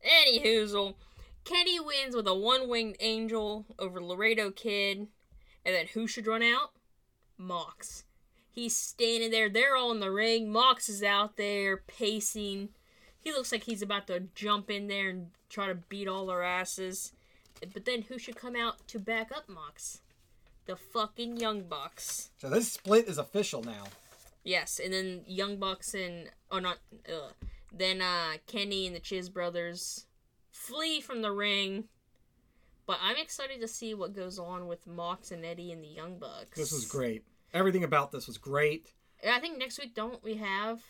Any 0.03 0.39
hoozle, 0.41 0.95
Kenny 1.43 1.79
wins 1.79 2.13
with 2.15 2.27
a 2.27 2.35
one-winged 2.35 2.97
angel 2.99 3.65
over 3.79 4.01
Laredo 4.03 4.51
Kid, 4.51 5.07
and 5.65 5.75
then 5.75 5.87
who 5.93 6.07
should 6.07 6.27
run 6.27 6.43
out? 6.43 6.71
Mox. 7.37 8.03
He's 8.57 8.75
standing 8.75 9.29
there. 9.29 9.49
They're 9.49 9.75
all 9.75 9.91
in 9.91 9.99
the 9.99 10.09
ring. 10.09 10.51
Mox 10.51 10.89
is 10.89 11.03
out 11.03 11.37
there 11.37 11.77
pacing. 11.77 12.69
He 13.19 13.31
looks 13.31 13.51
like 13.51 13.65
he's 13.65 13.83
about 13.83 14.07
to 14.07 14.21
jump 14.33 14.71
in 14.71 14.87
there 14.87 15.09
and 15.09 15.27
try 15.47 15.67
to 15.67 15.75
beat 15.75 16.07
all 16.07 16.25
their 16.25 16.41
asses. 16.41 17.13
But 17.71 17.85
then 17.85 18.01
who 18.01 18.17
should 18.17 18.35
come 18.35 18.55
out 18.55 18.87
to 18.87 18.97
back 18.97 19.31
up 19.31 19.47
Mox? 19.47 20.01
The 20.65 20.75
fucking 20.75 21.37
Young 21.37 21.65
Bucks. 21.65 22.31
so 22.39 22.49
this 22.49 22.71
split 22.71 23.07
is 23.07 23.19
official 23.19 23.61
now 23.61 23.83
Yes, 24.43 24.81
and 24.83 24.91
then 24.91 25.21
Young 25.27 25.57
Bucks 25.57 25.93
and 25.93 26.31
oh 26.49 26.57
not 26.57 26.79
ugh. 27.07 27.33
then 27.71 28.01
uh 28.01 28.37
Kenny 28.47 28.87
and 28.87 28.95
the 28.95 28.99
Chiz 28.99 29.29
brothers 29.29 30.07
flee 30.51 30.99
from 30.99 31.21
the 31.21 31.31
ring. 31.31 31.83
But 32.87 32.97
I'm 33.03 33.17
excited 33.17 33.61
to 33.61 33.67
see 33.67 33.93
what 33.93 34.15
goes 34.15 34.39
on 34.39 34.65
with 34.67 34.87
Mox 34.87 35.29
and 35.31 35.45
Eddie 35.45 35.71
and 35.71 35.83
the 35.83 35.87
Young 35.89 36.17
Bucks. 36.17 36.57
this 36.57 36.71
was 36.71 36.85
great 36.85 37.23
everything 37.53 37.83
about 37.83 38.11
this 38.11 38.27
was 38.27 38.37
great 38.37 38.93
And 39.23 39.31
I 39.33 39.39
think 39.39 39.57
next 39.57 39.79
week 39.79 39.95
don't 39.95 40.23
we 40.23 40.35
have 40.35 40.81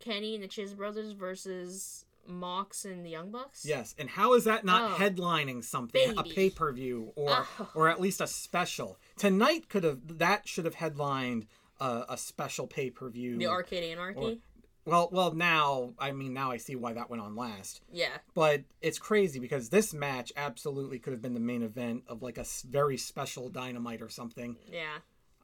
Kenny 0.00 0.34
and 0.34 0.42
the 0.44 0.48
Chiz 0.48 0.74
brothers 0.74 1.12
versus 1.12 2.04
Mox 2.26 2.84
and 2.84 3.04
the 3.06 3.10
Young 3.10 3.30
Bucks? 3.30 3.64
Yes, 3.64 3.94
and 3.98 4.10
how 4.10 4.34
is 4.34 4.44
that 4.44 4.64
not 4.64 4.92
Oh. 4.92 4.94
headlining 4.96 5.62
something, 5.64 6.18
a 6.18 6.24
pay 6.24 6.50
per 6.50 6.72
view, 6.72 7.12
or 7.14 7.46
Oh. 7.58 7.70
or 7.74 7.88
at 7.88 8.00
least 8.00 8.20
a 8.20 8.26
special? 8.26 8.98
Tonight 9.16 9.68
could 9.68 9.84
have 9.84 10.18
that 10.18 10.48
should 10.48 10.64
have 10.64 10.74
headlined 10.74 11.46
a, 11.80 12.04
a 12.10 12.16
special 12.18 12.66
pay 12.66 12.90
per 12.90 13.08
view. 13.10 13.38
The 13.38 13.46
Arcade 13.46 13.84
Anarchy? 13.84 14.40
well, 14.84 15.08
well, 15.12 15.32
now 15.34 15.94
I 16.00 16.10
mean 16.12 16.32
now 16.34 16.50
I 16.50 16.56
see 16.56 16.74
why 16.74 16.92
that 16.94 17.08
went 17.08 17.22
on 17.22 17.36
last. 17.36 17.80
yeah. 17.92 18.18
But 18.34 18.64
it's 18.82 18.98
crazy 18.98 19.38
because 19.38 19.68
this 19.70 19.94
match 19.94 20.32
absolutely 20.36 20.98
could 20.98 21.12
have 21.12 21.22
been 21.22 21.34
the 21.34 21.40
main 21.40 21.62
event 21.62 22.02
of 22.08 22.22
like 22.22 22.38
a 22.38 22.44
very 22.68 22.96
special 22.96 23.48
Dynamite 23.50 24.02
or 24.02 24.08
something. 24.08 24.56
Yeah. 24.66 24.98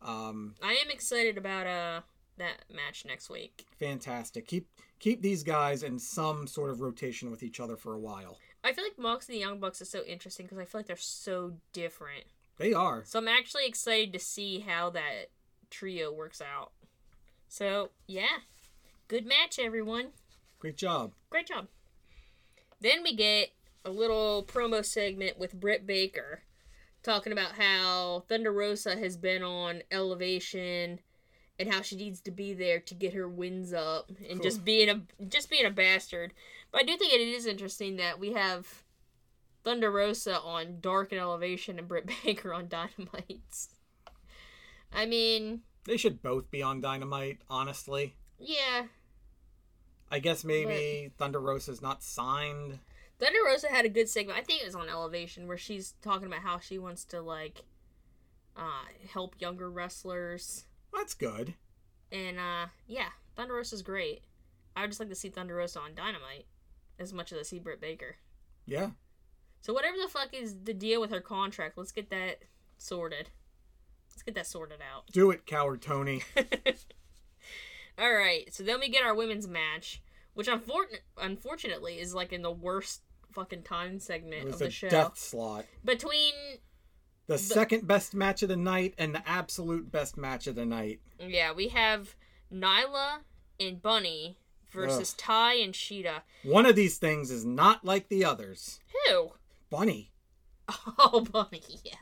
Um, 0.04 0.54
I 0.62 0.72
am 0.72 0.90
excited 0.90 1.38
about 1.38 1.66
uh 1.66 2.00
that 2.38 2.64
match 2.72 3.04
next 3.04 3.28
week. 3.30 3.66
fantastic. 3.78 4.46
Keep 4.46 4.68
keep 4.98 5.22
these 5.22 5.42
guys 5.42 5.82
in 5.82 5.98
some 5.98 6.46
sort 6.46 6.70
of 6.70 6.80
rotation 6.80 7.30
with 7.30 7.42
each 7.42 7.60
other 7.60 7.76
for 7.76 7.94
a 7.94 7.98
while. 7.98 8.38
I 8.64 8.72
feel 8.72 8.84
like 8.84 8.98
Mox 8.98 9.28
and 9.28 9.34
the 9.34 9.40
Young 9.40 9.58
Bucks 9.58 9.80
is 9.80 9.90
so 9.90 10.02
interesting 10.04 10.46
because 10.46 10.58
I 10.58 10.64
feel 10.64 10.78
like 10.78 10.86
they're 10.86 10.96
so 10.96 11.52
different. 11.72 12.24
They 12.58 12.72
are. 12.72 13.02
So 13.04 13.18
I'm 13.18 13.28
actually 13.28 13.66
excited 13.66 14.12
to 14.12 14.18
see 14.18 14.60
how 14.60 14.90
that 14.90 15.30
trio 15.70 16.12
works 16.12 16.40
out. 16.40 16.72
So, 17.48 17.90
yeah. 18.06 18.38
Good 19.08 19.26
match, 19.26 19.58
everyone. 19.58 20.08
Great 20.58 20.76
job. 20.76 21.12
Great 21.28 21.48
job. 21.48 21.66
Then 22.80 23.02
we 23.02 23.14
get 23.16 23.48
a 23.84 23.90
little 23.90 24.44
promo 24.44 24.84
segment 24.84 25.38
with 25.38 25.58
Britt 25.58 25.86
Baker 25.86 26.42
talking 27.02 27.32
about 27.32 27.52
how 27.52 28.24
Thunder 28.28 28.52
Rosa 28.52 28.96
has 28.96 29.16
been 29.16 29.42
on 29.42 29.82
elevation 29.90 31.00
and 31.58 31.72
how 31.72 31.82
she 31.82 31.96
needs 31.96 32.20
to 32.22 32.30
be 32.30 32.54
there 32.54 32.80
to 32.80 32.94
get 32.94 33.14
her 33.14 33.28
wins 33.28 33.72
up 33.72 34.10
and 34.28 34.42
just 34.42 34.64
being 34.64 34.88
a 34.88 35.24
just 35.28 35.50
being 35.50 35.66
a 35.66 35.70
bastard. 35.70 36.32
But 36.70 36.82
I 36.82 36.84
do 36.84 36.96
think 36.96 37.12
it 37.12 37.20
is 37.20 37.46
interesting 37.46 37.96
that 37.96 38.18
we 38.18 38.32
have 38.32 38.84
Thunder 39.64 39.90
Rosa 39.90 40.40
on 40.40 40.78
Dark 40.80 41.12
and 41.12 41.20
Elevation 41.20 41.78
and 41.78 41.86
Britt 41.86 42.10
Baker 42.24 42.52
on 42.54 42.66
Dynamites. 42.68 43.68
I 44.92 45.06
mean, 45.06 45.60
They 45.84 45.96
should 45.96 46.22
both 46.22 46.50
be 46.50 46.62
on 46.62 46.80
Dynamite, 46.80 47.38
honestly. 47.48 48.14
yeah, 48.38 48.84
I 50.10 50.18
guess 50.18 50.44
maybe 50.44 51.10
Thunder 51.16 51.40
Rosa's 51.40 51.80
not 51.80 52.02
signed. 52.02 52.78
Thunder 53.22 53.38
Rosa 53.46 53.68
had 53.68 53.84
a 53.84 53.88
good 53.88 54.08
segment. 54.08 54.36
I 54.36 54.42
think 54.42 54.62
it 54.62 54.66
was 54.66 54.74
on 54.74 54.88
Elevation 54.88 55.46
where 55.46 55.56
she's 55.56 55.94
talking 56.02 56.26
about 56.26 56.40
how 56.40 56.58
she 56.58 56.76
wants 56.76 57.04
to 57.04 57.22
like 57.22 57.62
uh 58.56 58.86
help 59.12 59.36
younger 59.38 59.70
wrestlers. 59.70 60.64
That's 60.92 61.14
good. 61.14 61.54
And 62.10 62.40
uh 62.40 62.66
yeah, 62.88 63.10
Thunder 63.36 63.54
Rosa's 63.54 63.82
great. 63.82 64.22
I 64.74 64.80
would 64.80 64.90
just 64.90 64.98
like 64.98 65.08
to 65.08 65.14
see 65.14 65.28
Thunder 65.28 65.54
Rosa 65.54 65.78
on 65.78 65.94
Dynamite 65.94 66.46
as 66.98 67.12
much 67.12 67.30
as 67.32 67.38
I 67.38 67.42
see 67.42 67.60
Britt 67.60 67.80
Baker. 67.80 68.16
Yeah. 68.66 68.90
So 69.60 69.72
whatever 69.72 69.96
the 70.02 70.08
fuck 70.08 70.34
is 70.34 70.56
the 70.64 70.74
deal 70.74 71.00
with 71.00 71.12
her 71.12 71.20
contract, 71.20 71.78
let's 71.78 71.92
get 71.92 72.10
that 72.10 72.40
sorted. 72.76 73.28
Let's 74.10 74.24
get 74.24 74.34
that 74.34 74.48
sorted 74.48 74.80
out. 74.80 75.06
Do 75.12 75.30
it, 75.30 75.46
coward 75.46 75.80
Tony. 75.80 76.24
All 77.98 78.12
right, 78.12 78.52
so 78.52 78.64
then 78.64 78.80
we 78.80 78.88
get 78.88 79.04
our 79.04 79.14
women's 79.14 79.46
match, 79.46 80.02
which 80.34 80.48
unfor- 80.48 80.98
unfortunately 81.16 82.00
is 82.00 82.14
like 82.14 82.32
in 82.32 82.42
the 82.42 82.50
worst 82.50 83.02
fucking 83.32 83.62
time 83.62 83.98
segment 83.98 84.48
of 84.48 84.58
the 84.58 84.66
a 84.66 84.70
show. 84.70 84.88
death 84.88 85.18
slot. 85.18 85.64
Between 85.84 86.32
The, 87.26 87.38
second 87.38 87.86
best 87.86 88.14
match 88.14 88.42
of 88.42 88.48
the 88.48 88.56
night 88.56 88.94
and 88.98 89.14
the 89.14 89.26
absolute 89.28 89.90
best 89.90 90.16
match 90.16 90.46
of 90.46 90.54
the 90.54 90.66
night. 90.66 91.00
Yeah, 91.18 91.52
we 91.52 91.68
have 91.68 92.14
Nyla 92.52 93.20
and 93.58 93.80
Bunny 93.80 94.38
versus 94.70 95.12
Ty 95.14 95.54
and 95.54 95.74
Sheeta. 95.74 96.22
One 96.44 96.66
of 96.66 96.76
these 96.76 96.98
things 96.98 97.30
is 97.30 97.44
not 97.44 97.84
like 97.84 98.08
the 98.08 98.24
others. 98.24 98.80
Who? 99.08 99.30
Bunny. 99.70 100.10
Oh, 100.98 101.20
Bunny, 101.30 101.62
yeah. 101.84 101.94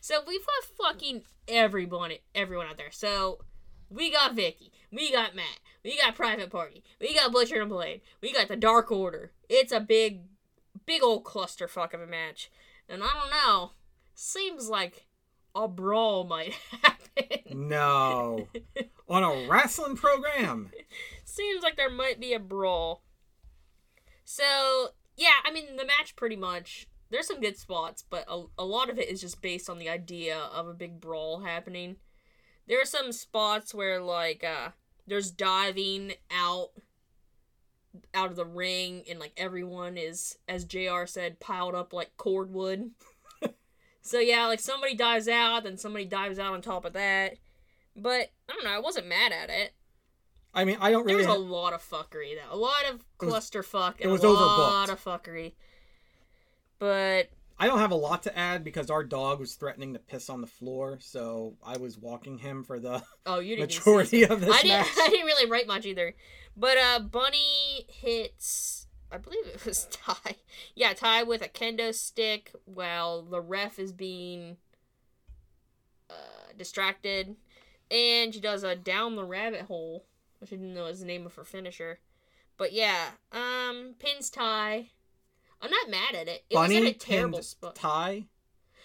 So 0.00 0.20
we've 0.26 0.44
got 0.44 0.86
fucking 0.92 1.22
everyone, 1.46 2.12
everyone 2.34 2.66
out 2.66 2.76
there. 2.76 2.90
So 2.90 3.38
We 3.90 4.10
got 4.10 4.34
Vicky. 4.34 4.70
We 4.92 5.10
got 5.10 5.34
Matt. 5.34 5.60
We 5.84 5.96
got 5.98 6.14
Private 6.14 6.50
Party. 6.50 6.82
We 7.00 7.14
got 7.14 7.32
Butcher 7.32 7.60
and 7.60 7.70
Blade. 7.70 8.02
We 8.20 8.32
got 8.32 8.48
the 8.48 8.56
Dark 8.56 8.90
Order. 8.92 9.32
It's 9.48 9.72
a 9.72 9.80
big, 9.80 10.20
big 10.88 11.04
old 11.04 11.22
clusterfuck 11.22 11.94
of 11.94 12.00
a 12.00 12.06
match. 12.06 12.50
And 12.88 13.02
I 13.04 13.08
don't 13.12 13.30
know. 13.30 13.72
Seems 14.14 14.68
like 14.68 15.06
a 15.54 15.68
brawl 15.68 16.24
might 16.24 16.54
happen. 16.82 17.68
No. 17.68 18.48
On 19.08 19.22
a 19.22 19.48
wrestling 19.48 19.96
program. 19.96 20.72
Seems 21.24 21.62
like 21.62 21.76
there 21.76 21.90
might 21.90 22.18
be 22.18 22.32
a 22.32 22.40
brawl. 22.40 23.02
So, 24.24 24.88
yeah, 25.16 25.40
I 25.44 25.52
mean, 25.52 25.76
the 25.76 25.84
match 25.84 26.16
pretty 26.16 26.36
much. 26.36 26.88
There's 27.10 27.26
some 27.26 27.40
good 27.40 27.56
spots, 27.56 28.02
but 28.08 28.24
a, 28.28 28.44
a 28.58 28.64
lot 28.64 28.90
of 28.90 28.98
it 28.98 29.08
is 29.08 29.20
just 29.20 29.40
based 29.40 29.70
on 29.70 29.78
the 29.78 29.88
idea 29.88 30.36
of 30.36 30.68
a 30.68 30.74
big 30.74 31.00
brawl 31.00 31.40
happening. 31.40 31.96
There 32.66 32.80
are 32.80 32.86
some 32.86 33.12
spots 33.12 33.74
where, 33.74 34.00
like, 34.00 34.44
uh, 34.44 34.70
there's 35.06 35.30
diving 35.30 36.14
out 36.30 36.70
out 38.14 38.30
of 38.30 38.36
the 38.36 38.44
ring 38.44 39.02
and 39.08 39.18
like 39.18 39.32
everyone 39.36 39.96
is 39.96 40.38
as 40.48 40.64
JR 40.64 41.04
said 41.06 41.40
piled 41.40 41.74
up 41.74 41.92
like 41.92 42.16
cordwood. 42.16 42.90
so 44.02 44.18
yeah, 44.20 44.46
like 44.46 44.60
somebody 44.60 44.94
dives 44.94 45.28
out, 45.28 45.64
then 45.64 45.76
somebody 45.76 46.04
dives 46.04 46.38
out 46.38 46.52
on 46.52 46.60
top 46.62 46.84
of 46.84 46.92
that. 46.92 47.34
But 47.96 48.30
I 48.48 48.52
don't 48.54 48.64
know, 48.64 48.70
I 48.70 48.78
wasn't 48.78 49.08
mad 49.08 49.32
at 49.32 49.50
it. 49.50 49.72
I 50.54 50.64
mean, 50.64 50.78
I 50.80 50.90
don't 50.90 51.06
There 51.06 51.16
really. 51.16 51.26
was 51.28 51.36
a 51.36 51.38
lot 51.40 51.72
of 51.72 51.82
fuckery 51.82 52.34
though. 52.34 52.54
A 52.54 52.56
lot 52.56 52.84
of 52.90 53.04
was- 53.20 53.50
clusterfuck 53.50 53.94
it 53.98 54.04
and 54.04 54.12
was 54.12 54.22
a 54.24 54.26
overbooked. 54.26 54.58
lot 54.58 54.90
of 54.90 55.02
fuckery. 55.04 55.52
But 56.78 57.30
I 57.60 57.66
don't 57.66 57.80
have 57.80 57.90
a 57.90 57.96
lot 57.96 58.22
to 58.22 58.38
add 58.38 58.62
because 58.62 58.88
our 58.88 59.02
dog 59.02 59.40
was 59.40 59.54
threatening 59.54 59.92
to 59.94 59.98
piss 59.98 60.30
on 60.30 60.40
the 60.40 60.46
floor, 60.46 60.98
so 61.00 61.56
I 61.64 61.76
was 61.76 61.98
walking 61.98 62.38
him 62.38 62.62
for 62.62 62.78
the 62.78 63.02
oh, 63.26 63.40
you 63.40 63.56
didn't 63.56 63.76
majority 63.76 64.24
of 64.24 64.40
this 64.40 64.54
I 64.54 64.62
didn't. 64.62 64.78
match. 64.78 64.88
I 64.98 65.08
didn't 65.08 65.26
really 65.26 65.50
write 65.50 65.66
much 65.66 65.84
either. 65.84 66.14
But 66.56 66.78
uh, 66.78 67.00
Bunny 67.00 67.86
hits. 67.88 68.86
I 69.10 69.18
believe 69.18 69.46
it 69.46 69.64
was 69.64 69.86
Ty. 69.90 70.36
Yeah, 70.76 70.92
Ty 70.92 71.24
with 71.24 71.42
a 71.42 71.48
kendo 71.48 71.92
stick 71.92 72.52
while 72.64 73.22
the 73.22 73.40
ref 73.40 73.78
is 73.78 73.92
being 73.92 74.58
uh, 76.08 76.52
distracted, 76.56 77.34
and 77.90 78.32
she 78.32 78.40
does 78.40 78.62
a 78.62 78.76
down 78.76 79.16
the 79.16 79.24
rabbit 79.24 79.62
hole, 79.62 80.06
which 80.38 80.52
I 80.52 80.56
didn't 80.56 80.74
know 80.74 80.84
was 80.84 81.00
the 81.00 81.06
name 81.06 81.26
of 81.26 81.34
her 81.34 81.44
finisher. 81.44 81.98
But 82.56 82.72
yeah, 82.72 83.10
um, 83.32 83.94
pins 83.98 84.30
Ty. 84.30 84.90
I'm 85.60 85.70
not 85.70 85.90
mad 85.90 86.14
at 86.14 86.28
it. 86.28 86.44
It 86.50 86.56
was 86.56 86.70
in 86.70 86.86
a 86.86 86.92
terrible 86.92 87.42
spot. 87.42 87.74
Ty. 87.74 88.26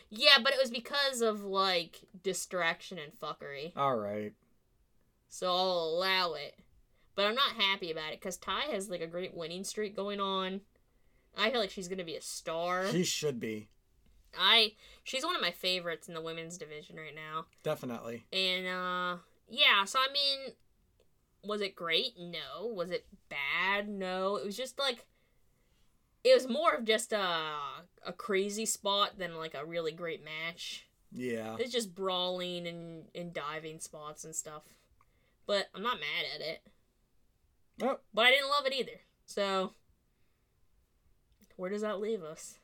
Yeah, 0.10 0.38
but 0.44 0.54
it 0.54 0.60
was 0.60 0.72
because 0.72 1.22
of 1.22 1.44
like 1.44 2.02
distraction 2.24 2.98
and 3.00 3.12
fuckery. 3.14 3.72
All 3.76 3.96
right. 3.96 4.34
so 5.28 5.48
I'll 5.48 5.96
allow 5.96 6.34
it. 6.34 6.56
But 7.16 7.28
I'm 7.28 7.36
not 7.36 7.52
happy 7.58 7.92
about 7.92 8.12
it 8.14 8.20
because 8.20 8.38
Ty 8.38 8.62
has 8.72 8.90
like 8.90 9.02
a 9.02 9.08
great 9.08 9.36
winning 9.36 9.64
streak 9.64 9.96
going 9.96 10.20
on. 10.20 10.62
I 11.38 11.50
feel 11.52 11.60
like 11.60 11.70
she's 11.72 11.88
gonna 11.88 12.04
be 12.04 12.16
a 12.16 12.22
star. 12.22 12.88
She 12.88 13.04
should 13.04 13.40
be 13.40 13.70
I 14.40 14.74
she's 15.04 15.24
one 15.24 15.36
of 15.36 15.42
my 15.42 15.52
favorites 15.52 16.08
in 16.08 16.14
the 16.16 16.22
women's 16.22 16.58
division 16.58 16.96
right 16.96 17.14
now. 17.16 17.46
definitely. 17.64 18.26
And 18.34 18.66
uh 18.68 19.18
yeah, 19.48 19.86
so 19.86 20.00
I 20.00 20.12
mean 20.12 20.54
was 21.44 21.62
it 21.62 21.76
great? 21.76 22.14
No. 22.18 22.68
Was 22.68 22.90
it 22.90 23.06
bad? 23.30 23.90
No. 23.90 24.38
It 24.38 24.46
was 24.46 24.56
just 24.58 24.80
like 24.80 25.06
it 26.24 26.34
was 26.34 26.48
more 26.48 26.74
of 26.74 26.86
just 26.86 27.12
a 27.14 27.38
a 28.06 28.14
crazy 28.14 28.66
spot 28.66 29.18
than 29.18 29.36
like 29.38 29.54
a 29.54 29.66
really 29.66 29.92
great 29.92 30.24
match. 30.24 30.86
Yeah. 31.12 31.56
It's 31.60 31.72
just 31.72 31.94
brawling 31.96 32.68
and, 32.68 33.06
and 33.16 33.34
diving 33.34 33.80
spots 33.80 34.24
and 34.26 34.36
stuff. 34.36 34.64
But 35.46 35.68
I'm 35.76 35.84
not 35.84 36.00
mad 36.00 36.26
at 36.36 36.42
it. 36.42 36.62
Oh, 37.82 38.00
But 38.14 38.26
I 38.26 38.32
didn't 38.32 38.50
love 38.50 38.66
it 38.66 38.74
either. 38.74 39.00
So 39.26 39.74
where 41.56 41.70
does 41.70 41.82
that 41.82 42.00
leave 42.00 42.24
us? 42.24 42.58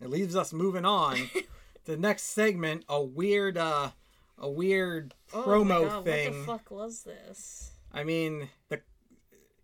it 0.00 0.08
leaves 0.08 0.34
us 0.34 0.52
moving 0.52 0.84
on 0.86 1.16
to 1.34 1.44
the 1.84 1.96
next 1.96 2.22
segment. 2.22 2.84
A 2.88 3.02
weird, 3.02 3.58
uh, 3.58 3.90
a 4.38 4.48
weird 4.48 5.14
Oh 5.34 5.42
promo 5.42 5.88
God, 5.88 6.04
thing. 6.04 6.30
What 6.32 6.38
the 6.38 6.46
fuck 6.46 6.70
was 6.70 7.02
this? 7.02 7.72
I 7.92 8.04
mean, 8.04 8.48
the, 8.68 8.80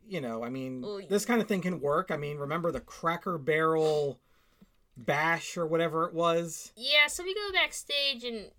you 0.08 0.20
know, 0.20 0.44
I 0.44 0.48
mean, 0.48 0.84
this 1.08 1.24
kind 1.24 1.40
of 1.40 1.48
thing 1.48 1.62
can 1.62 1.80
work. 1.80 2.10
I 2.10 2.16
mean, 2.16 2.38
remember 2.38 2.70
the 2.70 2.80
Cracker 2.80 3.38
Barrel 3.38 4.20
bash 4.96 5.56
or 5.56 5.66
whatever 5.66 6.04
it 6.04 6.14
was? 6.14 6.72
Yeah, 6.76 7.06
so 7.08 7.24
we 7.24 7.34
go 7.34 7.52
backstage 7.52 8.24
and 8.24 8.50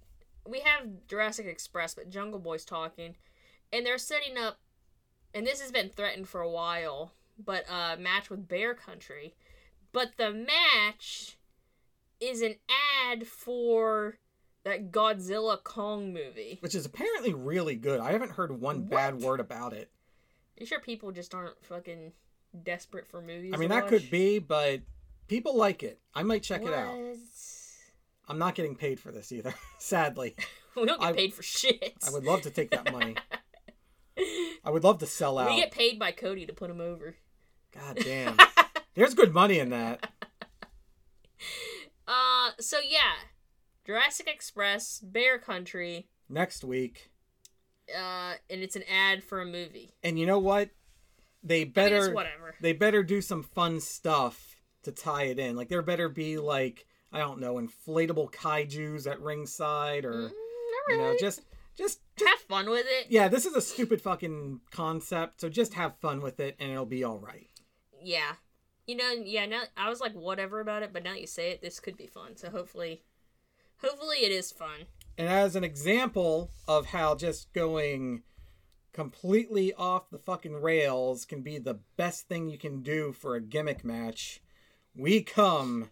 we 0.46 0.60
have 0.60 1.08
Jurassic 1.08 1.46
Express, 1.46 1.96
but 1.96 2.10
Jungle 2.10 2.40
Boy's 2.40 2.66
talking, 2.66 3.16
and 3.72 3.86
they're 3.86 3.98
setting 3.98 4.38
up, 4.38 4.60
and 5.34 5.46
this 5.46 5.62
has 5.62 5.72
been 5.72 5.90
threatened 5.90 6.28
for 6.28 6.42
a 6.42 6.50
while, 6.50 7.12
but 7.44 7.66
a 7.70 7.74
uh, 7.74 7.96
match 8.00 8.30
with 8.30 8.48
Bear 8.48 8.74
Country, 8.74 9.36
but 9.92 10.12
the 10.18 10.32
match 10.32 11.38
is 12.20 12.42
an 12.42 12.56
ad 13.12 13.28
for 13.28 14.18
that 14.64 14.92
Godzilla 14.92 15.64
Kong 15.64 16.14
movie. 16.14 16.58
Which 16.62 16.76
is 16.76 16.86
apparently 16.86 17.34
really 17.34 17.76
good. 17.76 18.00
I 18.00 18.12
haven't 18.12 18.32
heard 18.32 18.60
one 18.60 18.84
bad 18.84 19.22
word 19.22 19.40
about 19.40 19.74
it. 19.74 19.92
You 20.58 20.66
sure 20.66 20.80
people 20.80 21.12
just 21.12 21.34
aren't 21.36 21.64
fucking 21.66 22.14
desperate 22.64 23.08
for 23.08 23.22
movies? 23.22 23.54
I 23.54 23.58
mean, 23.58 23.70
that 23.70 23.84
watch? 23.84 23.90
could 23.90 24.10
be, 24.10 24.40
but 24.40 24.82
people 25.28 25.56
like 25.56 25.84
it. 25.84 26.00
I 26.16 26.24
might 26.24 26.44
check 26.44 26.64
it 26.64 26.74
out. 26.74 26.96
I'm 28.28 28.40
not 28.40 28.56
getting 28.56 28.76
paid 28.76 29.00
for 29.00 29.12
this 29.12 29.32
either, 29.32 29.54
sadly. 29.78 30.36
We 30.76 30.86
don't 30.86 31.00
get 31.02 31.10
I- 31.10 31.14
paid 31.14 31.34
for 31.34 31.42
shit. 31.42 31.96
I 32.06 32.12
would 32.12 32.24
love 32.24 32.44
to 32.44 32.52
take 32.52 32.70
that 32.70 32.92
money. 32.92 33.16
I 34.64 34.70
would 34.70 34.84
love 34.84 35.00
to 35.00 35.08
sell 35.08 35.40
out. 35.40 35.50
We 35.50 35.56
get 35.56 35.72
paid 35.72 35.98
by 35.98 36.12
Cody 36.12 36.46
to 36.46 36.54
put 36.54 36.70
him 36.70 36.80
over. 36.80 37.16
God 37.74 37.98
damn. 38.00 38.38
There's 38.94 39.16
good 39.16 39.34
money 39.34 39.58
in 39.58 39.72
that. 39.72 40.12
Uh, 42.08 42.52
so 42.60 42.78
yeah, 42.88 43.14
Jurassic 43.88 44.28
Express, 44.28 45.00
Bear 45.00 45.40
Country, 45.40 46.10
Next 46.30 46.64
week. 46.64 47.10
Uh, 47.96 48.34
and 48.50 48.62
it's 48.62 48.76
an 48.76 48.84
ad 48.92 49.24
for 49.24 49.42
a 49.42 49.46
movie. 49.46 49.92
And 50.04 50.18
you 50.20 50.26
know 50.26 50.40
what? 50.40 50.70
They 51.44 51.62
I 51.62 51.64
mean, 51.66 51.72
better 51.72 52.14
whatever. 52.14 52.56
they 52.62 52.74
better 52.74 53.04
do 53.04 53.22
some 53.22 53.44
fun 53.44 53.80
stuff 53.80 54.56
to 54.84 54.92
tie 54.92 55.24
it 55.24 55.40
in. 55.40 55.56
Like 55.56 55.70
there 55.70 55.82
better 55.82 56.10
be 56.10 56.38
like 56.38 56.86
I 57.12 57.20
don't 57.20 57.40
know, 57.40 57.56
inflatable 57.56 58.32
kaiju's 58.34 59.08
at 59.08 59.22
ringside 59.22 60.04
or 60.06 60.12
Mm, 60.14 60.22
not 60.24 60.32
you 60.90 60.98
know, 60.98 61.04
really. 61.06 61.18
just 61.20 61.42
just 61.78 62.00
have 62.26 62.40
fun 62.40 62.70
with 62.70 62.86
it. 62.88 63.08
yeah, 63.10 63.28
this 63.28 63.46
is 63.46 63.56
a 63.56 63.62
stupid 63.62 64.02
fucking 64.02 64.62
concept, 64.72 65.42
so 65.42 65.48
just 65.50 65.76
have 65.76 65.96
fun 66.00 66.22
with 66.22 66.40
it 66.40 66.56
and 66.60 66.72
it'll 66.72 66.86
be 66.86 67.04
all 67.04 67.20
right. 67.20 67.50
Yeah. 68.02 68.34
You 68.88 68.96
know, 68.96 69.12
yeah. 69.12 69.46
Now 69.46 69.62
I 69.78 69.90
was 69.90 70.02
like 70.02 70.14
whatever 70.14 70.60
about 70.60 70.82
it, 70.84 70.92
but 70.92 71.04
now 71.04 71.14
you 71.14 71.28
say 71.28 71.52
it, 71.52 71.62
this 71.62 71.80
could 71.80 71.96
be 71.98 72.08
fun. 72.08 72.36
So 72.36 72.50
hopefully, 72.50 73.04
hopefully 73.82 74.18
it 74.18 74.32
is 74.32 74.52
fun. 74.52 74.88
And 75.18 75.28
as 75.28 75.56
an 75.56 75.64
example 75.64 76.52
of 76.68 76.88
how 76.88 77.16
just 77.16 77.52
going 77.54 78.24
completely 78.94 79.74
off 79.74 80.10
the 80.10 80.18
fucking 80.18 80.62
rails 80.62 81.26
can 81.26 81.42
be 81.42 81.58
the 81.58 81.80
best 81.98 82.28
thing 82.28 82.50
you 82.50 82.58
can 82.58 82.82
do 82.82 83.12
for 83.12 83.36
a 83.36 83.42
gimmick 83.42 83.84
match, 83.84 84.42
we 84.96 85.22
come 85.22 85.90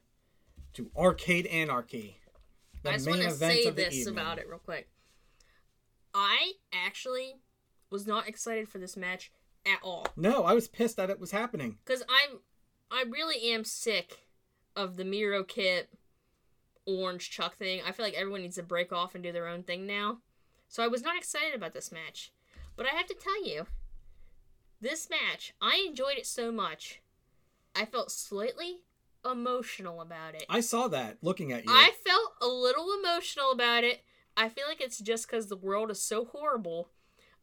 to 0.74 0.92
Arcade 0.96 1.48
Anarchy. 1.48 2.20
The 2.84 2.90
I 2.90 2.94
just 2.94 3.06
main 3.08 3.20
want 3.20 3.30
to 3.30 3.36
say 3.36 3.70
this 3.72 3.96
evening. 3.96 4.14
about 4.14 4.38
it 4.38 4.48
real 4.48 4.60
quick. 4.60 4.90
I 6.14 6.54
actually 6.72 7.36
was 7.90 8.06
not 8.06 8.28
excited 8.28 8.70
for 8.70 8.78
this 8.78 8.96
match 8.96 9.32
at 9.66 9.80
all. 9.84 10.06
No, 10.16 10.44
I 10.44 10.54
was 10.54 10.68
pissed 10.68 10.98
that 10.98 11.10
it 11.10 11.20
was 11.20 11.32
happening. 11.32 11.78
Because 11.84 12.04
I'm, 12.04 12.40
I 12.92 13.04
really 13.10 13.52
am 13.54 13.64
sick 13.64 14.28
of 14.76 14.98
the 14.98 15.06
Miro 15.06 15.44
Kip 15.44 15.90
orange 16.86 17.30
Chuck 17.30 17.56
thing. 17.56 17.82
I 17.86 17.92
feel 17.92 18.06
like 18.06 18.14
everyone 18.14 18.42
needs 18.42 18.56
to 18.56 18.64
break 18.64 18.92
off 18.92 19.16
and 19.16 19.24
do 19.24 19.32
their 19.32 19.48
own 19.48 19.64
thing 19.64 19.86
now. 19.86 20.20
So 20.68 20.84
I 20.84 20.88
was 20.88 21.04
not 21.04 21.18
excited 21.18 21.56
about 21.56 21.74
this 21.74 21.92
match. 21.92 22.32
But 22.76 22.86
I 22.86 22.90
have 22.90 23.08
to 23.08 23.16
tell 23.16 23.46
you, 23.46 23.68
this 24.82 25.10
match, 25.10 25.54
I 25.62 25.84
enjoyed 25.88 26.18
it 26.18 26.26
so 26.26 26.52
much. 26.52 27.02
I 27.76 27.86
felt 27.86 28.12
slightly 28.12 28.82
emotional 29.24 30.02
about 30.02 30.36
it. 30.36 30.46
I 30.50 30.60
saw 30.60 30.88
that 30.90 31.18
looking 31.22 31.52
at 31.52 31.66
you. 31.66 31.72
I 31.72 31.92
felt 32.06 32.34
a 32.42 32.48
little 32.48 32.94
emotional 33.00 33.52
about 33.52 33.84
it. 33.84 34.02
I 34.38 34.50
feel 34.50 34.66
like 34.68 34.82
it's 34.82 35.00
just 35.00 35.28
because 35.28 35.48
the 35.48 35.56
world 35.56 35.90
is 35.90 36.02
so 36.02 36.26
horrible. 36.26 36.90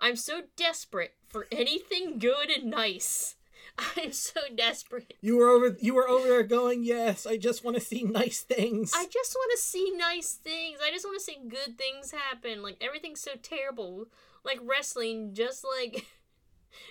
I'm 0.00 0.16
so 0.16 0.42
desperate 0.56 1.14
for 1.28 1.46
anything 1.50 2.18
good 2.18 2.50
and 2.50 2.70
nice. 2.70 3.36
I'm 3.96 4.12
so 4.12 4.40
desperate. 4.54 5.14
You 5.20 5.36
were 5.38 5.48
over 5.48 5.76
you 5.80 5.94
were 5.94 6.08
over 6.08 6.28
there 6.28 6.42
going, 6.42 6.84
"Yes, 6.84 7.26
I 7.26 7.36
just 7.36 7.64
want 7.64 7.76
to 7.76 7.82
see 7.82 8.02
nice 8.02 8.40
things." 8.40 8.92
I 8.94 9.06
just 9.06 9.34
want 9.34 9.52
to 9.56 9.62
see 9.62 9.92
nice 9.96 10.34
things. 10.34 10.78
I 10.84 10.90
just 10.90 11.04
want 11.04 11.18
to 11.18 11.24
see 11.24 11.38
good 11.48 11.78
things 11.78 12.12
happen. 12.12 12.62
Like 12.62 12.76
everything's 12.80 13.20
so 13.20 13.32
terrible. 13.42 14.06
Like 14.44 14.58
wrestling, 14.62 15.34
just 15.34 15.64
like 15.78 16.06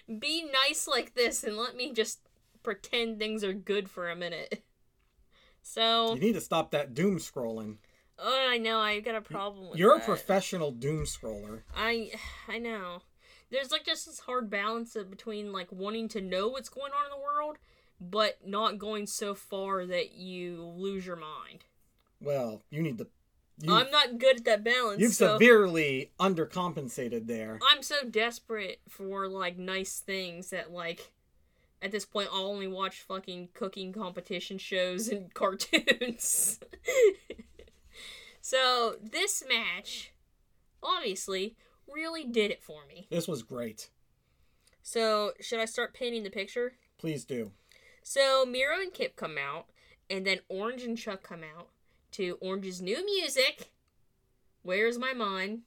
be 0.19 0.49
nice 0.67 0.88
like 0.88 1.13
this 1.13 1.43
and 1.43 1.57
let 1.57 1.75
me 1.75 1.93
just 1.93 2.19
pretend 2.63 3.19
things 3.19 3.43
are 3.43 3.53
good 3.53 3.89
for 3.89 4.09
a 4.09 4.15
minute. 4.15 4.63
So, 5.63 6.15
You 6.15 6.19
need 6.19 6.34
to 6.34 6.41
stop 6.41 6.71
that 6.71 6.93
doom 6.93 7.19
scrolling. 7.19 7.77
oh, 8.17 8.47
I 8.49 8.57
know 8.57 8.79
I've 8.79 9.03
got 9.03 9.15
a 9.15 9.21
problem 9.21 9.69
with 9.69 9.79
You're 9.79 9.97
a 9.97 9.99
professional 9.99 10.71
doom 10.71 11.05
scroller. 11.05 11.61
I 11.75 12.11
I 12.47 12.57
know. 12.57 13.01
There's 13.52 13.72
like 13.72 13.86
just 13.86 14.06
this 14.06 14.20
hard 14.20 14.49
balance 14.49 14.95
of 14.95 15.10
between 15.10 15.52
like 15.52 15.72
wanting 15.72 16.08
to 16.10 16.22
know 16.22 16.47
what's 16.47 16.70
going 16.70 16.91
on 16.93 17.06
in 17.06 17.12
the 17.12 17.24
world, 17.24 17.58
but 17.99 18.39
not 18.45 18.78
going 18.80 19.06
so 19.06 19.36
far 19.36 19.86
that 19.86 20.14
you 20.14 20.64
lose 20.76 21.06
your 21.06 21.18
mind. 21.18 21.66
Well, 22.22 22.64
you 22.70 22.82
need 22.82 22.97
to. 22.99 23.08
You, 23.62 23.74
I'm 23.74 23.91
not 23.91 24.18
good 24.18 24.38
at 24.38 24.45
that 24.45 24.64
balance. 24.64 24.99
you've 24.99 25.14
so 25.14 25.34
severely 25.34 26.12
undercompensated 26.20 27.28
there. 27.28 27.60
I'm 27.72 27.84
so 27.84 27.95
desperate 28.10 28.80
for 28.89 29.28
like 29.28 29.58
nice 29.58 29.99
things 29.99 30.49
that 30.49 30.72
like 30.72 31.12
at 31.82 31.91
this 31.91 32.06
point 32.06 32.30
I'll 32.34 32.47
only 32.47 32.68
watch 32.68 33.02
fucking 33.02 33.49
cooking 33.54 33.91
competition 33.93 34.58
shows 34.58 35.10
and 35.10 35.32
cartoons. 35.34 36.60
so 38.41 38.95
this 39.02 39.43
match 39.47 40.14
obviously 40.82 41.56
really 41.94 42.24
did 42.24 42.52
it 42.52 42.64
for 42.64 42.86
me. 42.86 43.08
This 43.10 43.28
was 43.28 43.44
great. 43.44 43.89
So 44.82 45.34
should 45.39 45.60
I 45.60 45.66
start 45.66 45.94
painting 45.94 46.24
the 46.24 46.30
picture? 46.30 46.74
Please 46.98 47.26
do. 47.26 47.52
So 48.04 48.46
Miro 48.46 48.80
and 48.80 48.94
Kip 48.94 49.16
come 49.16 49.38
out, 49.38 49.68
and 50.10 50.26
then 50.26 50.39
Orange 50.50 50.84
and 50.84 50.98
Chuck 50.98 51.22
come 51.24 51.42
out 51.44 51.70
to 52.14 52.38
Orange's 52.42 52.82
new 52.82 53.06
music, 53.06 53.70
Where's 54.64 54.98
My 54.98 55.14
Mind 55.14 55.62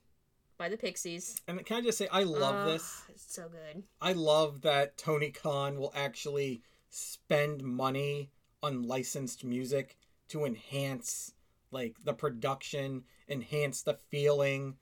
by 0.58 0.68
the 0.68 0.76
Pixies. 0.76 1.40
And 1.48 1.64
can 1.64 1.78
I 1.78 1.80
just 1.80 1.98
say, 1.98 2.08
I 2.10 2.22
love 2.24 2.54
Ugh, 2.66 2.72
this. 2.72 3.02
It's 3.08 3.34
so 3.34 3.48
good. 3.48 3.84
I 4.00 4.12
love 4.12 4.62
that 4.62 4.96
Tony 4.96 5.30
Khan 5.30 5.78
will 5.78 5.92
actually 5.94 6.62
spend 6.90 7.62
money 7.62 8.30
on 8.62 8.86
licensed 8.86 9.44
music 9.44 9.96
to 10.28 10.44
enhance 10.44 11.32
like 11.70 11.96
the 12.04 12.14
production, 12.14 13.04
enhance 13.28 13.82
the 13.82 13.94
feeling. 13.94 14.76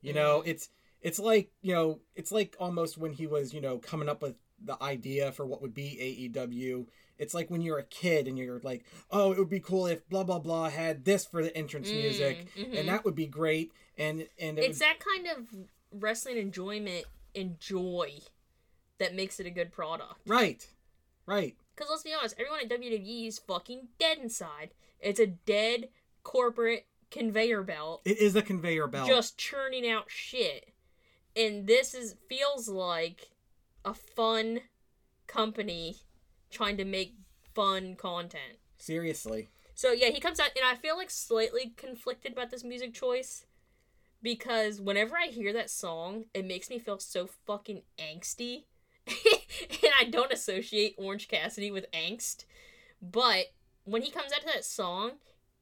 You 0.00 0.12
know, 0.12 0.40
Mhm. 0.40 0.48
it's 0.48 0.70
it's 1.02 1.18
like, 1.18 1.50
you 1.60 1.74
know, 1.74 2.00
it's 2.14 2.32
like 2.32 2.56
almost 2.58 2.96
when 2.96 3.12
he 3.12 3.26
was, 3.26 3.52
you 3.52 3.60
know, 3.60 3.78
coming 3.78 4.08
up 4.08 4.22
with 4.22 4.36
the 4.64 4.80
idea 4.82 5.32
for 5.32 5.44
what 5.44 5.60
would 5.60 5.74
be 5.74 6.30
AEW. 6.34 6.86
It's 7.18 7.34
like 7.34 7.50
when 7.50 7.60
you're 7.60 7.78
a 7.78 7.84
kid 7.84 8.26
and 8.26 8.38
you're 8.38 8.60
like, 8.60 8.84
"Oh, 9.10 9.32
it 9.32 9.38
would 9.38 9.50
be 9.50 9.60
cool 9.60 9.86
if 9.86 10.08
blah 10.08 10.24
blah 10.24 10.38
blah 10.38 10.70
had 10.70 11.04
this 11.04 11.24
for 11.26 11.42
the 11.42 11.54
entrance 11.56 11.88
music." 11.90 12.46
Mm, 12.56 12.70
mhm. 12.70 12.78
And 12.78 12.88
that 12.88 13.04
would 13.04 13.14
be 13.14 13.26
great 13.26 13.72
and 13.98 14.26
and 14.40 14.58
it 14.58 14.64
it's 14.64 14.78
that 14.78 14.98
kind 14.98 15.26
of 15.28 15.46
wrestling 15.92 16.36
enjoyment 16.38 17.04
and 17.34 17.60
joy 17.60 18.12
that 18.98 19.14
makes 19.14 19.38
it 19.40 19.46
a 19.46 19.50
good 19.50 19.72
product. 19.72 20.20
right. 20.26 20.66
Right. 21.26 21.56
Because 21.74 21.88
let's 21.90 22.02
be 22.02 22.12
honest, 22.12 22.34
everyone 22.38 22.60
at 22.60 22.68
WWE 22.68 23.28
is 23.28 23.38
fucking 23.38 23.88
dead 23.98 24.18
inside. 24.18 24.70
It's 25.00 25.20
a 25.20 25.26
dead 25.26 25.88
corporate 26.24 26.86
conveyor 27.10 27.62
belt 27.62 28.02
It 28.04 28.18
is 28.18 28.34
a 28.36 28.42
conveyor 28.42 28.88
belt. 28.88 29.06
just 29.08 29.38
churning 29.38 29.88
out 29.88 30.04
shit. 30.08 30.71
And 31.36 31.66
this 31.66 31.94
is 31.94 32.16
feels 32.28 32.68
like 32.68 33.30
a 33.84 33.94
fun 33.94 34.60
company 35.26 35.96
trying 36.50 36.76
to 36.76 36.84
make 36.84 37.14
fun 37.54 37.94
content. 37.96 38.58
Seriously. 38.78 39.48
So 39.74 39.92
yeah, 39.92 40.08
he 40.08 40.20
comes 40.20 40.38
out 40.38 40.50
and 40.56 40.64
I 40.64 40.74
feel 40.74 40.96
like 40.96 41.10
slightly 41.10 41.72
conflicted 41.76 42.32
about 42.32 42.50
this 42.50 42.64
music 42.64 42.94
choice 42.94 43.46
because 44.22 44.80
whenever 44.80 45.16
I 45.16 45.26
hear 45.26 45.52
that 45.52 45.70
song, 45.70 46.26
it 46.34 46.46
makes 46.46 46.70
me 46.70 46.78
feel 46.78 46.98
so 46.98 47.26
fucking 47.26 47.82
angsty. 47.98 48.64
and 49.06 49.92
I 49.98 50.04
don't 50.04 50.32
associate 50.32 50.94
Orange 50.96 51.28
Cassidy 51.28 51.70
with 51.70 51.90
angst. 51.92 52.44
But 53.00 53.46
when 53.84 54.02
he 54.02 54.10
comes 54.10 54.32
out 54.32 54.40
to 54.40 54.46
that 54.46 54.64
song, 54.64 55.12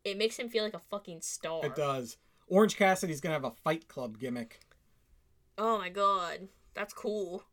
it 0.04 0.18
makes 0.18 0.38
him 0.38 0.48
feel 0.48 0.64
like 0.64 0.74
a 0.74 0.78
fucking 0.78 1.22
star. 1.22 1.64
It 1.64 1.74
does. 1.74 2.18
Orange 2.48 2.76
Cassidy's 2.76 3.20
gonna 3.20 3.34
have 3.34 3.44
a 3.44 3.50
Fight 3.50 3.88
Club 3.88 4.18
gimmick. 4.18 4.60
Oh 5.62 5.76
my 5.76 5.90
god, 5.90 6.48
that's 6.72 6.94
cool. 6.94 7.44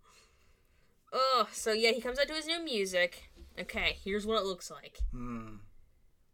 Oh, 1.11 1.47
so 1.51 1.73
yeah, 1.73 1.91
he 1.91 1.99
comes 1.99 2.17
out 2.17 2.27
to 2.29 2.33
his 2.33 2.47
new 2.47 2.63
music. 2.63 3.29
Okay, 3.59 3.97
here's 4.01 4.25
what 4.25 4.39
it 4.39 4.45
looks 4.45 4.71
like. 4.71 4.99
Hmm. 5.11 5.57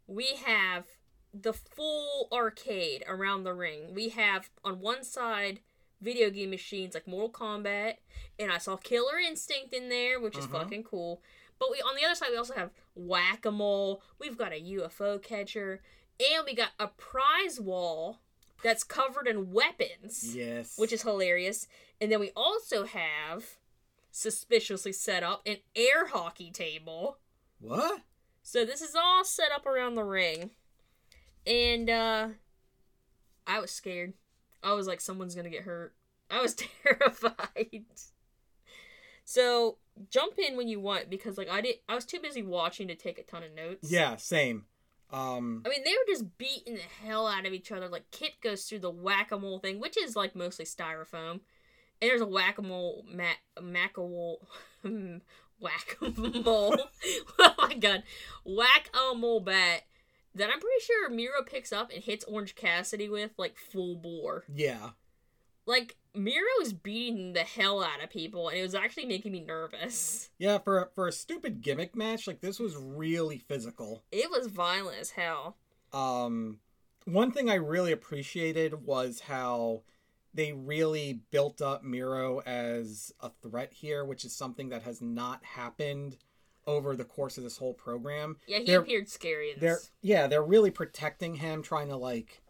We 0.06 0.36
have 0.46 0.84
the 1.32 1.52
full 1.52 2.28
arcade 2.32 3.02
around 3.08 3.42
the 3.42 3.54
ring. 3.54 3.92
We 3.92 4.10
have 4.10 4.50
on 4.64 4.78
one 4.80 5.02
side 5.02 5.60
video 6.00 6.30
game 6.30 6.50
machines 6.50 6.94
like 6.94 7.08
Mortal 7.08 7.30
Kombat, 7.30 7.94
and 8.38 8.52
I 8.52 8.58
saw 8.58 8.76
Killer 8.76 9.18
Instinct 9.18 9.74
in 9.74 9.88
there, 9.88 10.20
which 10.20 10.38
is 10.38 10.46
Mhm. 10.46 10.52
fucking 10.52 10.84
cool. 10.84 11.22
But 11.58 11.72
we 11.72 11.80
on 11.80 11.96
the 11.96 12.04
other 12.04 12.14
side 12.14 12.30
we 12.30 12.36
also 12.36 12.54
have 12.54 12.70
Whack 12.94 13.44
a 13.46 13.50
Mole. 13.50 14.00
We've 14.20 14.38
got 14.38 14.52
a 14.52 14.60
UFO 14.60 15.18
catcher, 15.18 15.82
and 16.20 16.44
we 16.44 16.54
got 16.54 16.70
a 16.78 16.86
prize 16.86 17.58
wall 17.58 18.20
that's 18.62 18.84
covered 18.84 19.26
in 19.26 19.52
weapons 19.52 20.34
Yes. 20.34 20.78
which 20.78 20.92
is 20.92 21.02
hilarious. 21.02 21.66
And 22.00 22.10
then 22.10 22.20
we 22.20 22.30
also 22.36 22.84
have 22.84 23.44
suspiciously 24.10 24.92
set 24.92 25.22
up 25.22 25.42
an 25.46 25.56
air 25.76 26.06
hockey 26.06 26.50
table. 26.50 27.18
what? 27.60 28.00
So 28.42 28.64
this 28.64 28.80
is 28.82 28.94
all 28.94 29.24
set 29.24 29.50
up 29.52 29.66
around 29.66 29.94
the 29.94 30.04
ring. 30.04 30.50
And 31.46 31.90
uh 31.90 32.28
I 33.46 33.60
was 33.60 33.70
scared. 33.70 34.14
I 34.62 34.72
was 34.72 34.86
like 34.86 35.00
someone's 35.00 35.34
going 35.34 35.44
to 35.44 35.50
get 35.50 35.64
hurt. 35.64 35.94
I 36.30 36.40
was 36.40 36.54
terrified. 36.82 37.84
So 39.24 39.78
jump 40.10 40.38
in 40.38 40.56
when 40.56 40.68
you 40.68 40.80
want 40.80 41.08
because 41.10 41.38
like 41.38 41.48
I 41.50 41.60
did 41.60 41.76
I 41.88 41.94
was 41.94 42.04
too 42.04 42.20
busy 42.20 42.42
watching 42.42 42.88
to 42.88 42.94
take 42.94 43.18
a 43.18 43.22
ton 43.22 43.42
of 43.42 43.54
notes. 43.54 43.90
Yeah, 43.90 44.16
same. 44.16 44.64
Um. 45.12 45.62
I 45.64 45.68
mean, 45.68 45.84
they 45.84 45.92
were 45.92 46.12
just 46.12 46.38
beating 46.38 46.74
the 46.74 47.06
hell 47.06 47.26
out 47.26 47.46
of 47.46 47.52
each 47.52 47.70
other. 47.70 47.88
Like 47.88 48.10
Kip 48.10 48.32
goes 48.42 48.64
through 48.64 48.80
the 48.80 48.90
whack 48.90 49.30
a 49.32 49.38
mole 49.38 49.58
thing, 49.58 49.80
which 49.80 49.96
is 49.96 50.16
like 50.16 50.34
mostly 50.34 50.64
styrofoam, 50.64 51.40
and 52.00 52.10
there's 52.10 52.20
a 52.20 52.26
whack 52.26 52.58
a 52.58 52.62
mole, 52.62 53.04
mac 53.08 53.38
a 53.56 54.00
mole, 54.00 54.40
whack 55.60 55.96
a 56.02 56.10
mole. 56.20 56.76
oh 57.38 57.54
my 57.58 57.74
god, 57.74 58.02
whack 58.44 58.90
a 58.94 59.14
mole 59.14 59.40
bat 59.40 59.82
that 60.34 60.50
I'm 60.50 60.60
pretty 60.60 60.84
sure 60.84 61.08
Miro 61.10 61.42
picks 61.44 61.72
up 61.72 61.90
and 61.92 62.02
hits 62.02 62.24
Orange 62.24 62.54
Cassidy 62.54 63.08
with 63.08 63.32
like 63.38 63.56
full 63.56 63.96
bore. 63.96 64.44
Yeah. 64.52 64.90
Like 65.66 65.96
Miro 66.14 66.46
is 66.62 66.72
beating 66.72 67.32
the 67.32 67.40
hell 67.40 67.82
out 67.82 68.02
of 68.02 68.10
people, 68.10 68.48
and 68.48 68.58
it 68.58 68.62
was 68.62 68.74
actually 68.74 69.06
making 69.06 69.32
me 69.32 69.40
nervous. 69.40 70.30
Yeah. 70.38 70.58
For 70.58 70.82
a- 70.82 70.88
for 70.94 71.08
a 71.08 71.12
stupid 71.12 71.60
gimmick 71.60 71.94
match, 71.96 72.26
like 72.26 72.40
this 72.40 72.58
was 72.58 72.76
really 72.76 73.38
physical. 73.38 74.04
It 74.12 74.30
was 74.30 74.46
violent 74.46 74.98
as 75.00 75.10
hell. 75.10 75.56
Um. 75.92 76.60
One 77.06 77.32
thing 77.32 77.50
I 77.50 77.54
really 77.56 77.92
appreciated 77.92 78.86
was 78.86 79.20
how 79.20 79.82
they 80.32 80.52
really 80.54 81.20
built 81.30 81.60
up 81.60 81.84
Miro 81.84 82.38
as 82.40 83.12
a 83.20 83.30
threat 83.42 83.74
here, 83.74 84.04
which 84.06 84.24
is 84.24 84.34
something 84.34 84.70
that 84.70 84.82
has 84.84 85.02
not 85.02 85.44
happened 85.44 86.16
over 86.66 86.96
the 86.96 87.04
course 87.04 87.36
of 87.36 87.44
this 87.44 87.58
whole 87.58 87.74
program. 87.74 88.38
Yeah, 88.46 88.60
he 88.60 88.64
They're- 88.64 88.80
appeared 88.80 89.08
scary 89.10 89.50
in 89.52 89.60
they're 89.60 89.80
yeah 90.00 90.26
they're 90.26 90.42
really 90.42 90.70
protecting 90.70 91.34
him 91.34 91.62
trying 91.62 91.88
to 91.88 91.96
like 91.96 92.42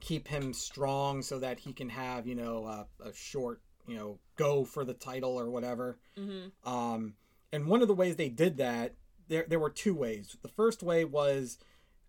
keep 0.00 0.28
him 0.28 0.52
strong 0.52 1.22
so 1.22 1.38
that 1.38 1.58
he 1.60 1.72
can 1.72 1.88
have 1.88 2.26
you 2.26 2.34
know 2.34 2.64
a, 2.66 2.86
a 3.08 3.12
short 3.14 3.60
you 3.86 3.96
know 3.96 4.18
go 4.36 4.64
for 4.64 4.84
the 4.84 4.94
title 4.94 5.38
or 5.38 5.50
whatever 5.50 5.98
Mm-hmm. 6.18 6.68
um 6.70 7.14
and 7.52 7.66
one 7.66 7.80
of 7.82 7.88
the 7.88 7.94
ways 7.94 8.16
they 8.16 8.28
did 8.28 8.56
that 8.58 8.94
there 9.28 9.44
there 9.48 9.58
were 9.58 9.70
two 9.70 9.94
ways 9.94 10.36
the 10.42 10.48
first 10.48 10.82
way 10.82 11.04
was 11.04 11.58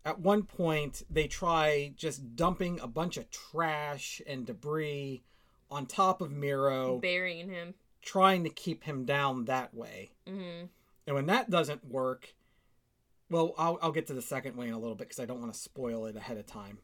at 0.05 0.19
one 0.19 0.43
point 0.43 1.03
they 1.09 1.27
try 1.27 1.93
just 1.95 2.35
dumping 2.35 2.79
a 2.79 2.87
bunch 2.87 3.17
of 3.17 3.29
trash 3.31 4.21
and 4.27 4.45
debris 4.45 5.23
on 5.71 5.85
top 5.85 6.21
of 6.21 6.31
Miro 6.31 6.97
burying 6.99 7.49
him. 7.49 7.73
trying 8.01 8.43
to 8.43 8.49
keep 8.49 8.83
him 8.85 9.05
down 9.05 9.45
that 9.45 9.73
way 9.73 10.11
hmm 10.27 10.65
and 11.07 11.15
when 11.15 11.25
that 11.25 11.49
doesn't 11.49 11.83
work, 11.89 12.35
well, 13.31 13.55
I'll, 13.57 13.79
I'll 13.81 13.91
get 13.91 14.05
to 14.07 14.13
the 14.13 14.21
second 14.21 14.55
way 14.55 14.67
in 14.67 14.73
a 14.75 14.77
little 14.79 14.93
bit 14.93 15.07
because 15.07 15.19
I 15.19 15.25
don't 15.25 15.39
want 15.39 15.51
to 15.51 15.59
spoil 15.59 16.05
it 16.05 16.15
ahead 16.15 16.37
of 16.37 16.45
time. 16.45 16.77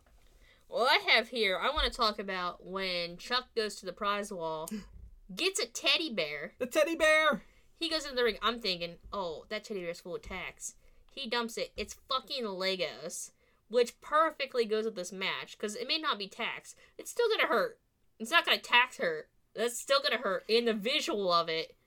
Have 1.16 1.30
here. 1.30 1.57
I 1.57 1.70
want 1.70 1.86
to 1.89 1.97
talk 1.97 2.20
about 2.20 2.66
when 2.68 3.16
Chuck 3.16 3.45
goes 3.55 3.76
to 3.76 3.86
the 3.86 3.93
prize 3.93 4.34
wall, 4.34 4.68
gets 5.34 5.61
a 5.61 5.66
teddy 5.66 6.13
bear. 6.13 6.51
The 6.59 6.66
teddy 6.66 6.97
bear! 6.97 7.41
He 7.80 7.89
goes 7.89 8.03
into 8.03 8.18
the 8.18 8.24
ring. 8.26 8.36
I'm 8.41 8.59
thinking, 8.59 8.95
oh, 9.13 9.45
that 9.47 9.63
teddy 9.63 9.80
bear's 9.80 10.01
full 10.01 10.18
of 10.18 10.24
tacks. 10.24 10.76
He 11.09 11.30
dumps 11.30 11.57
it. 11.57 11.72
It's 11.78 11.95
fucking 12.09 12.43
Legos, 12.43 13.32
which 13.70 14.01
perfectly 14.01 14.66
goes 14.66 14.84
with 14.84 14.95
this 14.95 15.13
match 15.13 15.57
because 15.57 15.78
it 15.78 15.88
may 15.88 15.99
not 15.99 16.20
be 16.20 16.28
tax. 16.28 16.76
It's 16.97 17.11
still 17.11 17.30
gonna 17.30 17.47
hurt. 17.47 17.80
It's 18.20 18.32
not 18.32 18.45
gonna 18.45 18.57
tax 18.57 18.97
hurt. 18.97 19.30
That's 19.55 19.80
still 19.80 20.01
gonna 20.01 20.22
hurt. 20.22 20.43
And 20.49 20.68
the 20.68 20.74
visual 20.74 21.32
of 21.32 21.47
it 21.47 21.78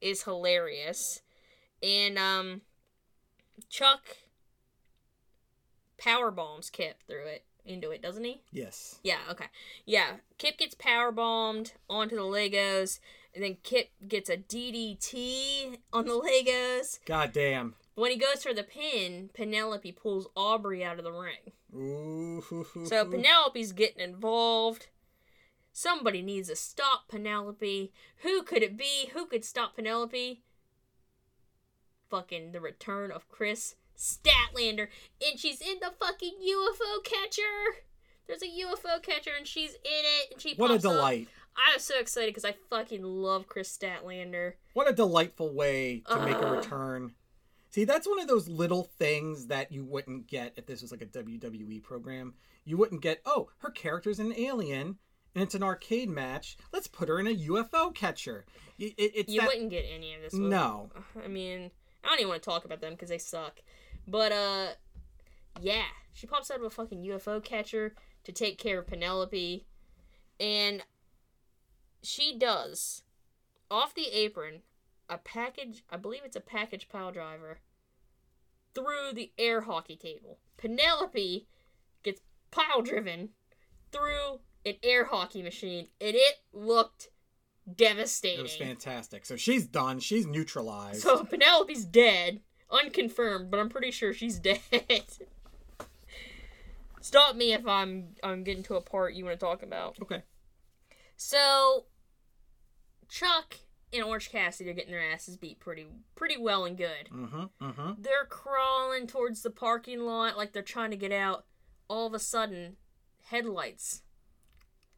is 0.00 0.22
hilarious. 0.22 1.20
And 1.82 2.18
um, 2.18 2.62
Chuck 3.68 4.16
power 5.98 6.30
bombs 6.30 6.70
Kip 6.70 7.02
through 7.06 7.26
it 7.26 7.44
into 7.64 7.90
it, 7.90 8.02
doesn't 8.02 8.24
he? 8.24 8.42
Yes. 8.52 8.98
Yeah, 9.02 9.18
okay. 9.30 9.46
Yeah, 9.86 10.16
Kip 10.38 10.58
gets 10.58 10.74
power 10.74 11.12
bombed 11.12 11.72
onto 11.88 12.16
the 12.16 12.22
Legos, 12.22 13.00
and 13.34 13.44
then 13.44 13.58
Kip 13.62 13.90
gets 14.06 14.28
a 14.28 14.36
DDT 14.36 15.78
on 15.92 16.06
the 16.06 16.12
Legos. 16.12 16.98
God 17.04 17.32
damn. 17.32 17.74
When 17.94 18.10
he 18.10 18.16
goes 18.16 18.42
for 18.42 18.54
the 18.54 18.62
pin, 18.62 19.30
Penelope 19.34 19.92
pulls 19.92 20.28
Aubrey 20.34 20.82
out 20.84 20.98
of 20.98 21.04
the 21.04 21.12
ring. 21.12 21.52
Ooh. 21.74 22.42
So 22.86 23.04
Penelope's 23.04 23.72
getting 23.72 24.02
involved. 24.02 24.88
Somebody 25.72 26.22
needs 26.22 26.48
to 26.48 26.56
stop 26.56 27.08
Penelope. 27.08 27.92
Who 28.22 28.42
could 28.42 28.62
it 28.62 28.76
be? 28.76 29.10
Who 29.12 29.26
could 29.26 29.44
stop 29.44 29.76
Penelope? 29.76 30.42
Fucking 32.08 32.52
the 32.52 32.60
return 32.60 33.12
of 33.12 33.28
Kris 33.28 33.76
Statlander. 34.00 34.88
And 35.26 35.38
she's 35.38 35.60
in 35.60 35.76
the 35.80 35.92
fucking 35.98 36.34
UFO 36.42 37.04
catcher. 37.04 37.76
There's 38.26 38.42
a 38.42 38.46
UFO 38.46 39.02
catcher 39.02 39.30
and 39.36 39.46
she's 39.46 39.72
in 39.74 39.78
it. 39.84 40.32
And 40.32 40.40
she 40.40 40.54
What 40.54 40.70
a 40.70 40.74
pops 40.74 40.84
up. 40.86 40.92
delight. 40.92 41.28
I 41.56 41.74
was 41.74 41.84
so 41.84 41.98
excited 41.98 42.28
because 42.30 42.44
I 42.44 42.54
fucking 42.70 43.02
love 43.02 43.46
Kris 43.48 43.76
Statlander. 43.76 44.54
What 44.72 44.88
a 44.88 44.92
delightful 44.92 45.52
way 45.52 46.02
to 46.08 46.24
make 46.24 46.36
a 46.36 46.50
return. 46.50 47.14
See, 47.70 47.84
that's 47.84 48.08
one 48.08 48.18
of 48.20 48.26
those 48.28 48.48
little 48.48 48.84
things 48.98 49.46
that 49.48 49.70
you 49.70 49.84
wouldn't 49.84 50.26
get 50.26 50.54
if 50.56 50.66
this 50.66 50.80
was 50.82 50.90
like 50.90 51.02
a 51.02 51.06
WWE 51.06 51.82
program. 51.82 52.34
You 52.64 52.76
wouldn't 52.76 53.00
get, 53.02 53.20
oh, 53.26 53.50
her 53.58 53.70
character's 53.70 54.18
an 54.20 54.32
alien 54.36 54.98
and 55.34 55.42
it's 55.44 55.54
an 55.54 55.62
arcade 55.62 56.08
match. 56.08 56.56
Let's 56.72 56.86
put 56.88 57.08
her 57.08 57.18
in 57.20 57.26
a 57.26 57.34
UFO 57.34 57.94
catcher. 57.94 58.44
It, 58.78 58.94
it- 58.96 59.12
it's 59.14 59.32
You 59.32 59.40
that- 59.40 59.48
wouldn't 59.48 59.70
get 59.70 59.84
any 59.92 60.14
of 60.14 60.22
this. 60.22 60.34
No. 60.34 60.90
I 61.22 61.28
mean, 61.28 61.70
I 62.04 62.08
don't 62.08 62.18
even 62.20 62.28
want 62.30 62.42
to 62.42 62.48
talk 62.48 62.64
about 62.64 62.80
them 62.80 62.92
because 62.94 63.08
they 63.08 63.18
suck. 63.18 63.60
But 64.06 64.32
uh, 64.32 64.66
yeah, 65.60 65.84
she 66.12 66.26
pops 66.26 66.50
out 66.50 66.58
of 66.58 66.64
a 66.64 66.70
fucking 66.70 67.02
UFO 67.04 67.42
catcher 67.42 67.94
to 68.24 68.32
take 68.32 68.58
care 68.58 68.80
of 68.80 68.86
Penelope, 68.86 69.64
and 70.38 70.82
she 72.02 72.36
does 72.36 73.02
off 73.70 73.94
the 73.94 74.08
apron 74.12 74.62
a 75.08 75.18
package. 75.18 75.84
I 75.90 75.96
believe 75.96 76.22
it's 76.24 76.36
a 76.36 76.40
package 76.40 76.88
pile 76.88 77.12
driver 77.12 77.58
through 78.74 79.12
the 79.14 79.32
air 79.38 79.62
hockey 79.62 79.96
table. 79.96 80.38
Penelope 80.56 81.46
gets 82.02 82.20
pile 82.50 82.82
driven 82.82 83.30
through 83.92 84.40
an 84.64 84.74
air 84.82 85.06
hockey 85.06 85.42
machine, 85.42 85.88
and 86.00 86.14
it 86.14 86.36
looked 86.52 87.08
devastating. 87.76 88.40
It 88.40 88.42
was 88.42 88.56
fantastic. 88.56 89.24
So 89.26 89.36
she's 89.36 89.66
done. 89.66 90.00
She's 90.00 90.26
neutralized. 90.26 91.02
So 91.02 91.24
Penelope's 91.24 91.84
dead, 91.84 92.40
unconfirmed, 92.70 93.50
but 93.50 93.60
I'm 93.60 93.68
pretty 93.68 93.90
sure 93.90 94.12
she's 94.12 94.38
dead. 94.40 94.60
Stop 97.00 97.34
me 97.36 97.52
if 97.52 97.66
I'm 97.66 98.08
I'm 98.22 98.44
getting 98.44 98.62
to 98.64 98.74
a 98.74 98.80
part 98.80 99.14
you 99.14 99.24
want 99.24 99.38
to 99.38 99.44
talk 99.44 99.62
about. 99.62 99.96
okay. 100.02 100.22
So 101.16 101.86
Chuck 103.08 103.56
and 103.92 104.02
Orange 104.04 104.30
Cassidy 104.30 104.70
are 104.70 104.74
getting 104.74 104.92
their 104.92 105.12
asses 105.12 105.36
beat 105.36 105.58
pretty 105.60 105.86
pretty 106.14 106.36
well 106.36 106.64
and 106.64 106.76
good. 106.76 107.08
Mm-hmm. 107.12 107.44
Mm-hmm. 107.64 107.90
They're 108.02 108.26
crawling 108.28 109.06
towards 109.06 109.42
the 109.42 109.50
parking 109.50 110.00
lot 110.00 110.36
like 110.36 110.52
they're 110.52 110.62
trying 110.62 110.90
to 110.90 110.96
get 110.96 111.12
out. 111.12 111.44
All 111.88 112.06
of 112.06 112.14
a 112.14 112.20
sudden, 112.20 112.76
headlights 113.30 114.02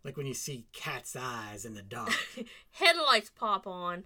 Like 0.04 0.16
when 0.18 0.26
you 0.26 0.34
see 0.34 0.66
cat's 0.72 1.16
eyes 1.16 1.64
in 1.64 1.74
the 1.74 1.82
dark. 1.82 2.12
headlights 2.72 3.30
pop 3.30 3.66
on. 3.66 4.04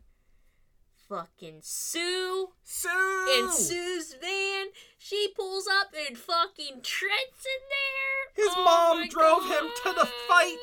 Fucking 1.09 1.61
Sue 1.63 2.49
Sue! 2.65 3.39
in 3.39 3.51
Sue's 3.51 4.15
van. 4.21 4.67
She 4.99 5.29
pulls 5.37 5.67
up 5.69 5.95
and 6.09 6.19
fucking 6.19 6.83
Trent's 6.83 7.47
in 7.47 7.63
there. 7.71 8.45
His 8.45 8.55
Oh 8.57 8.65
mom 8.65 9.09
drove 9.09 9.45
him 9.45 9.71
to 9.85 9.93
the 9.93 10.07
fight. 10.29 10.57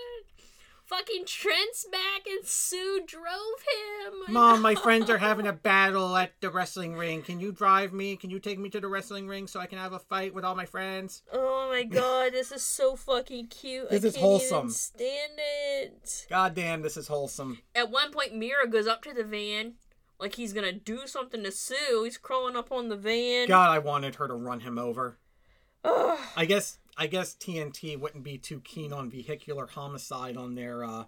Fucking 0.85 1.25
Trent's 1.25 1.85
back 1.89 2.27
and 2.29 2.45
Sue 2.45 3.01
drove 3.07 3.23
him. 3.25 4.13
Mom, 4.33 4.61
my 4.61 4.75
friends 4.75 5.09
are 5.09 5.17
having 5.17 5.47
a 5.47 5.53
battle 5.53 6.15
at 6.17 6.33
the 6.41 6.49
wrestling 6.51 6.95
ring. 6.95 7.21
Can 7.21 7.39
you 7.39 7.53
drive 7.53 7.93
me? 7.93 8.17
Can 8.17 8.29
you 8.29 8.37
take 8.37 8.59
me 8.59 8.69
to 8.69 8.81
the 8.81 8.89
wrestling 8.89 9.27
ring 9.27 9.47
so 9.47 9.61
I 9.61 9.65
can 9.65 9.79
have 9.79 9.93
a 9.93 9.99
fight 9.99 10.35
with 10.35 10.43
all 10.43 10.55
my 10.55 10.65
friends? 10.65 11.23
Oh 11.31 11.69
my 11.71 11.83
god, 11.89 12.33
this 12.33 12.51
is 12.51 12.61
so 12.61 12.97
fucking 12.97 13.47
cute. 13.47 13.89
This 13.89 14.03
I 14.03 14.07
is 14.07 14.15
wholesome. 14.17 14.69
Stand 14.69 15.33
it. 15.37 16.27
God 16.29 16.53
damn, 16.53 16.81
this 16.81 16.97
is 16.97 17.07
wholesome. 17.07 17.59
At 17.73 17.89
one 17.89 18.11
point, 18.11 18.35
Miro 18.35 18.67
goes 18.67 18.85
up 18.85 19.01
to 19.03 19.13
the 19.13 19.23
van 19.23 19.75
like 20.23 20.35
he's 20.35 20.53
gonna 20.53 20.71
do 20.71 21.05
something 21.05 21.43
to 21.43 21.51
Sue. 21.51 22.03
He's 22.05 22.17
crawling 22.17 22.55
up 22.55 22.71
on 22.71 22.87
the 22.87 22.95
van. 22.95 23.47
God, 23.49 23.69
I 23.69 23.79
wanted 23.79 24.15
her 24.15 24.27
to 24.27 24.33
run 24.33 24.61
him 24.61 24.79
over. 24.79 25.17
Ugh. 25.83 26.17
I 26.37 26.45
guess 26.45 26.79
I 26.97 27.07
guess 27.07 27.35
TNT 27.35 27.99
wouldn't 27.99 28.23
be 28.23 28.37
too 28.37 28.61
keen 28.61 28.93
on 28.93 29.09
vehicular 29.09 29.67
homicide 29.67 30.37
on 30.37 30.55
their 30.55 30.83
uh 30.85 31.05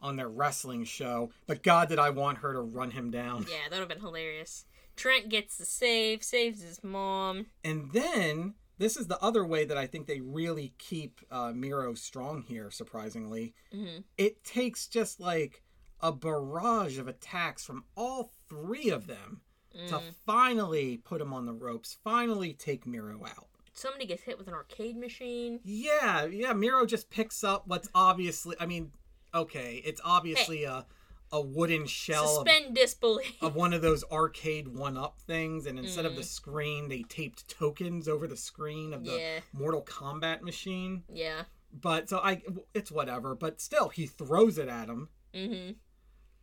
on 0.00 0.16
their 0.16 0.28
wrestling 0.28 0.82
show, 0.84 1.30
but 1.46 1.62
God 1.62 1.88
did 1.88 2.00
I 2.00 2.10
want 2.10 2.38
her 2.38 2.52
to 2.52 2.60
run 2.60 2.90
him 2.90 3.12
down. 3.12 3.46
Yeah, 3.48 3.68
that 3.70 3.76
would 3.76 3.78
have 3.78 3.88
been 3.88 4.00
hilarious. 4.00 4.64
Trent 4.96 5.28
gets 5.28 5.56
the 5.56 5.64
save, 5.64 6.24
saves 6.24 6.62
his 6.62 6.82
mom. 6.82 7.46
And 7.62 7.92
then 7.92 8.54
this 8.78 8.96
is 8.96 9.06
the 9.06 9.22
other 9.22 9.46
way 9.46 9.64
that 9.64 9.78
I 9.78 9.86
think 9.86 10.08
they 10.08 10.20
really 10.20 10.74
keep 10.78 11.20
uh, 11.30 11.52
Miro 11.54 11.94
strong 11.94 12.42
here. 12.42 12.72
Surprisingly, 12.72 13.54
hmm 13.72 13.98
it 14.18 14.42
takes 14.42 14.88
just 14.88 15.20
like 15.20 15.62
a 16.02 16.12
barrage 16.12 16.98
of 16.98 17.06
attacks 17.08 17.64
from 17.64 17.84
all 17.96 18.32
three 18.48 18.88
of 18.90 19.06
them 19.06 19.40
to 19.72 19.78
Mm. 19.94 20.14
finally 20.26 20.98
put 20.98 21.20
him 21.20 21.32
on 21.32 21.46
the 21.46 21.52
ropes, 21.54 21.96
finally 22.04 22.52
take 22.52 22.86
Miro 22.86 23.24
out. 23.24 23.48
Somebody 23.72 24.04
gets 24.04 24.22
hit 24.24 24.36
with 24.36 24.48
an 24.48 24.52
arcade 24.54 24.96
machine. 24.98 25.60
Yeah, 25.64 26.24
yeah, 26.26 26.52
Miro 26.52 26.84
just 26.84 27.08
picks 27.08 27.42
up 27.42 27.66
what's 27.66 27.88
obviously 27.94 28.54
I 28.60 28.66
mean, 28.66 28.92
okay, 29.34 29.76
it's 29.84 30.00
obviously 30.04 30.64
a 30.64 30.86
a 31.34 31.40
wooden 31.40 31.86
shell 31.86 32.40
of, 32.40 32.46
Suspend 32.46 32.74
disbelief. 32.74 33.34
of 33.42 33.54
one 33.56 33.72
of 33.72 33.80
those 33.80 34.04
arcade 34.12 34.68
one 34.68 34.98
up 34.98 35.18
things 35.20 35.64
and 35.64 35.78
instead 35.78 36.04
of 36.04 36.14
the 36.16 36.20
Mhm. 36.20 36.26
screen 36.26 36.88
they 36.88 37.02
taped 37.04 37.48
tokens 37.48 38.06
over 38.06 38.26
the 38.26 38.36
screen 38.36 38.92
of 38.92 39.04
the 39.06 39.16
Yeah, 39.18 39.40
Mortal 39.54 39.82
Kombat 39.82 40.42
machine. 40.42 41.04
yeah. 41.08 41.44
But 41.72 42.10
so 42.10 42.18
I 42.18 42.42
it's 42.74 42.90
whatever, 42.92 43.34
but 43.34 43.62
still 43.62 43.88
he 43.88 44.06
throws 44.06 44.58
it 44.58 44.68
at 44.68 44.90
him. 44.90 45.08
hmm 45.34 45.70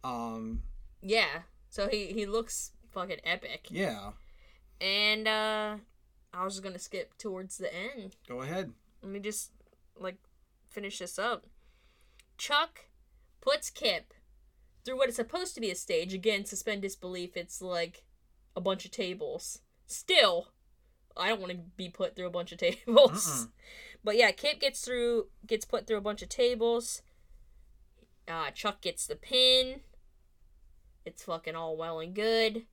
Um 0.03 0.63
Yeah. 1.01 1.41
So 1.69 1.87
he 1.87 2.07
he 2.07 2.25
looks 2.25 2.71
fucking 2.91 3.19
epic. 3.23 3.67
yeah, 3.69 4.11
And 4.81 5.27
uh 5.27 5.77
I 6.33 6.43
was 6.43 6.53
just 6.55 6.63
gonna 6.63 6.79
skip 6.79 7.17
towards 7.17 7.57
the 7.57 7.73
end. 7.73 8.15
go 8.27 8.41
ahead. 8.41 8.71
Let 9.01 9.11
me 9.11 9.19
just 9.19 9.51
like 9.99 10.17
finish 10.69 10.99
this 10.99 11.17
up. 11.19 11.45
Chuck 12.37 12.85
puts 13.41 13.69
Kip 13.69 14.13
through 14.85 14.97
what 14.97 15.09
is 15.09 15.15
supposed 15.15 15.55
to 15.55 15.61
be 15.61 15.71
a 15.71 15.75
stage. 15.75 16.13
Again, 16.13 16.45
suspend 16.45 16.81
disbelief. 16.81 17.35
It's 17.35 17.61
like 17.61 18.03
a 18.55 18.61
bunch 18.61 18.85
of 18.85 18.91
tables. 18.91 19.59
Still, 19.87 20.49
I 21.17 21.29
don't 21.29 21.41
want 21.41 21.51
to 21.51 21.59
be 21.75 21.89
put 21.89 22.15
through 22.15 22.27
a 22.27 22.31
bunch 22.31 22.51
of 22.51 22.57
tables. 22.59 23.45
Mm-mm. 23.45 23.49
But 24.03 24.15
yeah, 24.17 24.31
Kip 24.31 24.59
gets 24.61 24.81
through, 24.85 25.27
gets 25.45 25.65
put 25.65 25.85
through 25.85 25.97
a 25.97 26.01
bunch 26.01 26.21
of 26.21 26.29
tables. 26.29 27.01
Uh, 28.27 28.51
Chuck 28.51 28.81
gets 28.81 29.05
the 29.07 29.15
pin. 29.15 29.81
It's 31.09 31.23
fucking 31.23 31.55
all 31.55 31.75
well 31.75 31.99
and 31.99 32.13
good. 32.13 32.67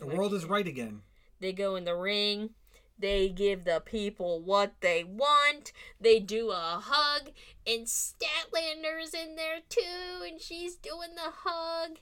The 0.00 0.06
world 0.06 0.34
is 0.34 0.44
right 0.44 0.66
again. 0.66 1.02
They 1.38 1.52
go 1.52 1.76
in 1.76 1.84
the 1.84 1.94
ring. 1.94 2.50
They 2.98 3.28
give 3.28 3.64
the 3.64 3.80
people 3.80 4.40
what 4.40 4.72
they 4.80 5.04
want. 5.04 5.70
They 6.00 6.18
do 6.18 6.50
a 6.50 6.82
hug. 6.82 7.30
And 7.64 7.86
Statlander's 7.86 9.14
in 9.14 9.36
there 9.36 9.60
too. 9.68 10.24
And 10.28 10.40
she's 10.40 10.74
doing 10.74 11.14
the 11.14 11.30
hug. 11.44 11.98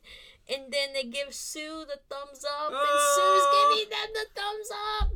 And 0.48 0.72
then 0.72 0.94
they 0.94 1.04
give 1.04 1.34
Sue 1.34 1.84
the 1.86 2.00
thumbs 2.08 2.42
up. 2.42 2.72
Oh. 2.72 2.80
And 2.80 2.98
Sue's 3.12 3.44
ah. 3.44 3.74
giving 3.74 3.90
them 3.90 4.08
the 4.14 4.40
thumbs 4.40 4.70
up. 5.02 5.10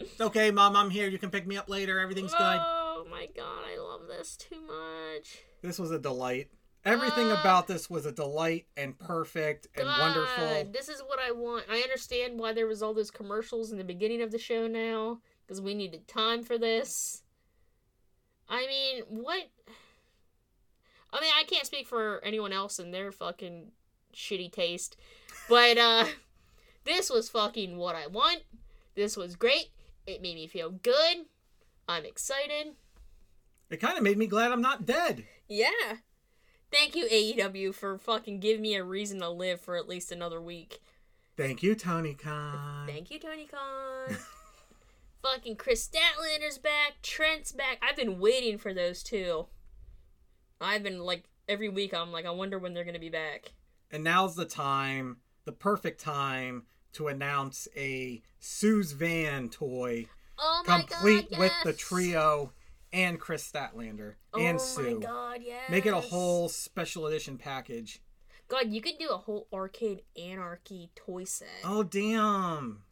It's 0.00 0.20
okay, 0.20 0.50
mom, 0.50 0.76
I'm 0.76 0.90
here. 0.90 1.08
You 1.08 1.18
can 1.18 1.30
pick 1.30 1.46
me 1.46 1.56
up 1.56 1.70
later. 1.70 1.98
Everything's 1.98 2.32
good. 2.32 2.60
Oh 2.60 3.06
my 3.10 3.26
god, 3.34 3.64
I 3.72 3.78
love 3.78 4.02
this 4.06 4.36
too 4.36 4.60
much. 4.60 5.44
This 5.62 5.78
was 5.78 5.90
a 5.90 5.98
delight. 5.98 6.50
Everything 6.86 7.32
Ah. 7.32 7.40
about 7.40 7.66
this 7.66 7.90
was 7.90 8.06
a 8.06 8.12
delight 8.12 8.66
and 8.76 8.96
perfect 8.98 9.66
and 9.74 9.86
wonderful. 9.86 10.64
This 10.72 10.88
is 10.88 11.00
what 11.02 11.18
I 11.18 11.32
want. 11.32 11.64
I 11.68 11.80
understand 11.80 12.38
why 12.38 12.52
there 12.52 12.66
was 12.68 12.82
all 12.82 12.94
those 12.94 13.10
commercials 13.10 13.72
in 13.72 13.78
the 13.78 13.84
beginning 13.84 14.22
of 14.22 14.30
the 14.30 14.38
show 14.38 14.66
now 14.68 15.20
because 15.44 15.60
we 15.60 15.74
needed 15.74 16.06
time 16.06 16.44
for 16.44 16.56
this. 16.58 17.22
I 18.48 18.66
mean, 18.66 19.02
what? 19.08 19.48
I 21.12 21.20
mean, 21.20 21.32
I 21.36 21.44
can't 21.44 21.66
speak 21.66 21.88
for 21.88 22.20
anyone 22.24 22.52
else 22.52 22.78
and 22.78 22.94
their 22.94 23.10
fucking 23.10 23.72
shitty 24.14 24.52
taste, 24.52 24.96
but 25.48 25.76
uh 25.76 26.04
this 26.84 27.10
was 27.10 27.28
fucking 27.28 27.76
what 27.78 27.96
I 27.96 28.06
want. 28.06 28.42
This 28.94 29.16
was 29.16 29.34
great. 29.34 29.70
It 30.06 30.22
made 30.22 30.36
me 30.36 30.46
feel 30.46 30.70
good. 30.70 31.26
I'm 31.88 32.04
excited. 32.04 32.76
It 33.70 33.78
kind 33.78 33.96
of 33.98 34.04
made 34.04 34.16
me 34.18 34.26
glad 34.28 34.52
I'm 34.52 34.62
not 34.62 34.86
dead. 34.86 35.24
Yeah. 35.48 35.96
Thank 36.70 36.94
you 36.96 37.06
AEW 37.06 37.74
for 37.74 37.98
fucking 37.98 38.40
giving 38.40 38.62
me 38.62 38.74
a 38.74 38.84
reason 38.84 39.20
to 39.20 39.30
live 39.30 39.60
for 39.60 39.76
at 39.76 39.88
least 39.88 40.12
another 40.12 40.40
week. 40.40 40.80
Thank 41.36 41.62
you, 41.62 41.74
Tony 41.74 42.14
Khan. 42.14 42.86
Thank 42.86 43.10
you, 43.10 43.18
Tony 43.18 43.46
Khan. 43.46 44.16
Fucking 45.22 45.56
Kris 45.56 45.86
Statlander's 45.88 46.58
back. 46.58 46.94
Trent's 47.02 47.52
back. 47.52 47.82
I've 47.82 47.96
been 47.96 48.18
waiting 48.18 48.58
for 48.58 48.72
those 48.72 49.02
two. 49.02 49.46
I've 50.60 50.82
been 50.82 51.00
like 51.00 51.24
every 51.48 51.68
week. 51.68 51.92
I'm 51.92 52.12
like, 52.12 52.26
I 52.26 52.30
wonder 52.30 52.58
when 52.58 52.74
they're 52.74 52.84
gonna 52.84 52.98
be 52.98 53.10
back. 53.10 53.52
And 53.90 54.02
now's 54.04 54.34
the 54.34 54.44
time, 54.44 55.18
the 55.44 55.52
perfect 55.52 56.00
time, 56.00 56.64
to 56.94 57.08
announce 57.08 57.68
a 57.76 58.22
Sue's 58.40 58.92
Van 58.92 59.48
toy, 59.48 60.06
Oh 60.38 60.62
my 60.66 60.82
complete 60.82 61.30
god! 61.30 61.38
with 61.38 61.52
the 61.64 61.72
trio 61.72 62.52
and 62.92 63.18
Kris 63.20 63.50
Statlander 63.50 64.14
and 64.34 64.58
oh 64.58 64.62
Sue. 64.62 64.94
my 65.00 65.06
god, 65.06 65.40
yes. 65.42 65.70
Make 65.70 65.86
it 65.86 65.92
a 65.92 66.00
whole 66.00 66.48
special 66.48 67.06
edition 67.06 67.38
package. 67.38 68.00
God, 68.48 68.68
you 68.70 68.80
could 68.80 68.98
do 68.98 69.08
a 69.08 69.16
whole 69.16 69.48
arcade 69.52 70.02
anarchy 70.16 70.90
toy 70.94 71.24
set. 71.24 71.48
Oh 71.64 71.82
damn! 71.82 72.82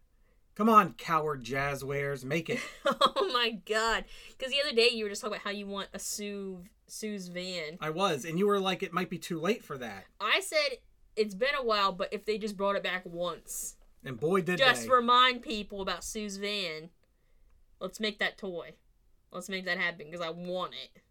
Come 0.57 0.68
on, 0.68 0.95
coward 0.95 1.45
Jazwares, 1.45 2.24
make 2.24 2.49
it. 2.51 2.61
oh 2.86 3.30
my 3.32 3.51
god. 3.66 4.05
Because 4.36 4.53
the 4.53 4.61
other 4.64 4.74
day 4.74 4.88
you 4.92 5.05
were 5.05 5.11
just 5.11 5.20
talking 5.22 5.34
about 5.36 5.45
how 5.45 5.51
you 5.51 5.66
want 5.66 5.88
a 5.92 5.99
Sue 5.99 6.64
Sue's 6.86 7.28
van. 7.28 7.78
I 7.80 7.90
was, 7.90 8.24
and 8.24 8.38
you 8.38 8.47
were 8.47 8.61
like, 8.61 8.82
it 8.82 8.92
might 8.92 9.11
be 9.11 9.18
too 9.18 9.40
late 9.40 9.64
for 9.64 9.78
that. 9.78 10.05
I 10.20 10.40
said 10.40 10.78
it's 11.16 11.34
been 11.34 11.55
a 11.59 11.64
while, 11.64 11.92
but 11.92 12.12
if 12.12 12.24
they 12.24 12.36
just 12.38 12.57
brought 12.57 12.76
it 12.76 12.82
back 12.82 13.03
once, 13.05 13.76
And 14.05 14.18
boy, 14.18 14.42
did 14.42 14.59
just 14.59 14.82
they! 14.82 14.88
remind 14.88 15.42
people 15.42 15.80
about 15.80 16.05
Sue's 16.05 16.36
van. 16.36 16.90
Let's 17.80 18.01
make 18.01 18.18
that 18.18 18.38
toy. 18.38 18.74
Let's 19.35 19.49
make 19.49 19.64
that 19.64 19.78
happen 19.78 20.07
because 20.07 20.24
I 20.24 20.30
want 20.30 20.74
it. 20.74 21.03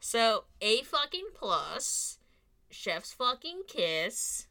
So 0.00 0.44
a 0.60 0.82
fucking 0.82 1.28
plus, 1.34 2.18
chef's 2.68 3.12
fucking 3.12 3.62
kiss. 3.68 4.48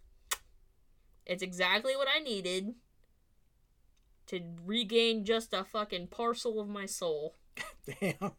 It's 1.26 1.44
exactly 1.44 1.98
what 1.98 2.08
I 2.14 2.20
needed 2.20 2.76
to 4.28 4.42
regain 4.66 5.26
just 5.26 5.54
a 5.54 5.66
fucking 5.66 6.08
parcel 6.08 6.62
of 6.62 6.70
my 6.70 6.86
soul. 6.86 7.36
damn, 8.00 8.32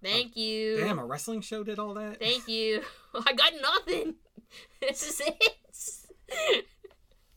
Thank 0.00 0.32
oh, 0.36 0.40
you. 0.40 0.76
damn, 0.78 1.00
a 1.00 1.04
wrestling 1.04 1.40
show 1.40 1.64
did 1.64 1.80
all 1.80 1.94
that. 1.94 2.20
Thank 2.20 2.46
you. 2.48 2.82
I 3.14 3.32
got 3.32 3.52
nothing. 3.60 4.14
This 4.80 5.02
is 5.08 5.22
it. 5.26 6.66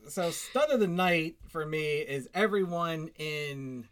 so 0.07 0.29
stud 0.29 0.69
of 0.69 0.79
the 0.79 0.87
night 0.87 1.37
for 1.47 1.65
me 1.65 1.97
is 1.97 2.29
everyone 2.35 3.09
in 3.17 3.87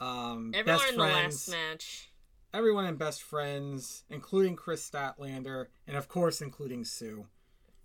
um 0.00 0.52
Everyone 0.54 0.88
in 0.88 0.96
the 0.96 1.02
friends 1.04 1.48
last 1.48 1.50
match. 1.50 2.10
everyone 2.54 2.84
in 2.86 2.96
best 2.96 3.22
friends 3.22 4.04
including 4.10 4.56
kris 4.56 4.88
statlander 4.88 5.66
and 5.86 5.96
of 5.96 6.08
course 6.08 6.40
including 6.40 6.84
sue 6.84 7.26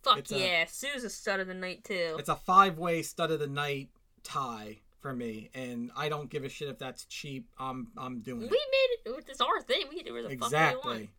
Fuck 0.03 0.19
It's 0.19 0.31
a- 0.31 0.37
yeah. 0.39 0.65
Sue's 0.65 1.03
a 1.03 1.09
stud 1.09 1.39
of 1.39 1.47
the 1.47 1.53
night 1.55 1.83
too. 1.83 2.15
it's 2.19 2.29
a 2.29 2.35
five-way 2.35 3.01
stud 3.01 3.31
of 3.31 3.39
the 3.39 3.47
night 3.47 3.89
tie 4.23 4.79
for 4.99 5.13
me 5.13 5.49
and 5.53 5.91
i 5.95 6.09
don't 6.09 6.29
give 6.29 6.43
a 6.43 6.49
shit 6.49 6.69
if 6.69 6.77
that's 6.79 7.05
cheap 7.05 7.47
i'm 7.59 7.87
i'm 7.97 8.21
doing 8.21 8.41
We 8.41 8.45
it 8.47 8.51
made 8.51 9.11
it. 9.17 9.25
It's 9.27 9.41
our 9.41 9.61
thing. 9.61 9.83
We 9.89 9.97
can 9.97 10.05
do 10.05 10.13
whatever 10.13 10.29
the 10.33 10.37
fuck 10.37 10.51
we 10.51 10.55
want. 10.57 10.73
exactly 10.75 11.09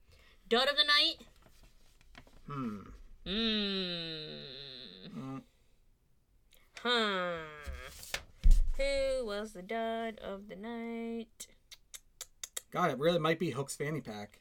Dud 0.49 0.69
of 0.69 0.77
the 0.77 0.85
night. 0.85 1.17
hmm 2.47 2.79
Mmm. 3.27 4.41
Mm, 5.17 5.43
Huh. 6.83 7.37
Who 8.77 9.25
was 9.27 9.53
the 9.53 9.63
dud 9.63 10.19
of 10.23 10.49
the 10.49 10.57
night? 10.57 11.47
god 12.73 12.91
it 12.91 12.99
really 12.99 13.19
might 13.19 13.39
be 13.39 13.51
hook's 13.51 13.77
fanny 13.77 14.01
pack 14.01 14.41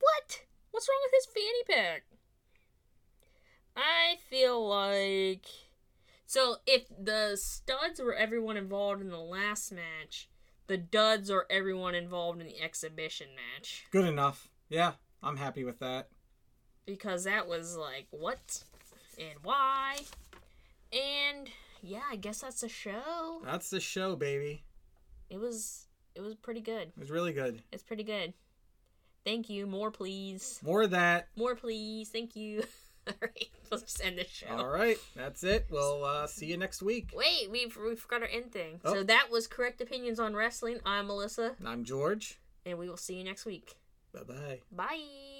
What? 0.00 0.42
What's 0.70 0.88
wrong 0.88 1.00
with 1.04 1.12
his 1.14 1.26
fanny 1.34 1.64
pack? 1.68 2.04
I 3.76 4.16
feel 4.28 4.66
like. 4.68 5.46
So, 6.26 6.56
if 6.66 6.86
the 6.88 7.36
studs 7.36 8.00
were 8.00 8.14
everyone 8.14 8.56
involved 8.56 9.00
in 9.02 9.10
the 9.10 9.18
last 9.18 9.72
match, 9.72 10.28
the 10.66 10.76
duds 10.78 11.30
are 11.30 11.46
everyone 11.50 11.94
involved 11.94 12.40
in 12.40 12.46
the 12.46 12.60
exhibition 12.60 13.28
match. 13.34 13.84
good 13.90 14.04
enough 14.06 14.48
yeah 14.68 14.92
i'm 15.22 15.36
happy 15.36 15.64
with 15.64 15.78
that 15.80 16.08
Because 16.86 17.24
that 17.24 17.46
was 17.46 17.76
like, 17.76 18.06
what? 18.10 18.62
And 19.18 19.38
why? 19.42 19.98
And 20.92 21.48
yeah, 21.82 22.02
I 22.10 22.16
guess 22.16 22.40
that's 22.40 22.62
a 22.62 22.68
show. 22.68 23.42
that's 23.44 23.70
the 23.70 23.80
show 23.80 24.16
baby 24.16 24.64
It 25.28 25.38
was 25.38 25.86
it 26.14 26.20
was 26.20 26.34
pretty 26.34 26.60
good. 26.60 26.88
it 26.96 26.98
was 26.98 27.10
really 27.10 27.32
good 27.32 27.62
It's 27.72 27.82
pretty 27.82 28.04
good. 28.04 28.34
Thank 29.24 29.48
you. 29.50 29.66
More 29.66 29.90
please. 29.90 30.58
more 30.64 30.82
of 30.82 30.90
that 30.90 31.28
More 31.36 31.54
please. 31.54 32.08
Thank 32.08 32.34
you. 32.36 32.64
Alright, 33.08 33.48
let's 33.70 33.82
just 33.82 34.04
end 34.04 34.16
the 34.18 34.24
show. 34.24 34.46
all 34.48 34.68
right 34.68 34.96
that's 35.16 35.42
it 35.42 35.66
we'll 35.70 36.04
uh 36.04 36.26
see 36.28 36.46
you 36.46 36.56
next 36.56 36.82
week 36.82 37.10
Wait, 37.12 37.50
we 37.50 37.66
we 37.84 37.96
forgot 37.96 38.22
our 38.22 38.28
end 38.28 38.52
thing. 38.52 38.78
Oh. 38.84 38.94
So 38.94 39.02
that 39.02 39.28
was 39.30 39.46
correct 39.48 39.80
opinions 39.80 40.20
on 40.20 40.34
wrestling. 40.36 40.78
I'm 40.86 41.08
Melissa, 41.08 41.56
And 41.58 41.66
i'm 41.68 41.82
george 41.84 42.38
and 42.64 42.78
we 42.78 42.88
will 42.88 42.96
see 42.96 43.16
you 43.16 43.24
next 43.24 43.44
week. 43.44 43.74
bye-bye 44.14 44.60
Bye. 44.70 45.31